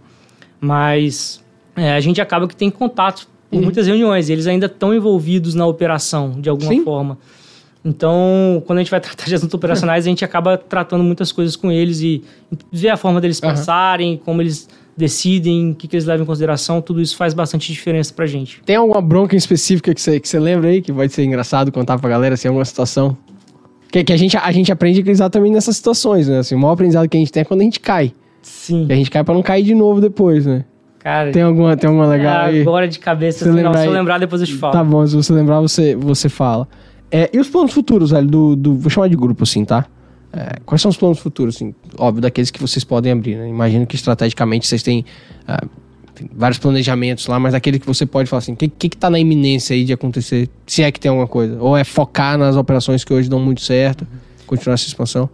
Mas 0.62 1.44
é, 1.76 1.94
a 1.94 2.00
gente 2.00 2.22
acaba 2.22 2.48
que 2.48 2.56
tem 2.56 2.70
contato 2.70 3.28
por 3.50 3.60
muitas 3.60 3.88
reuniões. 3.88 4.30
e 4.30 4.34
Eles 4.34 4.46
ainda 4.46 4.68
estão 4.68 4.94
envolvidos 4.94 5.56
na 5.56 5.66
operação, 5.66 6.40
de 6.40 6.48
alguma 6.48 6.70
Sim. 6.72 6.84
forma. 6.84 7.18
Então, 7.84 8.62
quando 8.68 8.80
a 8.80 8.82
gente 8.84 8.92
vai 8.92 9.00
tratar 9.02 9.26
de 9.26 9.34
assuntos 9.34 9.54
operacionais, 9.54 10.06
a 10.06 10.10
gente 10.10 10.24
acaba 10.24 10.58
tratando 10.58 11.04
muitas 11.04 11.32
coisas 11.32 11.56
com 11.56 11.72
eles 11.72 12.02
e 12.02 12.24
ver 12.72 12.90
a 12.90 12.98
forma 12.98 13.20
deles 13.20 13.40
pensarem, 13.40 14.18
como 14.18 14.42
eles 14.42 14.70
decidem, 14.98 15.72
o 15.72 15.76
que, 15.76 15.88
que 15.88 15.96
eles 15.96 16.06
levam 16.06 16.24
em 16.24 16.26
consideração. 16.28 16.82
Tudo 16.82 17.00
isso 17.02 17.16
faz 17.16 17.34
bastante 17.34 17.72
diferença 17.72 18.12
pra 18.14 18.26
gente. 18.26 18.62
Tem 18.66 18.76
alguma 18.76 19.00
bronca 19.02 19.36
em 19.36 19.38
específica 19.38 19.94
que 19.94 20.02
você, 20.02 20.20
que 20.20 20.28
você 20.28 20.40
lembra 20.40 20.70
aí, 20.70 20.82
que 20.82 20.92
vai 20.92 21.08
ser 21.08 21.24
engraçado 21.24 21.72
contar 21.72 22.00
pra 22.00 22.10
galera, 22.10 22.34
assim, 22.34 22.48
alguma 22.48 22.66
situação? 22.66 23.16
Que, 23.92 24.04
que 24.04 24.12
a, 24.12 24.18
gente, 24.18 24.36
a 24.36 24.52
gente 24.52 24.72
aprende 24.72 25.02
exatamente 25.10 25.54
nessas 25.54 25.78
situações, 25.78 26.28
né? 26.28 26.40
Assim, 26.40 26.56
o 26.56 26.60
maior 26.60 26.74
aprendizado 26.74 27.08
que 27.08 27.16
a 27.16 27.20
gente 27.20 27.32
tem 27.32 27.42
é 27.42 27.46
quando 27.46 27.62
a 27.62 27.64
gente 27.64 27.80
cai. 27.80 28.12
Sim. 28.42 28.86
E 28.90 28.94
a 28.94 28.96
gente 28.96 29.10
cai 29.12 29.24
pra 29.24 29.34
não 29.34 29.42
cair 29.44 29.64
de 29.64 29.74
novo 29.76 30.02
depois, 30.02 30.46
né? 30.46 30.66
Cara, 31.00 31.32
Tem 31.32 31.42
alguma, 31.42 31.78
tem 31.78 31.88
alguma 31.88 32.06
legal 32.06 32.48
aí? 32.48 32.62
agora 32.62 32.86
de 32.88 33.00
cabeça, 33.00 33.40
Você 33.40 33.44
assim, 33.46 33.58
não, 33.62 33.64
lembra 33.68 33.80
se 33.82 33.86
eu 33.88 33.92
lembrar 33.94 34.18
depois 34.18 34.42
eu 34.42 34.48
te 34.48 34.56
falo. 34.56 34.74
Tá 34.74 34.84
bom, 34.84 35.08
se 35.08 35.16
você 35.16 35.32
lembrar, 35.32 35.62
você, 35.62 35.96
você 35.96 36.28
fala. 36.28 36.68
É, 37.10 37.30
e 37.32 37.40
os 37.40 37.48
planos 37.48 37.72
futuros, 37.72 38.12
velho, 38.12 38.28
do, 38.28 38.56
do- 38.58 38.76
Vou 38.76 38.90
chamar 38.90 39.08
de 39.08 39.16
grupo, 39.16 39.44
assim, 39.44 39.64
tá? 39.64 39.86
É, 40.34 40.60
quais 40.66 40.82
são 40.82 40.90
os 40.90 40.98
planos 40.98 41.20
futuros, 41.20 41.56
assim? 41.56 41.74
Óbvio, 41.98 42.22
daqueles 42.22 42.52
que 42.52 42.60
vocês 42.62 42.84
podem 42.84 43.12
abrir, 43.12 43.36
né? 43.38 43.48
Imagino 43.48 43.86
que 43.88 43.96
estrategicamente 43.96 44.68
vocês 44.68 44.84
têm 44.84 45.06
ah, 45.48 45.66
enfim, 46.14 46.30
vários 46.36 46.60
planejamentos 46.60 47.28
lá, 47.28 47.40
mas 47.40 47.54
aquele 47.54 47.80
que 47.80 47.88
você 47.88 48.06
pode 48.06 48.30
falar 48.30 48.40
assim, 48.40 48.54
o 48.54 48.56
que, 48.56 48.68
que, 48.68 48.90
que 48.90 48.98
tá 48.98 49.10
na 49.10 49.18
iminência 49.20 49.74
aí 49.76 49.84
de 49.86 49.94
acontecer, 49.94 50.50
se 50.66 50.84
é 50.84 50.92
que 50.92 51.00
tem 51.00 51.10
alguma 51.10 51.28
coisa? 51.28 51.58
Ou 51.62 51.78
é 51.78 51.84
focar 51.84 52.38
nas 52.38 52.56
operações 52.56 53.04
que 53.04 53.14
hoje 53.14 53.30
dão 53.30 53.40
muito 53.40 53.62
certo, 53.62 54.06
continuar 54.46 54.74
essa 54.76 54.88
expansão? 54.88 55.30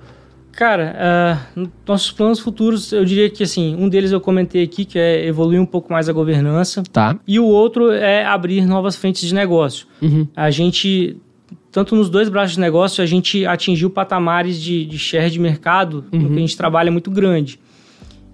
Cara, 0.52 1.40
n- 1.58 1.68
nossos 1.88 2.12
planos 2.12 2.40
futuros, 2.40 2.91
eu 2.91 3.04
diria 3.04 3.28
que 3.30 3.41
assim, 3.41 3.76
um 3.76 3.89
deles 3.89 4.12
eu 4.12 4.22
comentei 4.22 4.62
aqui, 4.64 4.86
que 4.86 5.00
é 5.00 5.26
evoluir 5.26 5.60
um 5.60 5.66
pouco 5.66 5.91
mais 5.91 6.08
a 6.08 6.14
governança, 6.14 6.84
Tá. 6.94 7.18
e 7.28 7.39
o 7.39 7.46
outro 7.46 7.91
é 7.91 8.24
abrir 8.24 8.64
novas 8.68 8.96
frentes 8.96 9.28
de 9.28 9.34
negócio. 9.34 9.88
Uhum. 10.00 10.28
A 10.36 10.52
gente, 10.52 11.18
tanto 11.74 11.95
nos 11.95 12.07
dois 12.07 12.30
braços 12.30 12.53
de 12.53 12.59
negócio, 12.59 13.03
a 13.03 13.07
gente 13.07 13.47
atingiu 13.47 13.89
patamares 13.89 14.61
de, 14.61 14.86
de 14.86 14.99
share 14.99 15.30
de 15.32 15.39
mercado 15.39 16.05
no 16.11 16.30
que 16.30 16.36
a 16.36 16.39
gente 16.39 16.55
trabalha 16.55 16.91
muito 16.91 17.09
grande. 17.09 17.59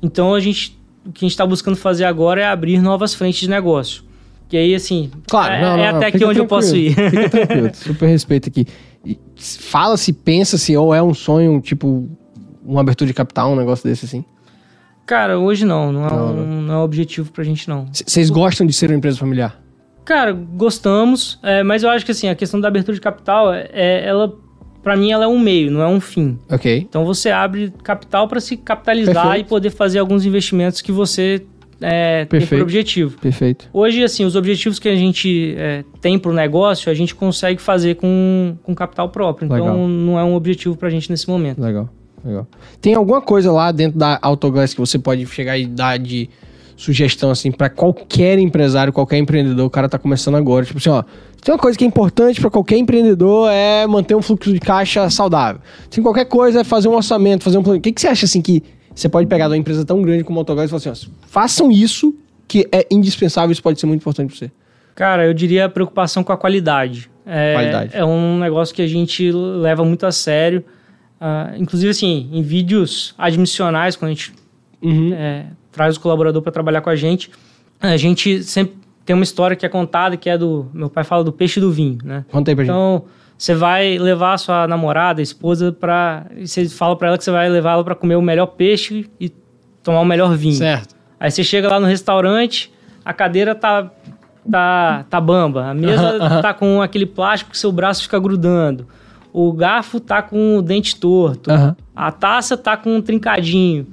Então, 0.03 0.35
a 0.35 0.41
gente, 0.41 0.77
o 1.05 1.11
que 1.13 1.23
a 1.23 1.25
gente 1.25 1.31
está 1.31 1.47
buscando 1.47 1.77
fazer 1.77 2.03
agora 2.03 2.41
é 2.41 2.45
abrir 2.45 2.81
novas 2.81 3.13
frentes 3.13 3.39
de 3.39 3.49
negócio. 3.49 4.03
Que 4.49 4.57
aí, 4.57 4.75
assim, 4.75 5.09
Claro, 5.29 5.53
é, 5.53 5.61
não, 5.61 5.77
não, 5.77 5.83
é 5.83 5.91
não, 5.91 5.97
até 5.97 6.07
fica 6.07 6.17
aqui 6.17 6.25
onde 6.25 6.39
eu 6.39 6.47
posso 6.47 6.75
ir. 6.75 6.93
Fica 6.93 7.29
tranquilo, 7.29 7.71
super 7.73 8.07
respeito 8.07 8.49
aqui. 8.49 8.67
Fala-se, 9.37 10.11
pensa-se, 10.11 10.75
ou 10.75 10.93
é 10.93 11.01
um 11.01 11.13
sonho, 11.13 11.61
tipo, 11.61 12.09
uma 12.65 12.81
abertura 12.81 13.07
de 13.07 13.13
capital, 13.13 13.53
um 13.53 13.55
negócio 13.55 13.87
desse 13.87 14.03
assim? 14.03 14.25
Cara, 15.05 15.39
hoje 15.39 15.63
não, 15.63 15.93
não 15.93 16.05
é, 16.05 16.09
Não, 16.09 16.35
um, 16.35 16.61
não 16.61 16.73
é 16.73 16.77
objetivo 16.83 17.31
pra 17.31 17.43
gente 17.45 17.69
não. 17.69 17.87
Vocês 17.93 18.29
gostam 18.29 18.67
de 18.67 18.73
ser 18.73 18.89
uma 18.89 18.97
empresa 18.97 19.17
familiar? 19.17 19.57
Cara, 20.09 20.31
gostamos, 20.33 21.37
é, 21.43 21.61
mas 21.61 21.83
eu 21.83 21.89
acho 21.91 22.03
que 22.03 22.09
assim, 22.09 22.27
a 22.27 22.33
questão 22.33 22.59
da 22.59 22.67
abertura 22.67 22.95
de 22.95 22.99
capital, 22.99 23.53
é, 23.53 24.03
ela 24.03 24.35
para 24.81 24.95
mim 24.95 25.11
ela 25.11 25.25
é 25.25 25.27
um 25.27 25.37
meio, 25.37 25.69
não 25.69 25.83
é 25.83 25.87
um 25.87 26.01
fim. 26.01 26.39
Ok. 26.49 26.77
Então 26.77 27.05
você 27.05 27.29
abre 27.29 27.71
capital 27.83 28.27
para 28.27 28.39
se 28.39 28.57
capitalizar 28.57 29.13
Perfeito. 29.13 29.45
e 29.45 29.47
poder 29.47 29.69
fazer 29.69 29.99
alguns 29.99 30.25
investimentos 30.25 30.81
que 30.81 30.91
você 30.91 31.45
é, 31.79 32.25
tem 32.25 32.43
por 32.43 32.59
objetivo. 32.59 33.19
Perfeito. 33.19 33.69
Hoje, 33.71 34.03
assim, 34.03 34.25
os 34.25 34.35
objetivos 34.35 34.79
que 34.79 34.89
a 34.89 34.95
gente 34.95 35.53
é, 35.55 35.83
tem 36.01 36.17
para 36.17 36.31
o 36.31 36.33
negócio, 36.33 36.91
a 36.91 36.95
gente 36.95 37.13
consegue 37.13 37.61
fazer 37.61 37.97
com, 37.97 38.57
com 38.63 38.73
capital 38.73 39.09
próprio. 39.09 39.45
Então, 39.45 39.59
Legal. 39.59 39.87
não 39.87 40.17
é 40.17 40.23
um 40.23 40.33
objetivo 40.33 40.75
para 40.75 40.87
a 40.87 40.91
gente 40.91 41.07
nesse 41.11 41.29
momento. 41.29 41.61
Legal, 41.61 41.87
legal. 42.25 42.47
Tem 42.81 42.95
alguma 42.95 43.21
coisa 43.21 43.51
lá 43.51 43.71
dentro 43.71 43.99
da 43.99 44.17
Autoglass 44.23 44.73
que 44.73 44.79
você 44.79 44.97
pode 44.97 45.23
chegar 45.27 45.55
e 45.55 45.67
dar 45.67 45.99
de 45.99 46.27
sugestão, 46.79 47.29
assim, 47.29 47.51
pra 47.51 47.69
qualquer 47.69 48.39
empresário, 48.39 48.93
qualquer 48.93 49.17
empreendedor, 49.17 49.65
o 49.65 49.69
cara 49.69 49.89
tá 49.89 49.99
começando 49.99 50.35
agora. 50.35 50.65
Tipo 50.65 50.77
assim, 50.77 50.89
ó, 50.89 51.03
tem 51.43 51.53
uma 51.53 51.59
coisa 51.59 51.77
que 51.77 51.83
é 51.83 51.87
importante 51.87 52.39
pra 52.39 52.49
qualquer 52.49 52.77
empreendedor 52.77 53.49
é 53.51 53.85
manter 53.85 54.15
um 54.15 54.21
fluxo 54.21 54.53
de 54.53 54.61
caixa 54.61 55.09
saudável. 55.09 55.61
Tem 55.89 56.01
qualquer 56.01 56.23
coisa 56.25 56.61
é 56.61 56.63
fazer 56.63 56.87
um 56.87 56.95
orçamento, 56.95 57.43
fazer 57.43 57.57
um 57.57 57.63
plano. 57.63 57.79
O 57.79 57.81
que, 57.81 57.91
que 57.91 57.99
você 57.99 58.07
acha, 58.07 58.25
assim, 58.25 58.41
que 58.41 58.63
você 58.95 59.09
pode 59.09 59.27
pegar 59.27 59.47
de 59.47 59.51
uma 59.51 59.57
empresa 59.57 59.83
tão 59.83 60.01
grande 60.01 60.23
como 60.23 60.39
a 60.39 60.41
Autoglass 60.41 60.67
e 60.67 60.79
falar 60.79 60.93
assim, 60.93 61.09
ó, 61.11 61.27
façam 61.27 61.69
isso 61.69 62.15
que 62.47 62.65
é 62.71 62.87
indispensável, 62.89 63.51
isso 63.51 63.61
pode 63.61 63.77
ser 63.77 63.85
muito 63.85 63.99
importante 63.99 64.29
pra 64.29 64.37
você. 64.37 64.51
Cara, 64.95 65.25
eu 65.25 65.33
diria 65.33 65.65
a 65.65 65.69
preocupação 65.69 66.23
com 66.23 66.31
a 66.31 66.37
qualidade. 66.37 67.11
É, 67.25 67.53
Qualidade. 67.55 67.91
É 67.93 68.05
um 68.05 68.39
negócio 68.39 68.73
que 68.73 68.81
a 68.81 68.87
gente 68.87 69.29
leva 69.31 69.83
muito 69.83 70.05
a 70.05 70.11
sério. 70.13 70.63
Ah, 71.19 71.51
inclusive, 71.57 71.91
assim, 71.91 72.29
em 72.31 72.41
vídeos 72.41 73.13
admissionais, 73.17 73.97
quando 73.97 74.11
a 74.11 74.13
gente 74.13 74.33
Uhum. 74.81 75.13
é, 75.13 75.47
traz 75.79 75.95
o 75.95 75.99
colaborador 76.01 76.41
para 76.41 76.51
trabalhar 76.51 76.81
com 76.81 76.89
a 76.89 76.95
gente, 76.97 77.31
a 77.79 77.95
gente 77.95 78.43
sempre 78.43 78.75
tem 79.05 79.13
uma 79.15 79.23
história 79.23 79.55
que 79.55 79.65
é 79.65 79.69
contada, 79.69 80.17
que 80.17 80.29
é 80.29 80.37
do... 80.37 80.67
Meu 80.73 80.89
pai 80.89 81.05
fala 81.05 81.23
do 81.23 81.31
peixe 81.31 81.57
e 81.57 81.61
do 81.61 81.71
vinho, 81.71 81.99
né? 82.03 82.25
Conta 82.29 82.51
aí 82.51 82.55
pra 82.55 82.65
gente. 82.65 82.73
Então, 82.73 83.05
você 83.37 83.55
vai 83.55 83.97
levar 83.97 84.33
a 84.33 84.37
sua 84.37 84.67
namorada, 84.67 85.21
a 85.21 85.23
esposa, 85.23 85.71
pra... 85.71 86.25
e 86.35 86.45
Você 86.45 86.67
fala 86.67 86.97
pra 86.97 87.07
ela 87.07 87.17
que 87.17 87.23
você 87.23 87.31
vai 87.31 87.47
levar 87.47 87.71
ela 87.71 87.83
pra 87.85 87.95
comer 87.95 88.17
o 88.17 88.21
melhor 88.21 88.47
peixe 88.47 89.09
e 89.21 89.29
tomar 89.81 90.01
o 90.01 90.05
melhor 90.05 90.35
vinho. 90.35 90.55
Certo. 90.55 90.93
Aí 91.17 91.31
você 91.31 91.45
chega 91.45 91.69
lá 91.69 91.79
no 91.79 91.85
restaurante, 91.87 92.73
a 93.05 93.13
cadeira 93.13 93.55
tá, 93.55 93.89
tá, 94.51 95.05
tá 95.09 95.21
bamba, 95.21 95.67
a 95.67 95.73
mesa 95.73 96.09
Aham, 96.09 96.19
aham. 96.27 96.41
tá 96.41 96.53
com 96.53 96.81
aquele 96.81 97.05
plástico 97.05 97.51
que 97.51 97.57
seu 97.57 97.71
braço 97.71 98.03
fica 98.03 98.19
grudando, 98.19 98.85
o 99.31 99.53
garfo 99.53 100.01
tá 100.01 100.21
com 100.21 100.57
o 100.57 100.61
dente 100.61 100.97
torto, 100.97 101.49
Aham. 101.49 101.73
a 101.95 102.11
taça 102.11 102.57
tá 102.57 102.75
com 102.75 102.97
um 102.97 103.01
trincadinho. 103.01 103.87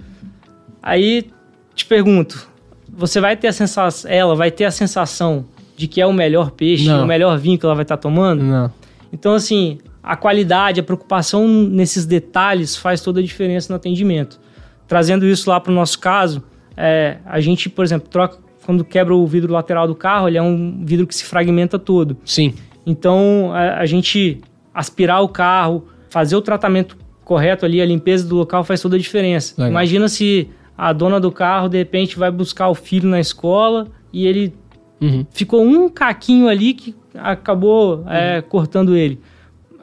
Aí 0.83 1.31
te 1.77 1.85
pergunto, 1.85 2.49
você 2.89 3.21
vai 3.21 3.37
ter 3.37 3.49
a 3.49 3.53
sensação, 3.53 4.11
ela 4.11 4.35
vai 4.35 4.51
ter 4.51 4.65
a 4.65 4.71
sensação 4.71 5.45
de 5.77 5.87
que 5.87 6.01
é 6.01 6.07
o 6.07 6.13
melhor 6.13 6.51
peixe, 6.51 6.89
Não. 6.89 7.05
o 7.05 7.07
melhor 7.07 7.39
vinho 7.39 7.59
que 7.59 7.67
ela 7.67 7.75
vai 7.75 7.83
estar 7.85 7.99
tomando? 7.99 8.43
Não. 8.43 8.73
Então, 9.13 9.35
assim, 9.35 9.79
a 10.03 10.17
qualidade, 10.17 10.81
a 10.81 10.83
preocupação 10.83 11.47
nesses 11.47 12.07
detalhes 12.07 12.75
faz 12.75 13.01
toda 13.03 13.21
a 13.21 13.23
diferença 13.23 13.73
no 13.73 13.77
atendimento. 13.77 14.41
Trazendo 14.89 15.27
isso 15.27 15.51
lá 15.51 15.61
para 15.61 15.71
o 15.71 15.75
nosso 15.75 15.99
caso, 15.99 16.43
é, 16.77 17.19
a 17.27 17.41
gente, 17.41 17.69
por 17.69 17.85
exemplo, 17.85 18.09
troca 18.09 18.39
quando 18.65 18.85
quebra 18.85 19.15
o 19.15 19.25
vidro 19.25 19.53
lateral 19.53 19.87
do 19.87 19.95
carro, 19.95 20.27
ele 20.27 20.37
é 20.37 20.43
um 20.43 20.85
vidro 20.85 21.07
que 21.07 21.15
se 21.15 21.25
fragmenta 21.25 21.79
todo. 21.79 22.17
Sim. 22.25 22.53
Então, 22.85 23.53
a, 23.53 23.79
a 23.79 23.87
gente 23.87 24.41
aspirar 24.75 25.23
o 25.23 25.29
carro, 25.29 25.87
fazer 26.11 26.35
o 26.35 26.41
tratamento 26.41 26.97
correto 27.25 27.65
ali, 27.65 27.81
a 27.81 27.87
limpeza 27.87 28.27
do 28.27 28.35
local 28.35 28.65
faz 28.65 28.81
toda 28.81 28.97
a 28.97 28.99
diferença. 28.99 29.55
Legal. 29.57 29.71
Imagina 29.71 30.09
se 30.09 30.51
a 30.77 30.93
dona 30.93 31.19
do 31.21 31.31
carro, 31.33 31.69
de 31.69 31.79
repente, 31.79 32.19
vai 32.19 32.31
buscar 32.31 32.69
o 32.69 32.75
filho 32.75 33.09
na 33.09 33.21
escola 33.21 33.87
e 34.13 34.27
ele 34.27 34.53
Uhum. 35.01 35.27
ficou 35.31 35.63
um 35.63 35.91
caquinho 35.91 36.49
ali 36.49 36.73
que 36.73 36.95
acabou 37.15 38.03
é, 38.09 38.41
cortando 38.41 38.97
ele. 38.97 39.21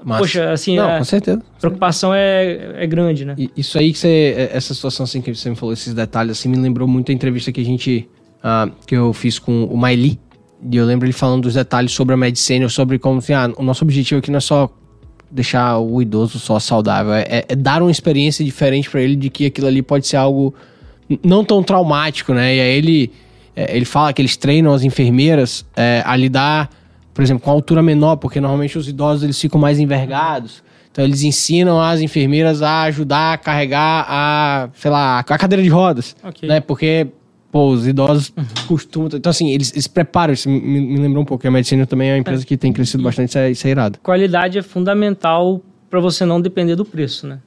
Massa. 0.04 0.20
Poxa, 0.22 0.52
assim, 0.52 0.76
Não, 0.76 0.90
a 0.90 0.98
com 0.98 1.04
certeza. 1.04 1.42
preocupação 1.60 2.14
é, 2.14 2.84
é 2.84 2.88
grande, 2.88 3.24
né? 3.24 3.36
Isso 3.56 3.78
aí 3.78 3.94
que 3.94 4.00
você. 4.00 4.50
Essa 4.52 4.74
situação 4.74 5.04
assim 5.06 5.22
que 5.22 5.34
você 5.34 5.50
me 5.50 5.56
falou, 5.56 5.72
esses 5.72 5.94
detalhes, 5.94 6.32
assim, 6.40 6.50
me 6.50 6.58
lembrou 6.58 6.88
muito 6.88 7.12
a 7.12 7.16
entrevista 7.16 7.52
que 7.52 7.62
a 7.62 7.64
gente. 7.64 8.10
ah, 8.44 8.68
que 8.86 8.96
eu 8.96 9.14
fiz 9.14 9.40
com 9.40 9.64
o 9.66 9.78
Maili. 9.78 10.20
E 10.70 10.76
eu 10.76 10.86
lembro 10.86 11.06
ele 11.06 11.14
falando 11.14 11.44
dos 11.44 11.54
detalhes 11.54 11.92
sobre 11.92 12.14
a 12.16 12.18
Medicine, 12.18 12.70
sobre 12.70 12.98
como 13.00 13.20
assim, 13.20 13.34
ah, 13.34 13.52
o 13.56 13.64
nosso 13.64 13.84
objetivo 13.86 14.20
aqui 14.20 14.32
não 14.32 14.38
é 14.38 14.42
só 14.42 14.70
deixar 15.32 15.80
o 15.80 16.02
idoso 16.02 16.38
só 16.40 16.60
saudável, 16.60 17.14
é, 17.14 17.46
é 17.48 17.56
dar 17.56 17.82
uma 17.82 17.90
experiência 17.92 18.44
diferente 18.46 18.90
pra 18.90 19.02
ele 19.02 19.16
de 19.16 19.30
que 19.30 19.46
aquilo 19.48 19.68
ali 19.68 19.82
pode 19.82 20.06
ser 20.06 20.18
algo 20.18 20.54
não 21.24 21.44
tão 21.44 21.62
traumático, 21.64 22.34
né? 22.34 22.56
E 22.56 22.60
aí 22.60 22.78
ele, 22.78 23.12
é, 23.56 23.76
ele 23.76 23.86
fala 23.86 24.14
que 24.14 24.22
eles 24.22 24.38
treinam 24.38 24.74
as 24.74 24.84
enfermeiras 24.84 25.66
é, 25.76 26.02
a 26.06 26.16
lidar, 26.16 26.70
por 27.14 27.22
exemplo, 27.22 27.44
com 27.44 27.52
altura 27.52 27.82
menor, 27.82 28.18
porque 28.18 28.40
normalmente 28.40 28.78
os 28.78 28.88
idosos 28.88 29.24
eles 29.24 29.40
ficam 29.40 29.60
mais 29.60 29.80
envergados. 29.80 30.64
Então 30.92 31.04
eles 31.04 31.24
ensinam 31.24 31.82
as 31.82 32.02
enfermeiras 32.02 32.62
a 32.62 32.84
ajudar 32.84 33.34
a 33.34 33.38
carregar 33.38 34.06
a, 34.08 34.70
sei 34.76 34.92
lá, 34.92 35.20
a 35.20 35.24
cadeira 35.24 35.64
de 35.64 35.70
rodas, 35.70 36.16
Ok. 36.24 36.48
né? 36.48 36.60
Porque 36.60 37.08
pô, 37.52 37.70
os 37.70 37.88
idosos 37.88 38.34
costumam, 38.68 39.10
então 39.14 39.30
assim, 39.30 39.52
eles, 39.52 39.72
eles 39.74 39.88
preparam, 39.88 40.34
isso 40.34 40.50
me, 40.50 40.60
me 40.60 40.98
lembrou 40.98 41.22
um 41.22 41.26
pouco, 41.26 41.48
a 41.48 41.52
medicina 41.52 41.86
também 41.86 42.10
é 42.10 42.14
uma 42.14 42.20
empresa 42.20 42.44
que 42.44 42.58
tem 42.58 42.74
crescido 42.74 43.04
bastante, 43.04 43.30
isso 43.30 43.38
é, 43.38 43.52
isso 43.52 43.68
é 43.68 43.70
irado. 43.70 44.00
Qualidade 44.02 44.58
é 44.58 44.62
fundamental 44.64 45.62
para 45.88 46.00
você 46.00 46.26
não 46.26 46.42
depender 46.42 46.76
do 46.76 46.84
preço, 46.84 47.28
né? 47.28 47.40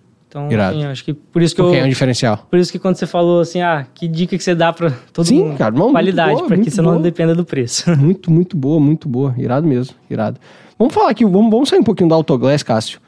Então, 0.45 0.61
assim, 0.69 0.85
acho 0.85 1.05
que 1.05 1.15
por 1.15 1.41
isso 1.43 1.55
que 1.55 1.63
Porque 1.63 1.77
eu, 1.77 1.81
é 1.81 1.85
um 1.85 1.89
diferencial. 1.89 2.47
por 2.51 2.59
isso 2.59 2.71
que 2.71 2.79
quando 2.79 2.97
você 2.97 3.07
falou 3.07 3.41
assim, 3.41 3.61
ah, 3.63 3.87
que 3.95 4.07
dica 4.07 4.37
que 4.37 4.43
você 4.45 4.55
dá 4.55 4.73
para 4.73 4.91
todo 5.13 5.27
Sim, 5.27 5.45
mundo? 5.45 5.57
cara, 5.57 5.75
não, 5.75 5.91
Qualidade, 5.93 6.43
para 6.45 6.59
que 6.59 6.71
você 6.71 6.83
não 6.83 6.93
boa. 6.93 7.03
dependa 7.03 7.35
do 7.35 7.45
preço. 7.45 7.91
Muito, 7.97 8.31
muito 8.31 8.57
boa, 8.57 8.79
muito 8.79 9.09
boa. 9.09 9.35
Irado 9.39 9.67
mesmo, 9.67 9.95
irado. 10.11 10.39
Vamos 10.79 10.93
falar 10.93 11.11
aqui, 11.11 11.25
vamos, 11.25 11.51
vamos 11.51 11.69
sair 11.69 11.79
um 11.79 11.85
pouquinho 11.85 12.09
da 12.11 12.15
Autoglass, 12.17 12.63
Cássio. 12.63 13.01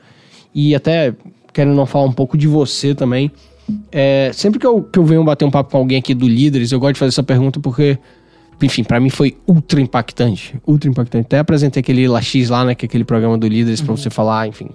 E 0.54 0.74
até 0.74 1.14
querendo 1.52 1.74
não 1.74 1.84
falar 1.86 2.04
um 2.06 2.12
pouco 2.12 2.36
de 2.38 2.46
você 2.48 2.94
também. 2.94 3.30
É, 3.92 4.30
sempre 4.32 4.58
que 4.58 4.66
eu, 4.66 4.82
que 4.82 4.98
eu 4.98 5.04
venho 5.04 5.22
bater 5.22 5.44
um 5.44 5.50
papo 5.50 5.70
com 5.72 5.76
alguém 5.78 5.98
aqui 5.98 6.14
do 6.14 6.26
Líderes, 6.26 6.72
eu 6.72 6.80
gosto 6.80 6.94
de 6.94 6.98
fazer 7.00 7.10
essa 7.10 7.22
pergunta 7.22 7.60
porque, 7.60 7.98
enfim, 8.62 8.82
pra 8.82 8.98
mim 8.98 9.10
foi 9.10 9.36
ultra 9.46 9.78
impactante. 9.80 10.58
Ultra 10.66 10.88
impactante. 10.88 11.26
Até 11.26 11.38
apresentei 11.38 11.80
aquele 11.80 12.08
LaX 12.08 12.48
lá, 12.48 12.64
né, 12.64 12.74
que 12.74 12.84
é 12.84 12.88
aquele 12.88 13.04
programa 13.04 13.36
do 13.36 13.46
Líderes, 13.46 13.82
pra 13.82 13.94
você 13.94 14.08
falar, 14.08 14.48
enfim, 14.48 14.70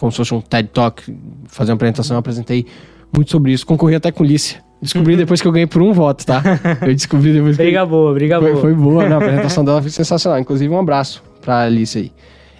como 0.00 0.10
se 0.10 0.16
fosse 0.16 0.34
um 0.34 0.40
TED 0.40 0.68
Talk, 0.72 1.02
fazer 1.46 1.70
uma 1.70 1.76
apresentação. 1.76 2.14
Eu 2.16 2.18
apresentei 2.20 2.66
muito 3.14 3.30
sobre 3.30 3.52
isso. 3.52 3.66
Concorri 3.66 3.94
até 3.94 4.10
com 4.10 4.24
Lícia. 4.24 4.62
Descobri 4.80 5.14
depois 5.18 5.40
que 5.42 5.46
eu 5.46 5.52
ganhei 5.52 5.66
por 5.66 5.82
um 5.82 5.92
voto, 5.92 6.24
tá? 6.26 6.42
Eu 6.82 6.94
descobri 6.94 7.32
depois 7.32 7.56
que 7.56 7.62
briga 7.62 7.84
boa, 7.84 8.14
briga 8.14 8.40
foi, 8.40 8.50
boa. 8.50 8.60
foi 8.62 8.74
boa, 8.74 9.08
né? 9.08 9.14
A 9.14 9.18
apresentação 9.18 9.64
dela 9.64 9.82
foi 9.82 9.90
sensacional. 9.90 10.38
Inclusive, 10.40 10.72
um 10.72 10.78
abraço 10.78 11.22
pra 11.42 11.60
Alice 11.64 11.98
aí. 11.98 12.12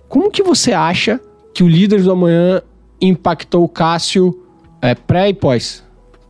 Como 0.09 0.31
que 0.31 0.43
você 0.43 0.73
acha 0.73 1.19
que 1.55 1.63
o 1.65 1.69
Líderes 1.69 2.05
do 2.05 2.13
Amanhã 2.13 2.61
impactou 3.01 3.65
o 3.65 3.69
Cássio 3.69 4.39
é, 4.83 4.95
pré 4.95 5.29
e 5.31 5.35
pós? 5.35 5.83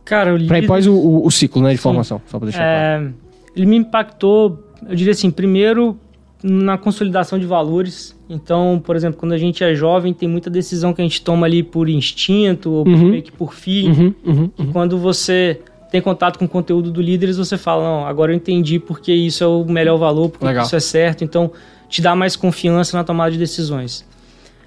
Cara, 0.05 0.33
o 0.33 0.35
Pré 0.47 0.57
e 0.57 0.61
líder- 0.61 0.67
pós 0.67 0.87
o, 0.87 0.93
o- 0.93 1.25
o 1.25 1.31
ciclo, 1.31 1.61
né, 1.61 1.71
de 1.71 1.77
Sim. 1.77 1.83
formação. 1.83 2.21
Só 2.27 2.37
pra 2.39 2.45
deixar 2.47 2.59
claro. 2.59 3.05
É, 3.07 3.11
ele 3.55 3.65
me 3.65 3.75
impactou, 3.77 4.63
eu 4.87 4.95
diria 4.95 5.11
assim, 5.11 5.29
primeiro 5.31 5.97
na 6.43 6.77
consolidação 6.77 7.37
de 7.37 7.45
valores. 7.45 8.15
Então, 8.29 8.81
por 8.83 8.95
exemplo, 8.95 9.19
quando 9.19 9.33
a 9.33 9.37
gente 9.37 9.63
é 9.63 9.75
jovem, 9.75 10.13
tem 10.13 10.27
muita 10.27 10.49
decisão 10.49 10.93
que 10.93 11.01
a 11.01 11.03
gente 11.03 11.21
toma 11.21 11.45
ali 11.45 11.61
por 11.63 11.87
instinto 11.89 12.71
ou 12.71 12.87
Uhum. 12.87 13.09
meio 13.09 13.23
que 13.23 13.31
por 13.31 13.53
feeling. 13.53 13.89
Uhum, 13.91 14.13
uhum, 14.25 14.51
uhum. 14.57 14.71
Quando 14.71 14.97
você 14.97 15.59
tem 15.91 16.01
contato 16.01 16.39
com 16.39 16.45
o 16.45 16.49
conteúdo 16.49 16.89
do 16.89 17.01
Líderes, 17.01 17.37
você 17.37 17.57
fala, 17.57 17.83
não, 17.83 18.05
agora 18.07 18.31
eu 18.31 18.35
entendi 18.35 18.79
porque 18.79 19.13
isso 19.13 19.43
é 19.43 19.47
o 19.47 19.65
melhor 19.65 19.97
valor, 19.97 20.29
porque 20.29 20.45
Legal. 20.45 20.65
isso 20.65 20.75
é 20.75 20.79
certo. 20.79 21.23
Então, 21.23 21.51
te 21.89 22.01
dá 22.01 22.15
mais 22.15 22.35
confiança 22.35 22.95
na 22.97 23.03
tomada 23.03 23.31
de 23.31 23.37
decisões. 23.37 24.05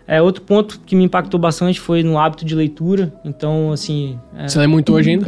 É, 0.07 0.21
outro 0.21 0.43
ponto 0.43 0.79
que 0.85 0.95
me 0.95 1.03
impactou 1.05 1.41
bastante 1.41 1.81
foi 1.81 2.03
no 2.03 2.19
hábito 2.19 2.45
de 2.45 2.55
leitura. 2.55 3.13
Então, 3.25 3.73
assim, 3.73 4.19
é, 4.37 4.47
Você 4.47 4.59
lê 4.59 4.67
muito 4.67 4.93
hoje 4.93 5.11
ainda? 5.11 5.27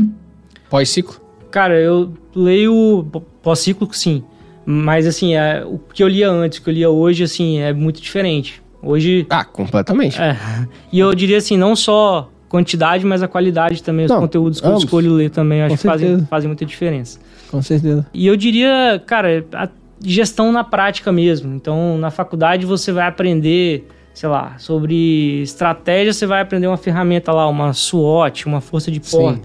Pós-ciclo? 0.68 1.16
Cara, 1.50 1.80
eu 1.80 2.12
leio 2.34 3.06
pós-ciclo, 3.42 3.88
sim. 3.92 4.22
Mas, 4.66 5.06
assim, 5.06 5.36
é, 5.36 5.64
o 5.64 5.78
que 5.78 6.02
eu 6.02 6.08
lia 6.08 6.28
antes, 6.28 6.58
o 6.58 6.62
que 6.62 6.68
eu 6.68 6.74
lia 6.74 6.90
hoje, 6.90 7.22
assim, 7.22 7.58
é 7.60 7.72
muito 7.72 8.02
diferente. 8.02 8.60
Hoje... 8.82 9.24
Ah, 9.30 9.44
completamente. 9.44 10.20
É, 10.20 10.36
e 10.92 10.98
eu 10.98 11.14
diria 11.14 11.38
assim, 11.38 11.56
não 11.56 11.76
só 11.76 12.28
quantidade, 12.48 13.04
mas 13.04 13.22
a 13.22 13.28
qualidade 13.28 13.82
também. 13.82 14.06
Os 14.06 14.10
Não, 14.10 14.20
conteúdos 14.20 14.60
que 14.60 14.66
ambos. 14.66 14.82
eu 14.82 14.86
escolho 14.86 15.12
ler 15.14 15.30
também, 15.30 15.62
acho 15.62 15.74
Com 15.74 15.80
que 15.80 15.86
fazem, 15.86 16.08
certeza. 16.08 16.26
fazem 16.28 16.48
muita 16.48 16.64
diferença. 16.64 17.18
Com 17.50 17.62
certeza. 17.62 18.06
E 18.12 18.26
eu 18.26 18.36
diria, 18.36 19.02
cara, 19.06 19.44
a 19.52 19.68
gestão 20.02 20.52
na 20.52 20.64
prática 20.64 21.12
mesmo. 21.12 21.54
Então, 21.54 21.98
na 21.98 22.10
faculdade 22.10 22.66
você 22.66 22.92
vai 22.92 23.06
aprender, 23.06 23.88
sei 24.14 24.28
lá, 24.28 24.54
sobre 24.58 25.42
estratégia, 25.42 26.12
você 26.12 26.26
vai 26.26 26.40
aprender 26.40 26.66
uma 26.66 26.76
ferramenta 26.76 27.32
lá, 27.32 27.48
uma 27.48 27.72
SWOT, 27.72 28.46
uma 28.46 28.60
força 28.60 28.90
de 28.90 29.00
Sim. 29.04 29.40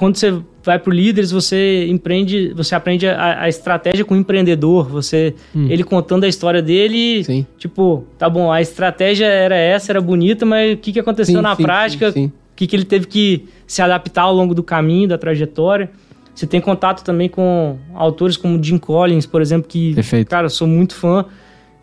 Quando 0.00 0.16
você 0.16 0.34
vai 0.64 0.78
para 0.78 0.94
líderes, 0.94 1.30
você 1.30 1.86
empreende, 1.86 2.54
você 2.56 2.74
aprende 2.74 3.06
a, 3.06 3.42
a 3.42 3.48
estratégia 3.50 4.02
com 4.02 4.14
o 4.14 4.16
empreendedor, 4.16 4.88
você 4.88 5.34
ele 5.54 5.84
contando 5.84 6.24
a 6.24 6.28
história 6.28 6.62
dele, 6.62 7.20
Hum. 7.20 7.24
Sim. 7.24 7.46
tipo, 7.58 8.04
tá 8.16 8.26
bom, 8.30 8.50
a 8.50 8.62
estratégia 8.62 9.26
era 9.26 9.54
essa, 9.54 9.92
era 9.92 10.00
bonita, 10.00 10.46
mas 10.46 10.72
o 10.72 10.76
que, 10.78 10.94
que 10.94 10.98
aconteceu 11.00 11.36
Sim, 11.36 11.42
na 11.42 11.54
sim, 11.54 11.62
prática? 11.62 12.14
O 12.16 12.30
que, 12.56 12.66
que 12.66 12.74
ele 12.74 12.86
teve 12.86 13.06
que 13.08 13.44
se 13.66 13.82
adaptar 13.82 14.22
ao 14.22 14.34
longo 14.34 14.54
do 14.54 14.62
caminho, 14.62 15.06
da 15.06 15.18
trajetória. 15.18 15.90
Você 16.34 16.46
tem 16.46 16.62
contato 16.62 17.04
também 17.04 17.28
com 17.28 17.76
autores 17.94 18.38
como 18.38 18.62
Jim 18.62 18.78
Collins, 18.78 19.26
por 19.26 19.42
exemplo, 19.42 19.68
que, 19.68 19.94
Perfeito. 19.94 20.28
cara, 20.30 20.46
eu 20.46 20.50
sou 20.50 20.66
muito 20.66 20.94
fã 20.94 21.26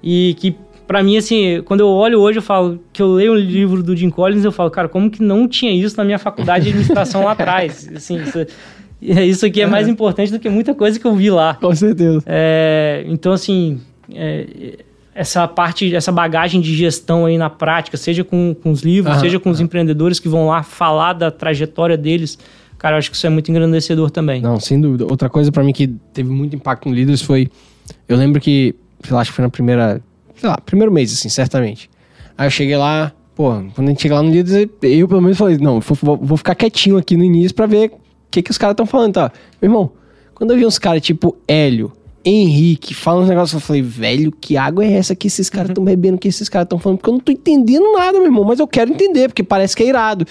e 0.01 0.35
que 0.39 0.55
Pra 0.87 1.03
mim, 1.03 1.17
assim, 1.17 1.61
quando 1.65 1.81
eu 1.81 1.87
olho 1.89 2.19
hoje, 2.19 2.39
eu 2.39 2.41
falo 2.41 2.79
que 2.93 3.01
eu 3.01 3.13
leio 3.13 3.33
um 3.33 3.35
livro 3.35 3.83
do 3.83 3.95
Jim 3.95 4.09
Collins, 4.09 4.45
eu 4.45 4.51
falo, 4.51 4.71
cara, 4.71 4.87
como 4.87 5.11
que 5.11 5.21
não 5.21 5.47
tinha 5.47 5.71
isso 5.71 5.97
na 5.97 6.05
minha 6.05 6.17
faculdade 6.17 6.63
de 6.63 6.69
administração 6.69 7.25
lá 7.25 7.33
atrás? 7.33 7.89
Assim, 7.93 8.21
isso, 8.21 8.45
isso 9.01 9.45
aqui 9.45 9.61
é 9.61 9.67
mais 9.67 9.87
importante 9.87 10.31
do 10.31 10.39
que 10.39 10.49
muita 10.49 10.73
coisa 10.73 10.97
que 10.97 11.05
eu 11.05 11.13
vi 11.13 11.29
lá. 11.29 11.55
Com 11.55 11.75
certeza. 11.75 12.23
É, 12.25 13.03
então, 13.05 13.33
assim, 13.33 13.79
é, 14.13 14.77
essa 15.13 15.47
parte, 15.47 15.95
essa 15.95 16.11
bagagem 16.11 16.61
de 16.61 16.75
gestão 16.75 17.25
aí 17.25 17.37
na 17.37 17.49
prática, 17.49 17.97
seja 17.97 18.23
com, 18.23 18.55
com 18.55 18.71
os 18.71 18.81
livros, 18.81 19.19
seja 19.19 19.39
com 19.39 19.49
os 19.49 19.59
empreendedores 19.59 20.19
que 20.19 20.29
vão 20.29 20.47
lá 20.47 20.61
falar 20.61 21.13
da 21.13 21.31
trajetória 21.31 21.97
deles, 21.97 22.37
cara, 22.77 22.95
eu 22.95 22.99
acho 22.99 23.09
que 23.09 23.17
isso 23.17 23.25
é 23.25 23.29
muito 23.29 23.49
engrandecedor 23.49 24.11
também. 24.11 24.41
Não, 24.41 24.59
sem 24.59 24.79
dúvida. 24.79 25.05
Outra 25.05 25.27
coisa 25.27 25.51
pra 25.51 25.63
mim 25.63 25.73
que 25.73 25.87
teve 26.13 26.29
muito 26.29 26.55
impacto 26.55 26.87
no 26.87 26.93
Líderes 26.93 27.21
foi. 27.21 27.49
Eu 28.07 28.15
lembro 28.15 28.39
que, 28.39 28.75
sei 29.03 29.13
lá, 29.13 29.21
acho 29.21 29.31
que 29.31 29.35
foi 29.35 29.43
na 29.43 29.49
primeira. 29.49 30.01
Sei 30.37 30.47
lá, 30.47 30.57
primeiro 30.57 30.91
mês, 30.91 31.11
assim, 31.11 31.29
certamente. 31.29 31.89
Aí 32.37 32.47
eu 32.47 32.51
cheguei 32.51 32.77
lá, 32.77 33.11
pô, 33.35 33.51
quando 33.73 33.87
a 33.87 33.91
gente 33.91 34.01
chega 34.01 34.15
lá 34.15 34.23
no 34.23 34.31
Líderes, 34.31 34.69
eu 34.81 35.07
pelo 35.07 35.21
menos 35.21 35.37
falei, 35.37 35.57
não, 35.57 35.79
vou, 35.79 36.17
vou 36.17 36.37
ficar 36.37 36.55
quietinho 36.55 36.97
aqui 36.97 37.17
no 37.17 37.23
início 37.23 37.55
pra 37.55 37.65
ver 37.65 37.89
o 37.89 37.99
que, 38.29 38.41
que 38.41 38.51
os 38.51 38.57
caras 38.57 38.73
estão 38.73 38.85
falando, 38.85 39.13
tá? 39.13 39.31
Meu 39.61 39.69
irmão, 39.69 39.91
quando 40.35 40.51
eu 40.51 40.57
vi 40.57 40.65
uns 40.65 40.77
caras 40.77 41.01
tipo 41.01 41.35
Hélio, 41.47 41.91
Henrique, 42.23 42.93
falando 42.93 43.23
uns 43.23 43.29
negócios, 43.29 43.53
eu 43.53 43.65
falei, 43.65 43.81
velho, 43.81 44.31
que 44.31 44.57
água 44.57 44.85
é 44.85 44.93
essa 44.93 45.15
que 45.15 45.27
esses 45.27 45.49
caras 45.49 45.69
estão 45.69 45.83
bebendo, 45.83 46.17
que 46.17 46.27
esses 46.27 46.49
caras 46.49 46.65
estão 46.65 46.77
falando? 46.77 46.97
Porque 46.97 47.09
eu 47.09 47.13
não 47.13 47.19
tô 47.19 47.31
entendendo 47.31 47.91
nada, 47.93 48.17
meu 48.17 48.25
irmão, 48.25 48.43
mas 48.43 48.59
eu 48.59 48.67
quero 48.67 48.91
entender, 48.91 49.29
porque 49.29 49.43
parece 49.43 49.75
que 49.75 49.83
é 49.83 49.87
irado. 49.87 50.25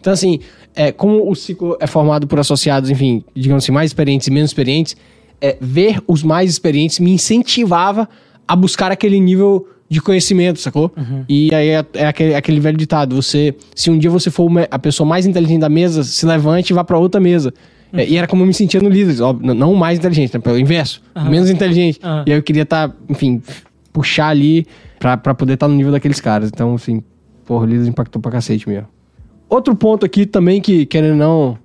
Então, 0.00 0.12
assim, 0.12 0.40
é, 0.74 0.90
como 0.90 1.30
o 1.30 1.34
ciclo 1.34 1.76
é 1.78 1.86
formado 1.86 2.26
por 2.26 2.38
associados, 2.38 2.90
enfim, 2.90 3.22
digamos 3.34 3.64
assim, 3.64 3.72
mais 3.72 3.90
experientes 3.90 4.26
e 4.26 4.30
menos 4.30 4.50
experientes, 4.50 4.96
é, 5.40 5.56
ver 5.60 6.00
os 6.06 6.22
mais 6.22 6.50
experientes 6.50 6.98
me 6.98 7.12
incentivava 7.12 8.08
a 8.52 8.56
buscar 8.56 8.92
aquele 8.92 9.18
nível 9.18 9.66
de 9.88 10.00
conhecimento, 10.00 10.58
sacou? 10.60 10.90
E 11.28 11.54
aí 11.54 11.68
é, 11.68 11.84
é 11.94 12.06
aquele, 12.06 12.34
aquele 12.34 12.60
velho 12.60 12.76
ditado: 12.76 13.14
você, 13.16 13.54
se 13.74 13.90
um 13.90 13.98
dia 13.98 14.10
você 14.10 14.30
for 14.30 14.44
uma- 14.46 14.66
a 14.70 14.78
pessoa 14.78 15.06
mais 15.08 15.26
inteligente 15.26 15.60
da 15.60 15.68
mesa, 15.68 16.02
se 16.04 16.24
levante 16.26 16.70
e 16.70 16.74
vá 16.74 16.84
pra 16.84 16.98
outra 16.98 17.20
mesa. 17.20 17.52
É, 17.94 18.06
e 18.08 18.16
era 18.16 18.26
como 18.26 18.42
eu 18.42 18.46
me 18.46 18.54
sentia 18.54 18.80
no 18.80 18.88
líder, 18.88 19.20
óbvio, 19.22 19.52
não 19.54 19.74
mais 19.74 19.98
inteligente, 19.98 20.32
né, 20.32 20.40
pelo 20.40 20.58
inverso, 20.58 21.02
o 21.14 21.30
menos 21.30 21.50
inteligente. 21.50 22.00
E 22.26 22.32
aí 22.32 22.38
eu 22.38 22.42
queria 22.42 22.62
estar, 22.62 22.90
enfim, 23.08 23.42
puxar 23.92 24.28
ali 24.28 24.66
pra, 24.98 25.16
pra 25.18 25.34
poder 25.34 25.54
estar 25.54 25.68
no 25.68 25.74
nível 25.74 25.92
daqueles 25.92 26.18
caras. 26.20 26.48
Então, 26.52 26.74
assim, 26.74 27.02
porra, 27.44 27.64
o 27.64 27.66
líder 27.68 27.86
impactou 27.88 28.20
pra 28.22 28.30
cacete 28.32 28.66
mesmo. 28.66 28.88
Outro 29.48 29.74
ponto 29.76 30.06
aqui 30.06 30.24
também 30.24 30.58
que, 30.60 30.86
querendo 30.86 31.12
ou 31.12 31.16
não, 31.18 31.58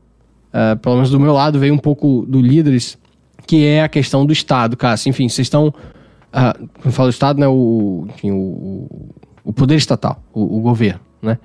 é, 0.51 0.75
pelo 0.75 0.95
menos 0.95 1.09
do 1.09 1.17
meu 1.19 1.31
lado, 1.31 1.59
veio 1.59 1.73
um 1.73 1.77
pouco 1.77 2.25
do 2.27 2.41
líderes, 2.41 2.97
que 3.45 3.63
é 3.65 3.83
a 3.83 3.88
questão 3.88 4.25
do 4.25 4.33
Estado, 4.33 4.75
Cássio. 4.75 5.09
Enfim, 5.09 5.29
vocês 5.29 5.45
estão. 5.45 5.73
Ah, 6.39 6.55
quando 6.79 6.93
falo 6.93 7.09
Estado, 7.09 7.39
né? 7.39 7.47
O, 7.47 8.05
enfim, 8.09 8.29
o, 8.29 8.88
o 9.43 9.51
poder 9.51 9.75
estatal, 9.75 10.21
o, 10.31 10.57
o 10.57 10.61
governo, 10.61 10.99
né? 11.19 11.39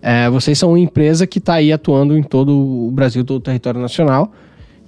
É, 0.00 0.30
vocês 0.30 0.56
são 0.56 0.70
uma 0.70 0.80
empresa 0.80 1.26
que 1.26 1.38
está 1.38 1.54
aí 1.54 1.70
atuando 1.70 2.16
em 2.16 2.22
todo 2.22 2.50
o 2.56 2.90
Brasil, 2.90 3.22
todo 3.26 3.36
o 3.36 3.42
território 3.42 3.78
nacional. 3.78 4.32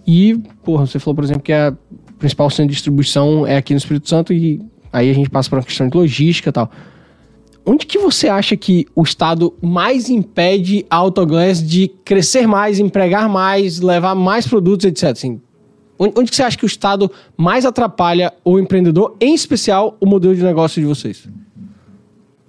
E, 0.07 0.35
porra, 0.65 0.87
você 0.87 0.99
falou, 0.99 1.15
por 1.15 1.25
exemplo, 1.25 1.43
que 1.43 1.53
a 1.53 1.75
principal 2.19 2.49
centro 2.49 2.69
de 2.69 2.73
distribuição 2.73 3.47
é 3.47 3.59
aqui 3.59 3.75
no 3.75 3.79
Espírito 3.79 4.09
Santo 4.09 4.33
e 4.33 4.63
aí 4.91 5.11
a 5.11 5.13
gente 5.13 5.29
passa 5.29 5.51
por 5.51 5.57
uma 5.59 5.65
questão 5.65 5.91
de 5.91 5.97
logística 5.97 6.49
e 6.49 6.53
tal. 6.53 6.71
Onde 7.67 7.85
que 7.85 7.99
você 7.99 8.31
acha 8.31 8.57
que 8.57 8.87
o 8.97 9.03
Estado 9.03 9.53
mais 9.61 10.09
impede 10.09 10.87
a 10.89 10.97
Autoglass 10.97 11.63
de 11.63 11.89
crescer 12.03 12.47
mais, 12.47 12.79
empregar 12.79 13.29
mais, 13.29 13.79
levar 13.81 14.15
mais 14.15 14.47
produtos, 14.47 14.87
etc? 14.87 15.11
Assim, 15.11 15.39
onde, 16.01 16.31
que 16.31 16.37
você 16.37 16.43
acha 16.43 16.57
que 16.57 16.65
o 16.65 16.67
Estado 16.67 17.11
mais 17.37 17.67
atrapalha 17.67 18.33
o 18.43 18.59
empreendedor, 18.59 19.17
em 19.21 19.35
especial 19.35 19.97
o 20.01 20.07
modelo 20.07 20.35
de 20.35 20.43
negócio 20.43 20.81
de 20.81 20.87
vocês? 20.87 21.29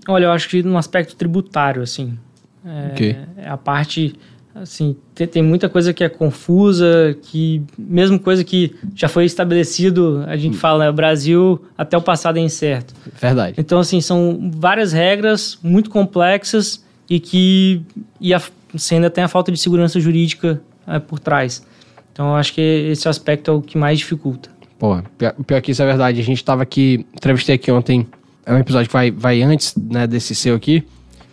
Olha, 0.07 0.25
eu 0.25 0.31
acho 0.31 0.49
que 0.49 0.63
no 0.63 0.77
aspecto 0.77 1.15
tributário, 1.15 1.81
assim. 1.81 2.17
É, 2.65 2.89
Ok. 2.91 3.15
é 3.37 3.49
a 3.49 3.57
parte, 3.57 4.15
assim, 4.55 4.95
tem, 5.13 5.27
tem 5.27 5.43
muita 5.43 5.67
coisa 5.67 5.93
que 5.93 6.03
é 6.03 6.09
confusa, 6.09 7.15
que 7.23 7.61
mesmo 7.77 8.19
coisa 8.19 8.43
que 8.43 8.75
já 8.95 9.07
foi 9.07 9.25
estabelecido, 9.25 10.23
a 10.27 10.37
gente 10.37 10.57
fala, 10.57 10.85
né, 10.85 10.91
Brasil 10.91 11.61
até 11.77 11.97
o 11.97 12.01
passado 12.01 12.37
é 12.37 12.41
incerto. 12.41 12.93
Verdade. 13.19 13.55
Então, 13.57 13.79
assim, 13.79 13.99
são 13.99 14.51
várias 14.55 14.91
regras 14.93 15.59
muito 15.61 15.89
complexas 15.89 16.83
e 17.09 17.19
que 17.19 17.81
e 18.19 18.33
a, 18.33 18.41
você 18.73 18.95
ainda 18.95 19.09
tem 19.09 19.23
a 19.23 19.27
falta 19.27 19.51
de 19.51 19.57
segurança 19.59 19.99
jurídica 19.99 20.61
é, 20.87 20.99
por 20.99 21.19
trás. 21.19 21.65
Então, 22.11 22.29
eu 22.29 22.35
acho 22.35 22.53
que 22.53 22.61
esse 22.61 23.07
aspecto 23.07 23.51
é 23.51 23.53
o 23.53 23.61
que 23.61 23.77
mais 23.77 23.99
dificulta. 23.99 24.49
Porra, 24.77 25.03
pior, 25.17 25.33
pior 25.45 25.61
que 25.61 25.71
isso 25.71 25.81
é 25.81 25.85
verdade. 25.85 26.19
A 26.19 26.23
gente 26.23 26.43
tava 26.43 26.63
aqui, 26.63 27.05
entrevistei 27.13 27.55
aqui 27.55 27.71
ontem, 27.71 28.07
é 28.45 28.53
um 28.53 28.57
episódio 28.57 28.87
que 28.87 28.93
vai, 28.93 29.11
vai 29.11 29.41
antes 29.41 29.75
né, 29.75 30.07
desse 30.07 30.33
seu 30.33 30.55
aqui. 30.55 30.83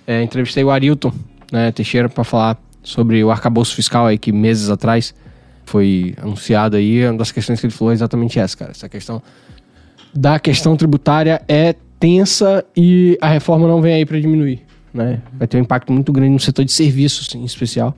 É, 0.07 0.22
entrevistei 0.22 0.62
o 0.62 0.70
Arilton 0.70 1.12
né, 1.51 1.72
Teixeira 1.72 2.09
para 2.09 2.24
falar 2.24 2.59
sobre 2.83 3.22
o 3.22 3.31
arcabouço 3.31 3.74
fiscal 3.74 4.07
aí 4.07 4.18
que 4.18 4.33
meses 4.33 4.70
atrás 4.70 5.14
foi 5.64 6.14
anunciado 6.18 6.76
aí. 6.76 7.05
Uma 7.07 7.18
das 7.18 7.33
questões 7.33 7.61
que 7.61 7.66
ele 7.66 7.72
falou 7.72 7.93
é 7.93 7.95
exatamente 7.95 8.39
essa, 8.39 8.57
cara. 8.57 8.70
Essa 8.70 8.89
questão 8.89 9.22
da 10.14 10.39
questão 10.39 10.76
tributária 10.76 11.43
é 11.49 11.74
tensa 12.01 12.64
e 12.76 13.18
a 13.20 13.29
reforma 13.29 13.66
não 13.68 13.81
vem 13.81 13.95
aí 13.95 14.07
para 14.07 14.20
diminuir. 14.20 14.62
Né? 14.93 15.20
Vai 15.35 15.47
ter 15.47 15.59
um 15.59 15.61
impacto 15.61 15.93
muito 15.93 16.12
grande 16.12 16.31
no 16.33 16.41
setor 16.41 16.64
de 16.64 16.72
serviços, 16.72 17.35
em 17.35 17.45
especial. 17.45 17.95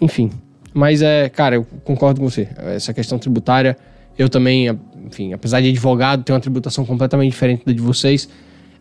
Enfim. 0.00 0.30
Mas 0.76 1.00
é, 1.00 1.30
cara, 1.30 1.54
eu 1.56 1.66
concordo 1.84 2.20
com 2.20 2.28
você. 2.28 2.46
Essa 2.74 2.92
questão 2.92 3.18
tributária, 3.18 3.78
eu 4.18 4.28
também, 4.28 4.68
enfim, 5.06 5.32
apesar 5.32 5.62
de 5.62 5.70
advogado, 5.70 6.22
ter 6.22 6.32
uma 6.34 6.40
tributação 6.40 6.84
completamente 6.84 7.30
diferente 7.30 7.62
da 7.64 7.72
de 7.72 7.80
vocês. 7.80 8.28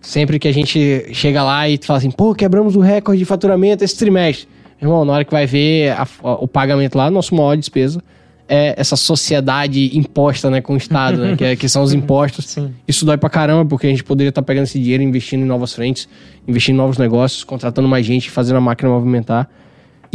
Sempre 0.01 0.37
que 0.37 0.45
a 0.47 0.53
gente 0.53 1.05
chega 1.13 1.41
lá 1.41 1.69
e 1.69 1.79
fala 1.81 1.97
assim, 1.99 2.11
pô, 2.11 2.35
quebramos 2.35 2.75
o 2.75 2.81
recorde 2.81 3.19
de 3.19 3.23
faturamento 3.25 3.81
esse 3.81 3.97
trimestre. 3.97 4.45
Irmão, 4.81 5.05
na 5.05 5.13
hora 5.13 5.23
que 5.23 5.31
vai 5.31 5.45
ver 5.47 5.91
a- 5.91 6.05
a- 6.23 6.33
o 6.33 6.47
pagamento 6.49 6.97
lá, 6.97 7.09
nosso 7.09 7.33
maior 7.33 7.55
despesa 7.55 8.03
é 8.47 8.75
essa 8.77 8.97
sociedade 8.97 9.97
imposta 9.97 10.49
né, 10.49 10.59
com 10.61 10.73
o 10.73 10.77
Estado, 10.77 11.17
né, 11.17 11.35
que, 11.37 11.43
é- 11.45 11.55
que 11.55 11.69
são 11.69 11.81
os 11.81 11.93
impostos. 11.93 12.45
Sim. 12.45 12.73
Isso 12.85 13.05
dói 13.05 13.15
pra 13.17 13.29
caramba, 13.29 13.65
porque 13.65 13.87
a 13.87 13.89
gente 13.89 14.03
poderia 14.03 14.29
estar 14.29 14.41
pegando 14.41 14.65
esse 14.65 14.77
dinheiro 14.79 15.01
investindo 15.01 15.41
em 15.43 15.45
novas 15.47 15.73
frentes, 15.73 16.09
investindo 16.45 16.75
em 16.75 16.77
novos 16.77 16.97
negócios, 16.97 17.45
contratando 17.45 17.87
mais 17.87 18.05
gente, 18.05 18.29
fazendo 18.29 18.57
a 18.57 18.61
máquina 18.61 18.89
movimentar. 18.89 19.49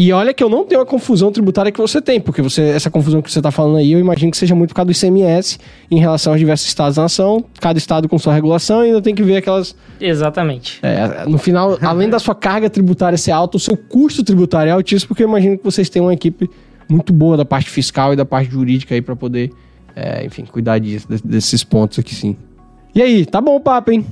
E 0.03 0.15
olha 0.15 0.33
que 0.33 0.43
eu 0.43 0.49
não 0.49 0.65
tenho 0.65 0.81
a 0.81 0.87
confusão 0.87 1.31
tributária 1.31 1.71
que 1.71 1.79
você 1.79 2.01
tem, 2.01 2.19
porque 2.19 2.41
você, 2.41 2.63
essa 2.63 2.91
confusão 2.91 3.21
que 3.21 3.31
você 3.31 3.39
está 3.39 3.51
falando 3.51 3.77
aí, 3.77 3.93
eu 3.93 3.99
imagino 4.01 4.31
que 4.31 4.39
seja 4.39 4.55
muito 4.55 4.71
por 4.71 4.77
causa 4.77 4.87
do 4.87 4.93
ICMS 4.93 5.59
em 5.91 5.99
relação 5.99 6.33
aos 6.33 6.41
diversos 6.41 6.67
estados 6.69 6.97
da 6.97 7.03
nação, 7.03 7.45
cada 7.61 7.77
estado 7.79 8.09
com 8.09 8.19
sua 8.19 8.33
regulação, 8.33 8.83
e 8.83 8.87
ainda 8.87 9.03
tem 9.03 9.15
que 9.15 9.23
ver 9.23 9.37
aquelas. 9.37 9.77
Exatamente. 10.01 10.79
é, 10.83 11.27
no 11.29 11.37
final, 11.37 11.77
além 11.85 12.09
da 12.09 12.19
sua 12.19 12.35
carga 12.35 12.71
tributária 12.71 13.19
ser 13.19 13.33
alta, 13.33 13.59
o 13.59 13.61
seu 13.61 13.77
custo 13.77 14.25
tributário 14.25 14.71
é 14.71 14.73
altíssimo, 14.73 15.09
porque 15.09 15.23
eu 15.23 15.29
imagino 15.29 15.59
que 15.59 15.65
vocês 15.65 15.91
têm 15.91 16.01
uma 16.01 16.15
equipe 16.15 16.49
muito 16.89 17.13
boa 17.13 17.37
da 17.37 17.45
parte 17.45 17.69
fiscal 17.69 18.15
e 18.15 18.17
da 18.17 18.25
parte 18.25 18.51
jurídica 18.51 18.95
aí 18.95 19.03
para 19.03 19.15
poder, 19.15 19.51
é, 19.95 20.25
enfim, 20.25 20.47
cuidar 20.47 20.79
disso, 20.79 21.07
de- 21.11 21.21
desses 21.23 21.63
pontos 21.63 21.99
aqui 21.99 22.15
sim. 22.15 22.39
E 22.95 23.03
aí, 23.03 23.27
tá 23.27 23.39
bom 23.39 23.55
o 23.55 23.61
papo, 23.61 23.93
hein? 23.93 24.07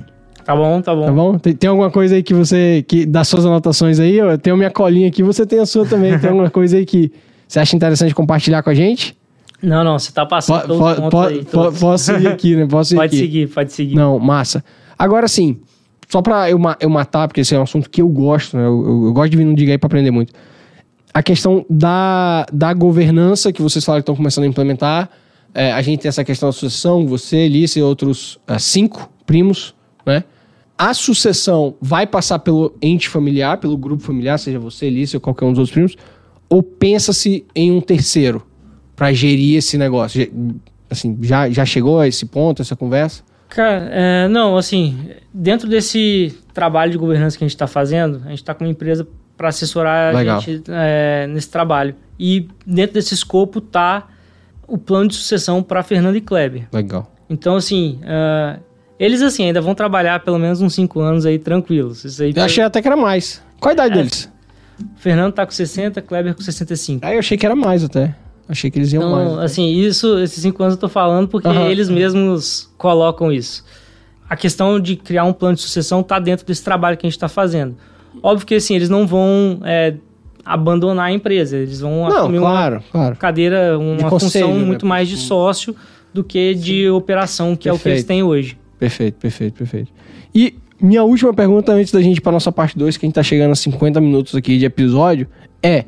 Tá 0.49 0.55
bom, 0.55 0.81
tá 0.81 0.95
bom. 0.95 1.05
Tá 1.05 1.11
bom? 1.11 1.37
Tem, 1.37 1.53
tem 1.55 1.69
alguma 1.69 1.91
coisa 1.91 2.15
aí 2.15 2.23
que 2.23 2.33
você. 2.33 2.83
Que, 2.87 3.05
das 3.05 3.27
suas 3.27 3.45
anotações 3.45 3.99
aí? 3.99 4.17
Eu 4.17 4.35
tenho 4.37 4.57
minha 4.57 4.71
colinha 4.71 5.07
aqui, 5.07 5.21
você 5.21 5.45
tem 5.45 5.59
a 5.59 5.65
sua 5.65 5.85
também. 5.85 6.17
Tem 6.17 6.27
alguma 6.29 6.49
coisa 6.49 6.77
aí 6.77 6.85
que 6.87 7.11
você 7.47 7.59
acha 7.59 7.75
interessante 7.75 8.15
compartilhar 8.15 8.63
com 8.63 8.71
a 8.71 8.73
gente? 8.73 9.15
Não, 9.61 9.83
não, 9.83 9.99
você 9.99 10.11
tá 10.11 10.25
passando 10.25 10.61
Po- 10.61 10.67
todos 10.67 10.91
os 10.91 10.99
po- 11.03 11.09
po- 11.11 11.19
aí. 11.21 11.45
todos. 11.45 11.79
posso 11.79 12.03
seguir 12.05 12.27
aqui, 12.29 12.55
né? 12.55 12.65
Posso 12.65 12.89
seguir 12.89 12.99
Pode 12.99 13.15
aqui. 13.15 13.17
seguir, 13.25 13.47
pode 13.49 13.73
seguir. 13.73 13.95
Não, 13.95 14.17
massa. 14.17 14.63
Agora 14.97 15.27
sim, 15.27 15.59
só 16.09 16.19
pra 16.21 16.49
eu, 16.49 16.59
eu 16.79 16.89
matar, 16.89 17.27
porque 17.27 17.41
esse 17.41 17.53
é 17.53 17.59
um 17.59 17.63
assunto 17.63 17.87
que 17.87 18.01
eu 18.01 18.09
gosto, 18.09 18.57
né? 18.57 18.63
Eu, 18.65 18.83
eu- 18.87 19.05
eu 19.05 19.13
gosto 19.13 19.29
de 19.29 19.37
vir 19.37 19.43
no 19.45 19.53
Diga 19.53 19.71
aí 19.73 19.77
pra 19.77 19.85
aprender 19.85 20.09
muito. 20.09 20.33
A 21.13 21.21
questão 21.21 21.63
da, 21.69 22.45
da 22.51 22.73
governança 22.73 23.51
que 23.53 23.61
vocês 23.61 23.85
falaram 23.85 24.01
que 24.01 24.03
estão 24.03 24.15
começando 24.15 24.45
a 24.45 24.47
implementar. 24.47 25.09
É, 25.53 25.71
a 25.73 25.81
gente 25.83 25.99
tem 26.01 26.09
essa 26.09 26.23
questão 26.23 26.49
da 26.49 26.53
sucessão, 26.53 27.05
você, 27.05 27.37
Alice 27.37 27.77
e 27.77 27.81
outros 27.83 28.39
ah, 28.47 28.57
cinco 28.59 29.09
primos, 29.25 29.75
né? 30.05 30.23
A 30.79 30.93
sucessão 30.93 31.75
vai 31.81 32.07
passar 32.07 32.39
pelo 32.39 32.73
ente 32.81 33.09
familiar, 33.09 33.57
pelo 33.57 33.77
grupo 33.77 34.01
familiar, 34.01 34.39
seja 34.39 34.57
você, 34.57 34.85
Alice 34.85 35.15
ou 35.15 35.19
qualquer 35.19 35.43
um 35.43 35.49
dos 35.51 35.59
outros 35.59 35.73
primos, 35.73 35.95
ou 36.49 36.63
pensa-se 36.63 37.45
em 37.53 37.69
um 37.69 37.81
terceiro 37.81 38.47
pra 38.95 39.11
gerir 39.11 39.57
esse 39.57 39.77
negócio? 39.77 40.21
Já- 40.21 40.31
Assim, 40.91 41.15
já, 41.21 41.47
já 41.51 41.63
chegou 41.65 41.99
a 41.99 42.07
esse 42.07 42.25
ponto, 42.25 42.63
essa 42.63 42.75
conversa? 42.75 43.21
Cara, 43.49 43.89
é, 43.91 44.27
não, 44.27 44.57
assim, 44.57 45.09
dentro 45.31 45.69
desse 45.69 46.35
trabalho 46.51 46.91
de 46.91 46.97
governança 46.97 47.37
que 47.37 47.43
a 47.43 47.47
gente 47.47 47.53
está 47.55 47.67
fazendo, 47.67 48.21
a 48.25 48.29
gente 48.29 48.39
está 48.39 48.55
com 48.55 48.63
uma 48.63 48.71
empresa 48.71 49.07
para 49.37 49.49
assessorar 49.49 50.15
Legal. 50.15 50.37
a 50.37 50.39
gente 50.39 50.63
é, 50.67 51.27
nesse 51.27 51.47
trabalho. 51.47 51.93
E 52.19 52.47
dentro 52.65 52.95
desse 52.95 53.13
escopo 53.13 53.61
tá 53.61 54.07
o 54.67 54.79
plano 54.79 55.09
de 55.09 55.15
sucessão 55.15 55.61
para 55.61 55.83
Fernando 55.83 56.15
e 56.15 56.21
Kleber. 56.21 56.67
Legal. 56.73 57.11
Então, 57.29 57.55
assim, 57.55 57.99
é, 58.01 58.57
eles 58.99 59.21
assim 59.21 59.45
ainda 59.45 59.61
vão 59.61 59.73
trabalhar 59.73 60.19
pelo 60.19 60.37
menos 60.37 60.61
uns 60.61 60.73
5 60.75 60.99
anos 60.99 61.25
aí 61.25 61.39
tranquilos. 61.39 62.03
Isso 62.03 62.21
aí 62.21 62.33
Eu 62.35 62.43
achei 62.43 62.63
até 62.63 62.81
que 62.81 62.87
era 62.87 62.97
mais. 62.97 63.41
Qual 63.59 63.69
a 63.69 63.73
idade 63.73 63.93
É. 63.93 63.97
deles? 63.97 64.29
Fernando 64.97 65.33
tá 65.33 65.45
com 65.45 65.51
60, 65.51 66.01
Kleber 66.01 66.33
com 66.35 66.41
65. 66.41 67.05
Aí 67.05 67.15
eu 67.15 67.19
achei 67.19 67.37
que 67.37 67.45
era 67.45 67.55
mais 67.55 67.83
até. 67.83 68.15
Achei 68.47 68.71
que 68.71 68.79
eles 68.79 68.91
iam 68.93 69.09
mais. 69.11 69.27
Então, 69.29 69.39
assim, 69.41 69.67
isso, 69.69 70.17
esses 70.19 70.41
cinco 70.41 70.61
anos 70.63 70.75
eu 70.75 70.79
tô 70.79 70.89
falando 70.89 71.27
porque 71.27 71.47
eles 71.47 71.89
mesmos 71.89 72.69
colocam 72.77 73.31
isso. 73.31 73.63
a 74.29 74.35
questão 74.35 74.79
de 74.79 74.95
criar 74.95 75.23
um 75.23 75.33
plano 75.33 75.55
de 75.55 75.61
sucessão 75.61 76.01
está 76.01 76.19
dentro 76.19 76.45
desse 76.45 76.63
trabalho 76.63 76.95
que 76.97 77.05
a 77.05 77.09
gente 77.09 77.17
está 77.17 77.27
fazendo. 77.27 77.75
Óbvio 78.23 78.45
que 78.47 78.55
assim, 78.55 78.75
eles 78.75 78.87
não 78.89 79.05
vão 79.07 79.59
é, 79.63 79.95
abandonar 80.45 81.07
a 81.07 81.11
empresa, 81.11 81.57
eles 81.57 81.79
vão 81.81 82.07
Não, 82.07 82.17
assumir 82.17 82.39
claro, 82.39 82.75
uma 82.75 82.83
claro. 82.91 83.15
cadeira, 83.17 83.77
uma 83.77 84.09
conselho, 84.09 84.45
função 84.47 84.59
né? 84.59 84.65
muito 84.65 84.85
mais 84.85 85.07
de 85.09 85.17
sócio 85.17 85.75
do 86.13 86.23
que 86.23 86.53
de 86.55 86.89
operação, 86.89 87.55
que 87.55 87.67
é 87.67 87.73
o 87.73 87.77
que 87.77 87.87
eles 87.89 88.03
Perfeito. 88.03 88.07
têm 88.07 88.23
hoje. 88.23 88.57
Perfeito, 88.79 89.15
perfeito, 89.15 89.53
perfeito. 89.55 89.91
E 90.33 90.55
minha 90.81 91.03
última 91.03 91.33
pergunta 91.33 91.73
antes 91.73 91.91
da 91.91 92.01
gente 92.01 92.17
ir 92.17 92.21
pra 92.21 92.31
nossa 92.31 92.51
parte 92.51 92.77
2, 92.77 92.95
que 92.97 93.05
a 93.05 93.07
gente 93.07 93.15
tá 93.15 93.23
chegando 93.23 93.51
a 93.51 93.55
50 93.55 93.99
minutos 93.99 94.33
aqui 94.35 94.57
de 94.57 94.65
episódio, 94.65 95.27
é: 95.61 95.85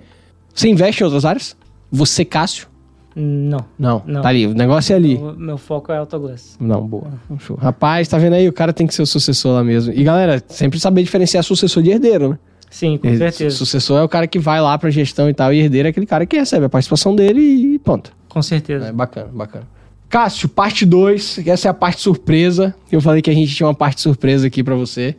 você 0.54 0.68
investe 0.68 1.02
em 1.02 1.06
outras 1.06 1.24
áreas? 1.26 1.56
Você, 1.89 2.26
Cássio? 2.26 2.68
Não. 3.16 3.66
Não, 3.78 4.02
Não. 4.06 4.22
tá 4.22 4.30
ali, 4.30 4.48
o 4.48 4.54
negócio 4.54 4.94
é 4.94 4.96
ali. 4.96 5.16
O 5.16 5.34
meu 5.38 5.58
foco 5.58 5.92
é 5.92 5.98
Autoglass. 5.98 6.58
Não, 6.60 6.86
boa. 6.86 7.12
Show. 7.39 7.58
Rapaz, 7.58 8.08
tá 8.08 8.18
vendo 8.18 8.34
aí? 8.34 8.48
O 8.48 8.54
cara 8.54 8.72
tem 8.72 8.88
que 8.88 8.94
ser 8.94 9.02
o 9.02 9.06
sucessor 9.06 9.54
lá 9.54 9.64
mesmo. 9.64 9.94
E 9.94 10.04
galera, 10.04 10.42
sempre 10.48 10.80
saber 10.80 11.04
diferenciar 11.04 11.44
sucessor 11.44 11.84
de 11.84 11.92
herdeiro, 11.92 12.30
né? 12.30 12.39
Sim, 12.70 12.98
com 12.98 13.18
certeza. 13.18 13.58
Sucessor 13.58 14.00
é 14.00 14.04
o 14.04 14.08
cara 14.08 14.28
que 14.28 14.39
vai 14.39 14.62
lá 14.62 14.78
pra 14.78 14.89
gestão 14.89 15.30
e 15.30 15.34
tal, 15.34 15.54
e 15.54 15.60
herdeiro 15.60 15.89
é 15.89 15.92
aquele 15.92 16.06
cara 16.06 16.26
que 16.26 16.38
recebe 16.38 16.66
a 16.66 16.70
participação 16.70 17.14
dele 17.14 17.42
e 17.42 17.80
ponto. 17.80 18.14
Com 18.30 18.42
certeza. 18.42 18.88
É 18.88 18.92
bacana, 18.94 19.30
bacana. 19.34 19.68
Cássio, 20.12 20.49
parte 20.49 20.86
2, 20.86 21.39
essa 21.47 21.70
é 21.70 21.72
a 21.72 21.74
parte 21.74 22.01
surpresa. 22.01 22.76
Eu 22.91 22.99
falei 22.99 23.22
que 23.22 23.30
a 23.30 23.34
gente 23.34 23.55
tinha 23.55 23.66
uma 23.66 23.74
parte 23.74 24.01
surpresa 24.01 24.45
aqui 24.45 24.62
pra 24.62 24.76
você. 24.76 25.16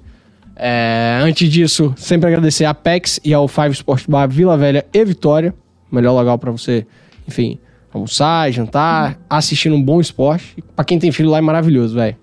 É, 0.55 1.18
antes 1.22 1.51
disso, 1.51 1.95
sempre 1.97 2.28
agradecer 2.28 2.66
a 2.66 2.70
Apex 2.70 3.18
e 3.24 3.32
ao 3.32 3.49
Five 3.49 3.70
Sport 3.70 4.05
Bar 4.07 4.28
Vila 4.28 4.55
Velha 4.55 4.84
e 4.93 5.03
Vitória. 5.03 5.55
Melhor 5.90 6.12
lugar 6.12 6.36
pra 6.36 6.51
você, 6.51 6.86
enfim, 7.26 7.59
almoçar, 7.90 8.53
jantar, 8.53 9.18
assistindo 9.30 9.74
um 9.74 9.82
bom 9.82 9.99
esporte. 9.99 10.62
Pra 10.76 10.84
quem 10.84 10.99
tem 10.99 11.11
filho 11.11 11.30
lá 11.30 11.38
é 11.38 11.40
maravilhoso, 11.40 11.95
velho. 11.95 12.16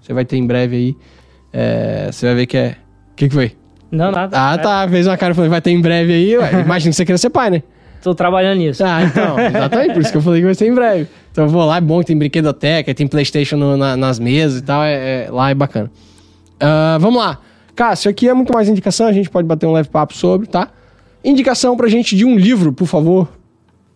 Você 0.00 0.12
vai 0.12 0.24
ter 0.24 0.38
em 0.38 0.46
breve 0.46 0.74
aí. 0.74 0.96
é, 1.52 2.10
você 2.10 2.26
vai 2.26 2.34
ver 2.34 2.46
que 2.46 2.56
é. 2.56 2.76
O 3.12 3.14
que, 3.14 3.28
que 3.28 3.34
foi? 3.34 3.52
Não, 3.92 4.10
nada. 4.10 4.36
Ah, 4.36 4.58
tá. 4.58 4.88
Fez 4.88 5.06
uma 5.06 5.16
cara 5.16 5.32
e 5.32 5.34
falou, 5.36 5.48
vai 5.48 5.60
ter 5.60 5.70
em 5.70 5.80
breve 5.80 6.12
aí. 6.12 6.32
Imagina 6.64 6.90
que 6.90 6.96
você 6.96 7.04
queira 7.04 7.16
ser 7.16 7.30
pai, 7.30 7.48
né? 7.48 7.62
Tô 8.02 8.14
trabalhando 8.14 8.58
nisso. 8.58 8.82
Ah, 8.84 9.02
então, 9.02 9.38
exatamente, 9.40 9.92
por 9.94 10.02
isso 10.02 10.10
que 10.12 10.16
eu 10.18 10.22
falei 10.22 10.40
que 10.40 10.46
vai 10.46 10.54
ser 10.54 10.66
em 10.68 10.74
breve. 10.74 11.06
Então 11.32 11.44
eu 11.44 11.50
vou 11.50 11.64
lá, 11.64 11.76
é 11.76 11.80
bom, 11.80 12.02
tem 12.02 12.16
brinquedoteca, 12.16 12.94
tem 12.94 13.06
Playstation 13.06 13.56
no- 13.56 13.76
na- 13.76 13.96
nas 13.96 14.18
mesas 14.18 14.60
e 14.60 14.62
tal, 14.62 14.82
é, 14.82 15.26
é- 15.26 15.30
lá 15.30 15.50
é 15.50 15.54
bacana. 15.54 15.90
Ah, 16.60 16.98
vamos 17.00 17.20
lá. 17.22 17.38
Cássio, 17.76 18.10
aqui 18.10 18.28
é 18.28 18.34
muito 18.34 18.52
mais 18.52 18.68
indicação, 18.68 19.06
a 19.06 19.12
gente 19.12 19.30
pode 19.30 19.46
bater 19.46 19.66
um 19.66 19.72
leve 19.72 19.88
papo 19.88 20.14
sobre, 20.14 20.46
tá? 20.48 20.68
Indicação 21.24 21.76
pra 21.76 21.88
gente 21.88 22.16
de 22.16 22.24
um 22.24 22.36
livro, 22.36 22.72
por 22.72 22.86
favor. 22.86 23.28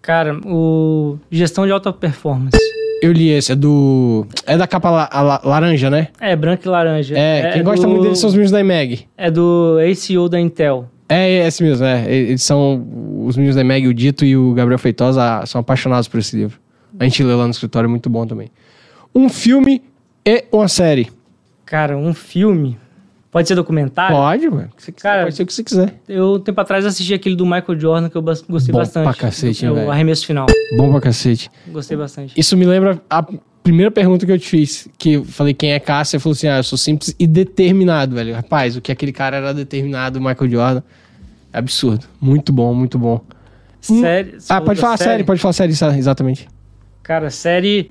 Cara, 0.00 0.36
o 0.44 1.16
Gestão 1.30 1.64
de 1.66 1.72
Alta 1.72 1.92
Performance. 1.92 2.57
Eu 3.00 3.12
li 3.12 3.30
esse, 3.30 3.50
é 3.53 3.57
do... 3.57 4.24
É 4.46 4.57
da 4.57 4.66
capa 4.66 4.88
la- 4.90 5.11
la- 5.12 5.40
laranja, 5.44 5.90
né? 5.90 6.09
É, 6.20 6.36
branco 6.36 6.62
e 6.64 6.68
laranja. 6.68 7.18
É, 7.18 7.50
quem 7.53 7.62
gosta 7.64 7.84
do- 7.84 7.90
muito 7.90 8.03
deles 8.05 8.18
são 8.18 8.28
os 8.28 8.34
meninos 8.34 8.53
da 8.53 8.61
IMEG. 8.61 9.07
É 9.16 9.28
do 9.30 9.78
ACO 9.80 10.28
da 10.28 10.38
Intel. 10.40 10.88
É, 11.12 11.30
é 11.30 11.46
esse 11.46 11.62
mesmo, 11.62 11.84
é. 11.84 12.12
Eles 12.12 12.42
são... 12.42 12.86
Os 13.24 13.36
meninos 13.36 13.54
da 13.54 13.62
IMEG, 13.62 13.86
o 13.86 13.94
Dito 13.94 14.24
e 14.24 14.36
o 14.36 14.52
Gabriel 14.52 14.78
Feitosa, 14.78 15.44
são 15.46 15.60
apaixonados 15.60 16.08
por 16.08 16.18
esse 16.18 16.36
livro. 16.36 16.58
A 16.98 17.04
gente 17.04 17.22
lê 17.22 17.34
lá 17.34 17.44
no 17.44 17.50
escritório, 17.50 17.86
é 17.86 17.90
muito 17.90 18.10
bom 18.10 18.26
também. 18.26 18.50
Um 19.14 19.28
filme 19.28 19.82
e 20.24 20.44
uma 20.50 20.68
série. 20.68 21.10
Cara, 21.64 21.96
um 21.96 22.12
filme. 22.12 22.78
Pode 23.30 23.48
ser 23.48 23.54
documentário? 23.54 24.14
Pode, 24.14 24.48
mano. 24.50 24.70
Cara, 25.00 25.22
pode 25.22 25.34
ser 25.34 25.42
o 25.42 25.46
que 25.46 25.54
você 25.54 25.64
quiser. 25.64 25.94
Eu, 26.06 26.38
tempo 26.38 26.60
atrás, 26.60 26.84
assisti 26.84 27.14
aquele 27.14 27.34
do 27.34 27.46
Michael 27.46 27.80
Jordan 27.80 28.08
que 28.10 28.16
eu 28.16 28.22
gostei 28.22 28.72
Bom 28.72 28.78
bastante. 28.78 29.04
pra 29.04 29.14
cacete, 29.14 29.64
É 29.64 29.70
o 29.70 29.90
arremesso 29.90 30.26
final. 30.26 30.46
Bom 30.76 30.90
pra 30.90 31.00
cacete. 31.00 31.50
Gostei 31.68 31.96
bastante. 31.96 32.38
Isso 32.38 32.56
me 32.56 32.66
lembra 32.66 33.00
a 33.08 33.26
primeira 33.62 33.90
pergunta 33.90 34.26
que 34.26 34.32
eu 34.32 34.38
te 34.38 34.46
fiz. 34.46 34.86
Que 34.98 35.12
eu 35.14 35.24
falei 35.24 35.54
quem 35.54 35.72
é 35.72 35.80
Cássio. 35.80 36.18
Você 36.18 36.22
falou 36.22 36.34
assim: 36.34 36.48
ah, 36.48 36.58
eu 36.58 36.62
sou 36.62 36.76
simples 36.76 37.16
e 37.18 37.26
determinado, 37.26 38.16
velho. 38.16 38.34
Rapaz, 38.34 38.76
o 38.76 38.82
que 38.82 38.92
aquele 38.92 39.12
cara 39.12 39.38
era 39.38 39.54
determinado, 39.54 40.18
o 40.18 40.22
Michael 40.22 40.50
Jordan. 40.50 40.82
É 41.53 41.59
absurdo. 41.59 42.07
Muito 42.20 42.53
bom, 42.53 42.72
muito 42.74 42.98
bom. 42.98 43.20
Série. 43.80 44.40
você 44.40 44.53
Ah, 44.53 44.61
pode 44.61 44.80
falar 44.80 44.96
série, 44.96 45.24
pode 45.24 45.40
falar 45.40 45.53
série, 45.53 45.72
exa- 45.72 45.96
exatamente. 45.98 46.48
Cara, 47.03 47.30
série. 47.30 47.90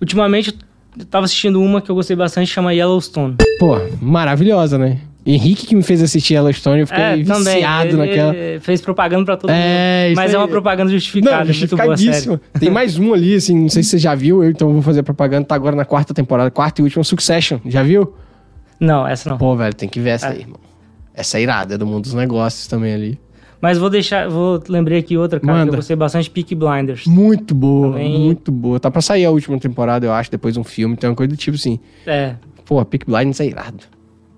Ultimamente, 0.00 0.56
eu 0.98 1.04
tava 1.04 1.26
assistindo 1.26 1.60
uma 1.60 1.80
que 1.82 1.90
eu 1.90 1.94
gostei 1.94 2.16
bastante, 2.16 2.48
chama 2.50 2.72
Yellowstone. 2.72 3.36
Pô, 3.58 3.76
maravilhosa, 4.00 4.78
né? 4.78 4.98
Henrique 5.26 5.66
que 5.66 5.74
me 5.76 5.82
fez 5.82 6.02
assistir 6.02 6.34
Yellowstone, 6.34 6.80
eu 6.80 6.86
fiquei 6.86 7.02
é, 7.04 7.22
também. 7.24 7.54
viciado 7.56 7.88
Ele, 7.88 7.96
naquela. 7.98 8.34
fez 8.62 8.80
propaganda 8.80 9.24
pra 9.26 9.36
todo 9.36 9.50
É, 9.50 10.06
mundo. 10.08 10.16
Mas 10.16 10.32
é 10.32 10.36
aí. 10.36 10.40
uma 10.40 10.48
propaganda 10.48 10.90
justificada. 10.90 11.44
Não, 11.44 11.50
é 11.52 11.54
muito 11.58 11.76
boa 11.76 11.96
série. 11.98 12.40
Tem 12.58 12.70
mais 12.70 12.98
um 12.98 13.12
ali, 13.12 13.34
assim, 13.34 13.54
não 13.54 13.68
sei 13.68 13.82
se 13.82 13.90
você 13.90 13.98
já 13.98 14.14
viu, 14.14 14.42
eu 14.42 14.50
então 14.50 14.72
vou 14.72 14.80
fazer 14.80 15.02
propaganda, 15.02 15.44
tá 15.46 15.54
agora 15.54 15.76
na 15.76 15.84
quarta 15.84 16.14
temporada, 16.14 16.50
quarta 16.50 16.80
e 16.80 16.84
última 16.84 17.04
Succession. 17.04 17.58
Já 17.66 17.82
viu? 17.82 18.14
Não, 18.80 19.06
essa 19.06 19.28
não. 19.28 19.36
Pô, 19.36 19.54
velho, 19.54 19.74
tem 19.74 19.88
que 19.88 20.00
ver 20.00 20.10
essa 20.10 20.28
É. 20.28 20.30
aí, 20.32 20.40
irmão. 20.40 20.58
Essa 21.18 21.40
irada, 21.40 21.74
é 21.74 21.78
do 21.78 21.84
mundo 21.86 22.04
dos 22.04 22.14
negócios 22.14 22.66
também 22.68 22.94
ali. 22.94 23.20
Mas 23.60 23.76
vou 23.76 23.90
deixar. 23.90 24.28
Vou 24.28 24.62
lembrei 24.68 25.00
aqui 25.00 25.16
outra, 25.18 25.40
cara, 25.40 25.52
que 25.52 25.58
Manda. 25.58 25.72
eu 25.72 25.76
gostei 25.76 25.96
bastante, 25.96 26.30
Peak 26.30 26.54
Blinders. 26.54 27.06
Muito 27.06 27.54
boa, 27.56 27.90
Também- 27.92 28.20
muito 28.20 28.52
boa. 28.52 28.78
Tá 28.78 28.88
pra 28.88 29.00
sair 29.02 29.24
a 29.24 29.30
última 29.32 29.58
temporada, 29.58 30.06
eu 30.06 30.12
acho, 30.12 30.30
depois 30.30 30.56
um 30.56 30.62
filme, 30.62 30.96
tem 30.96 31.10
uma 31.10 31.16
coisa 31.16 31.30
do 31.34 31.36
tipo 31.36 31.56
assim. 31.56 31.80
É. 32.06 32.36
Pô, 32.64 32.84
Peak 32.84 33.04
Blinders 33.04 33.40
é 33.40 33.46
irado. 33.46 33.84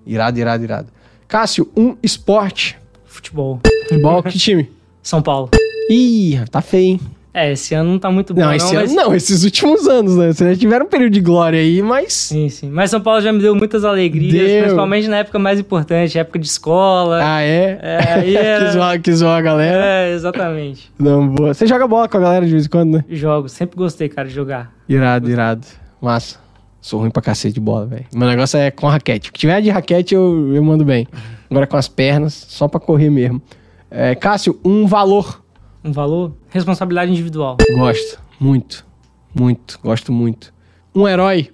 Irado, 0.07 0.39
irado, 0.39 0.63
irado. 0.63 0.87
Cássio, 1.27 1.69
um 1.77 1.95
esporte. 2.01 2.77
Futebol. 3.05 3.59
Futebol, 3.83 4.23
que 4.23 4.39
time? 4.39 4.67
São 5.03 5.21
Paulo. 5.21 5.49
Ih, 5.89 6.39
tá 6.49 6.61
feio, 6.61 6.93
hein? 6.93 6.99
É, 7.33 7.51
esse 7.53 7.73
ano 7.73 7.91
não 7.91 7.99
tá 7.99 8.11
muito 8.11 8.33
bom. 8.33 8.41
Não, 8.41 8.53
esse 8.53 8.75
ano 8.75 8.81
mas... 8.81 8.93
não, 8.93 9.15
esses 9.15 9.43
últimos 9.45 9.87
anos, 9.87 10.17
né? 10.17 10.33
Vocês 10.33 10.49
já 10.53 10.59
tiveram 10.59 10.85
um 10.85 10.89
período 10.89 11.13
de 11.13 11.21
glória 11.21 11.59
aí, 11.59 11.81
mas. 11.81 12.11
Sim, 12.11 12.49
sim. 12.49 12.69
Mas 12.69 12.89
São 12.91 12.99
Paulo 12.99 13.21
já 13.21 13.31
me 13.31 13.39
deu 13.39 13.55
muitas 13.55 13.85
alegrias, 13.85 14.33
Deu. 14.33 14.61
principalmente 14.63 15.07
na 15.07 15.17
época 15.19 15.39
mais 15.39 15.57
importante, 15.59 16.19
época 16.19 16.37
de 16.37 16.45
escola. 16.47 17.19
Ah, 17.23 17.41
é? 17.41 17.79
É, 17.81 18.13
aí 18.15 18.35
era- 18.37 18.65
que, 18.65 18.71
zoa, 18.73 18.99
que 18.99 19.13
zoa 19.13 19.37
a 19.37 19.41
galera. 19.41 19.81
É, 19.85 20.13
exatamente. 20.13 20.91
Não, 20.99 21.25
boa. 21.29 21.53
Você 21.53 21.65
joga 21.65 21.87
bola 21.87 22.09
com 22.09 22.17
a 22.17 22.19
galera 22.19 22.45
de 22.45 22.51
vez 22.51 22.65
em 22.65 22.69
quando, 22.69 22.95
né? 22.97 23.05
Jogo, 23.09 23.47
sempre 23.47 23.77
gostei, 23.77 24.09
cara, 24.09 24.27
de 24.27 24.33
jogar. 24.33 24.73
Irado, 24.89 25.29
irado. 25.29 25.65
Massa. 26.01 26.37
Sou 26.81 26.99
ruim 26.99 27.11
pra 27.11 27.21
cacete 27.21 27.53
de 27.53 27.59
bola, 27.61 27.85
velho. 27.85 28.05
Meu 28.13 28.27
negócio 28.27 28.57
é 28.57 28.71
com 28.71 28.87
raquete. 28.87 29.29
O 29.29 29.33
que 29.33 29.39
tiver 29.39 29.61
de 29.61 29.69
raquete, 29.69 30.15
eu, 30.15 30.51
eu 30.53 30.63
mando 30.63 30.83
bem. 30.83 31.07
Agora 31.49 31.65
com 31.67 31.77
as 31.77 31.87
pernas, 31.87 32.33
só 32.49 32.67
pra 32.67 32.79
correr 32.79 33.09
mesmo. 33.09 33.41
É, 33.89 34.15
Cássio, 34.15 34.59
um 34.65 34.87
valor. 34.87 35.40
Um 35.83 35.91
valor? 35.91 36.33
Responsabilidade 36.49 37.11
individual. 37.11 37.57
Gosto. 37.75 38.19
Muito. 38.39 38.85
Muito. 39.33 39.79
Gosto 39.83 40.11
muito. 40.11 40.53
Um 40.93 41.07
herói. 41.07 41.49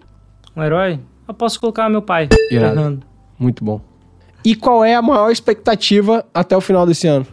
Um 0.55 0.63
herói? 0.63 0.99
Eu 1.27 1.33
posso 1.33 1.59
colocar 1.59 1.89
meu 1.89 2.01
pai. 2.01 2.27
Irado. 2.51 2.75
Fernando. 2.75 3.03
Muito 3.37 3.63
bom. 3.63 3.81
E 4.43 4.55
qual 4.55 4.83
é 4.83 4.95
a 4.95 5.01
maior 5.01 5.29
expectativa 5.31 6.25
até 6.33 6.55
o 6.55 6.61
final 6.61 6.85
desse 6.85 7.07
ano? 7.07 7.27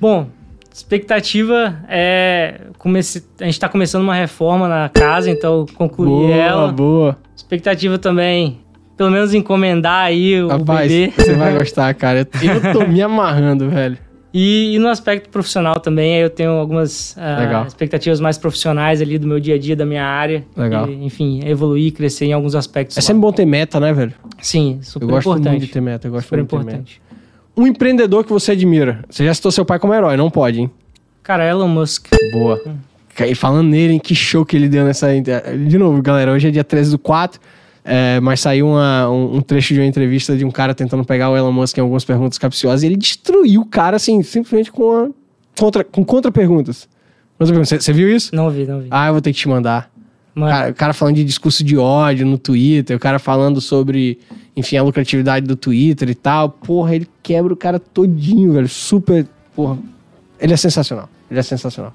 Bom, 0.00 0.28
expectativa 0.72 1.80
é. 1.88 2.60
Comece... 2.78 3.26
A 3.40 3.44
gente 3.44 3.60
tá 3.60 3.68
começando 3.68 4.02
uma 4.02 4.14
reforma 4.14 4.68
na 4.68 4.88
casa, 4.88 5.30
então 5.30 5.66
concluir 5.74 6.28
boa, 6.28 6.34
ela. 6.34 6.72
boa. 6.72 7.18
Expectativa 7.36 7.98
também, 7.98 8.60
pelo 8.96 9.10
menos 9.10 9.34
encomendar 9.34 10.04
aí 10.06 10.42
o 10.42 10.48
Rapaz, 10.48 10.90
bebê. 10.90 11.12
você 11.14 11.34
vai 11.34 11.58
gostar, 11.58 11.92
cara. 11.94 12.20
Eu 12.20 12.72
tô 12.72 12.86
me 12.86 13.02
amarrando, 13.02 13.68
velho. 13.68 13.98
E, 14.32 14.76
e 14.76 14.78
no 14.78 14.88
aspecto 14.88 15.28
profissional 15.28 15.80
também, 15.80 16.14
aí 16.14 16.20
eu 16.22 16.30
tenho 16.30 16.52
algumas 16.52 17.16
Legal. 17.16 17.66
expectativas 17.66 18.20
mais 18.20 18.38
profissionais 18.38 19.02
ali 19.02 19.18
do 19.18 19.26
meu 19.26 19.40
dia 19.40 19.56
a 19.56 19.58
dia, 19.58 19.74
da 19.74 19.84
minha 19.84 20.04
área. 20.04 20.44
Legal. 20.56 20.88
E, 20.88 21.04
enfim, 21.04 21.40
evoluir, 21.44 21.92
crescer 21.92 22.26
em 22.26 22.32
alguns 22.32 22.54
aspectos. 22.54 22.96
É 22.96 23.00
lá. 23.00 23.06
sempre 23.06 23.20
bom 23.20 23.32
ter 23.32 23.44
meta, 23.44 23.80
né, 23.80 23.92
velho? 23.92 24.14
Sim, 24.40 24.78
super 24.82 25.04
Eu 25.04 25.10
gosto 25.10 25.28
importante. 25.30 25.50
muito 25.50 25.66
de 25.66 25.72
ter 25.72 25.80
meta. 25.80 26.06
Eu 26.06 26.12
gosto 26.12 26.26
super 26.26 26.36
muito 26.38 26.48
de 26.48 26.50
ter 26.50 26.64
meta. 26.64 26.70
importante. 26.78 27.02
Um 27.56 27.66
empreendedor 27.66 28.24
que 28.24 28.30
você 28.32 28.52
admira. 28.52 29.04
Você 29.10 29.24
já 29.24 29.34
citou 29.34 29.50
seu 29.50 29.64
pai 29.64 29.78
como 29.80 29.92
herói, 29.92 30.16
não 30.16 30.30
pode, 30.30 30.60
hein? 30.60 30.70
Cara, 31.22 31.44
Elon 31.44 31.68
Musk. 31.68 32.06
Boa. 32.32 32.60
E 33.26 33.34
falando 33.34 33.68
nele, 33.68 33.94
hein, 33.94 33.98
que 33.98 34.14
show 34.14 34.46
que 34.46 34.56
ele 34.56 34.68
deu 34.68 34.84
nessa. 34.84 35.08
De 35.68 35.76
novo, 35.76 36.00
galera, 36.00 36.32
hoje 36.32 36.48
é 36.48 36.50
dia 36.50 36.64
13 36.64 36.92
do 36.92 36.98
4. 36.98 37.40
É, 37.84 38.20
mas 38.20 38.40
saiu 38.40 38.68
uma- 38.68 39.08
um, 39.10 39.36
um 39.36 39.40
trecho 39.40 39.74
de 39.74 39.80
uma 39.80 39.86
entrevista 39.86 40.36
de 40.36 40.44
um 40.44 40.50
cara 40.50 40.74
tentando 40.74 41.04
pegar 41.04 41.30
o 41.30 41.36
Elon 41.36 41.52
Musk 41.52 41.76
em 41.78 41.80
algumas 41.80 42.04
perguntas 42.04 42.38
capciosas 42.38 42.82
e 42.82 42.86
ele 42.86 42.96
destruiu 42.96 43.62
o 43.62 43.66
cara, 43.66 43.96
assim, 43.96 44.22
simplesmente 44.22 44.70
com, 44.70 44.92
a, 44.92 45.08
contra, 45.58 45.82
com 45.84 46.04
contra-perguntas. 46.04 46.88
Você 47.38 47.92
viu 47.92 48.14
isso? 48.14 48.34
Não 48.34 48.50
vi, 48.50 48.66
não 48.66 48.80
vi. 48.80 48.88
Ah, 48.90 49.06
eu 49.08 49.12
vou 49.14 49.22
ter 49.22 49.32
que 49.32 49.38
te 49.38 49.48
mandar. 49.48 49.90
Cara, 50.34 50.70
o 50.70 50.74
cara 50.74 50.92
falando 50.92 51.16
de 51.16 51.24
discurso 51.24 51.64
de 51.64 51.76
ódio 51.76 52.24
no 52.26 52.38
Twitter, 52.38 52.96
o 52.96 53.00
cara 53.00 53.18
falando 53.18 53.60
sobre, 53.60 54.18
enfim, 54.56 54.76
a 54.76 54.82
lucratividade 54.82 55.46
do 55.46 55.56
Twitter 55.56 56.08
e 56.08 56.14
tal. 56.14 56.50
Porra, 56.50 56.94
ele 56.94 57.08
quebra 57.22 57.52
o 57.52 57.56
cara 57.56 57.78
todinho, 57.78 58.52
velho. 58.52 58.68
Super. 58.68 59.26
Porra. 59.56 59.76
Ele 60.38 60.52
é 60.52 60.56
sensacional. 60.56 61.08
Ele 61.30 61.40
é 61.40 61.42
sensacional. 61.42 61.92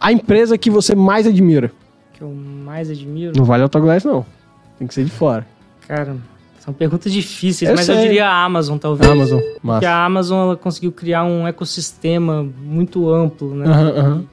A 0.00 0.12
empresa 0.12 0.56
que 0.56 0.70
você 0.70 0.94
mais 0.94 1.26
admira. 1.26 1.70
que 2.14 2.22
eu 2.22 2.32
mais 2.32 2.88
admiro. 2.90 3.32
Não 3.36 3.44
vale 3.44 3.62
Autoglass, 3.62 4.02
não. 4.04 4.24
Tem 4.82 4.88
que 4.88 4.94
ser 4.94 5.04
de 5.04 5.12
fora. 5.12 5.46
Cara, 5.86 6.16
são 6.58 6.74
perguntas 6.74 7.12
difíceis, 7.12 7.70
Eu 7.70 7.76
mas 7.76 7.88
eu 7.88 7.94
sei. 7.94 8.02
diria 8.04 8.26
a 8.26 8.44
Amazon, 8.44 8.78
talvez. 8.78 9.08
Amazon. 9.08 9.38
Porque 9.38 9.60
Massa. 9.62 9.88
a 9.88 10.04
Amazon 10.04 10.40
ela 10.40 10.56
conseguiu 10.56 10.90
criar 10.90 11.22
um 11.22 11.46
ecossistema 11.46 12.42
muito 12.64 13.08
amplo, 13.08 13.54
né? 13.54 13.64
Aham, 13.64 13.88
aham. 13.96 14.24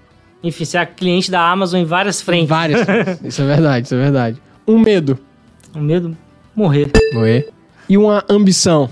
Enfim, 0.44 0.66
ser 0.66 0.80
a 0.80 0.88
cliente 0.88 1.30
da 1.30 1.40
Amazon 1.52 1.82
em 1.82 1.86
várias 1.86 2.20
frentes. 2.20 2.50
Várias. 2.50 2.82
isso 3.24 3.44
é 3.44 3.46
verdade, 3.46 3.86
isso 3.86 3.94
é 3.94 3.98
verdade. 4.00 4.42
Um 4.68 4.80
medo. 4.80 5.20
Um 5.76 5.82
medo 5.82 6.18
morrer. 6.56 6.90
Morrer. 7.14 7.50
E 7.88 7.96
uma 7.96 8.26
ambição. 8.28 8.90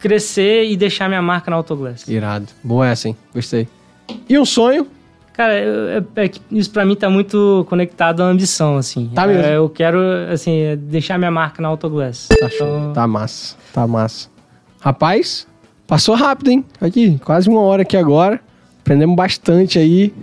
Crescer 0.00 0.64
e 0.64 0.76
deixar 0.76 1.06
minha 1.06 1.22
marca 1.22 1.52
na 1.52 1.56
Autoglass. 1.56 2.08
Irado. 2.08 2.48
Boa 2.64 2.88
essa, 2.88 3.06
hein? 3.06 3.16
Gostei. 3.32 3.68
E 4.28 4.36
um 4.36 4.44
sonho? 4.44 4.88
Cara, 5.36 5.58
eu- 5.58 5.88
é- 6.16 6.24
é 6.24 6.30
isso 6.50 6.70
pra 6.70 6.84
mim 6.84 6.94
tá 6.96 7.10
muito 7.10 7.66
conectado 7.68 8.22
à 8.22 8.26
ambição, 8.26 8.76
assim. 8.78 9.10
Tá 9.14 9.26
mesmo. 9.26 9.42
É, 9.42 9.56
eu 9.56 9.68
quero, 9.68 9.98
assim, 10.32 10.58
é 10.60 10.76
deixar 10.76 11.18
minha 11.18 11.30
marca 11.30 11.60
na 11.60 11.68
Autoglass. 11.68 12.28
Tá 12.40 12.48
show. 12.48 12.66
Então, 12.78 12.92
Tá 12.94 13.06
massa. 13.06 13.56
Tá 13.72 13.86
massa. 13.86 14.28
Rapaz, 14.80 15.46
passou 15.86 16.14
rápido, 16.14 16.50
hein? 16.50 16.64
Aqui, 16.80 17.18
quase 17.24 17.48
uma 17.48 17.60
hora 17.60 17.82
aqui 17.82 17.96
agora. 17.96 18.40
Aprendemos 18.80 19.16
bastante 19.16 19.78
aí. 19.78 20.14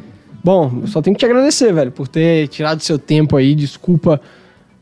Bom, 0.43 0.79
eu 0.81 0.87
só 0.87 1.01
tenho 1.01 1.15
que 1.15 1.19
te 1.19 1.25
agradecer, 1.29 1.71
velho, 1.73 1.91
por 1.91 2.07
ter 2.07 2.47
tirado 2.47 2.79
seu 2.81 2.97
tempo 2.97 3.35
aí. 3.37 3.53
Desculpa 3.55 4.19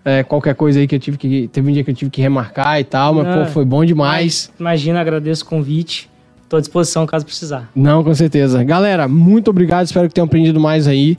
é, 0.06 0.24
qualquer 0.24 0.56
coisa 0.56 0.80
aí 0.80 0.88
que 0.88 0.96
eu 0.96 1.00
tive 1.00 1.18
que. 1.18 1.48
Teve 1.50 1.70
um 1.70 1.74
dia 1.74 1.84
que 1.84 1.92
eu 1.92 1.96
tive 1.96 2.10
que 2.12 2.22
remarcar 2.22 2.80
e 2.80 2.84
tal, 2.84 3.14
mas, 3.16 3.28
pô, 3.36 3.46
foi 3.48 3.66
bom 3.66 3.84
demais. 3.84 4.52
Imagina, 4.60 5.02
agradeço 5.02 5.44
o 5.44 5.48
convite. 5.48 6.10
Tô 6.52 6.58
à 6.58 6.60
disposição 6.60 7.06
caso 7.06 7.26
precisar. 7.26 7.72
Não, 7.74 8.04
com 8.04 8.14
certeza. 8.14 8.62
Galera, 8.62 9.08
muito 9.08 9.50
obrigado. 9.50 9.86
Espero 9.86 10.10
que 10.10 10.14
tenham 10.14 10.26
aprendido 10.26 10.60
mais 10.60 10.86
aí. 10.86 11.18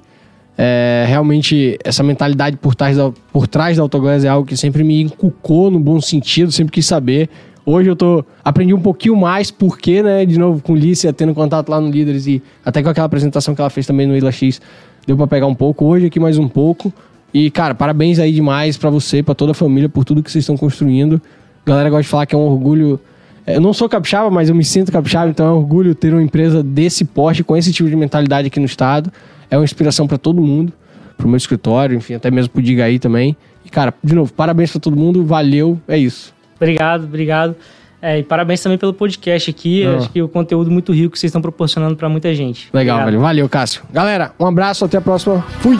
É, 0.59 1.07
realmente, 1.09 1.79
essa 1.83 2.03
mentalidade 2.03 2.59
por 2.59 2.75
trás, 2.75 2.99
da, 2.99 3.11
por 3.33 3.47
trás 3.47 3.79
da 3.79 3.83
Autoglass 3.83 4.25
é 4.25 4.29
algo 4.29 4.47
que 4.47 4.55
sempre 4.59 4.85
me 4.85 5.01
inculcou 5.01 5.71
no 5.71 5.81
bom 5.81 5.99
sentido, 6.03 6.53
sempre 6.53 6.73
quis 6.73 6.85
saber. 6.85 7.31
Hoje 7.65 7.89
eu 7.89 7.97
tô 7.97 8.23
aprendi 8.45 8.75
um 8.75 8.81
pouquinho 8.83 9.17
mais 9.17 9.51
porque, 9.51 10.03
né, 10.03 10.27
de 10.27 10.39
novo 10.39 10.61
com 10.61 10.77
Lícia, 10.77 11.15
tendo 11.15 11.33
contato 11.33 11.71
lá 11.71 11.81
no 11.81 11.91
Líderes 11.91 12.27
e 12.27 12.43
até 12.63 12.83
com 12.83 12.91
aquela 12.91 13.07
apresentação 13.07 13.55
que 13.55 13.61
ela 13.63 13.71
fez 13.71 13.87
também 13.87 14.07
no 14.07 14.15
Ila 14.15 14.31
X, 14.31 14.61
deu 15.07 15.17
pra 15.17 15.27
pegar 15.27 15.47
um 15.47 15.55
pouco. 15.55 15.87
Hoje 15.87 16.05
aqui 16.09 16.21
mais 16.21 16.37
um 16.37 16.47
pouco. 16.47 16.93
E, 17.33 17.51
cara, 17.51 17.75
parabéns 17.75 18.19
aí 18.19 18.33
demais 18.33 18.77
pra 18.77 18.91
você, 18.91 19.23
pra 19.23 19.35
toda 19.35 19.53
a 19.53 19.55
família, 19.55 19.89
por 19.89 20.05
tudo 20.05 20.23
que 20.23 20.31
vocês 20.31 20.43
estão 20.43 20.59
construindo. 20.59 21.23
A 21.65 21.71
galera 21.71 21.89
gosta 21.89 22.03
de 22.03 22.09
falar 22.09 22.27
que 22.27 22.35
é 22.35 22.39
um 22.39 22.43
orgulho 22.43 23.01
eu 23.47 23.61
não 23.61 23.73
sou 23.73 23.89
capixaba, 23.89 24.31
mas 24.31 24.49
eu 24.49 24.55
me 24.55 24.65
sinto 24.65 24.93
capixaba, 24.93 25.31
então 25.31 25.47
é 25.47 25.51
um 25.51 25.57
orgulho 25.57 25.95
ter 25.95 26.13
uma 26.13 26.23
empresa 26.23 26.63
desse 26.63 27.05
porte, 27.05 27.43
com 27.43 27.57
esse 27.57 27.73
tipo 27.73 27.89
de 27.89 27.97
mentalidade 27.97 28.47
aqui 28.47 28.61
no 28.61 28.67
estado. 28.67 29.13
É 29.51 29.57
uma 29.57 29.65
inspiração 29.65 30.07
para 30.07 30.19
todo 30.19 30.41
mundo, 30.41 30.73
pro 31.17 31.29
meu 31.29 31.37
escritório, 31.37 31.97
enfim, 31.97 32.15
até 32.15 32.31
mesmo 32.31 32.51
pro 32.51 32.63
Diga 32.63 32.85
aí 32.85 32.99
também. 32.99 33.37
E, 33.65 33.71
cara, 33.71 33.93
de 34.03 34.15
novo, 34.15 34.33
parabéns 34.33 34.71
para 34.71 34.81
todo 34.81 34.97
mundo, 34.97 35.25
valeu, 35.25 35.79
é 35.87 35.99
isso. 35.99 36.35
Obrigado, 36.57 37.05
obrigado. 37.05 37.57
É, 38.01 38.19
e 38.19 38.23
parabéns 38.25 38.61
também 38.61 38.77
pelo 38.77 38.93
podcast 38.93 39.49
aqui. 39.49 39.87
Ah. 39.87 39.99
Acho 39.99 40.11
que 40.11 40.21
o 40.21 40.29
conteúdo 40.29 40.71
muito 40.71 40.93
rico 40.93 41.13
que 41.13 41.19
vocês 41.19 41.31
estão 41.31 41.41
proporcionando 41.41 41.95
pra 41.95 42.09
muita 42.09 42.35
gente. 42.35 42.69
Legal, 42.73 42.97
Obrigado. 42.97 43.13
velho. 43.13 43.21
Valeu, 43.21 43.49
Cássio. 43.49 43.83
Galera, 43.93 44.33
um 44.39 44.47
abraço, 44.47 44.85
até 44.85 44.99
a 44.99 45.01
próxima. 45.01 45.41
Fui! 45.61 45.77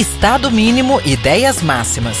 Estado 0.00 0.50
Mínimo 0.50 0.98
Ideias 1.04 1.62
Máximas. 1.62 2.16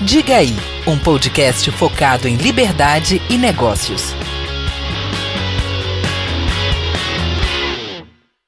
Diga 0.00 0.36
aí, 0.36 0.56
um 0.86 0.96
podcast 0.96 1.68
focado 1.72 2.28
em 2.28 2.36
liberdade 2.36 3.20
e 3.28 3.36
negócios. 3.36 4.14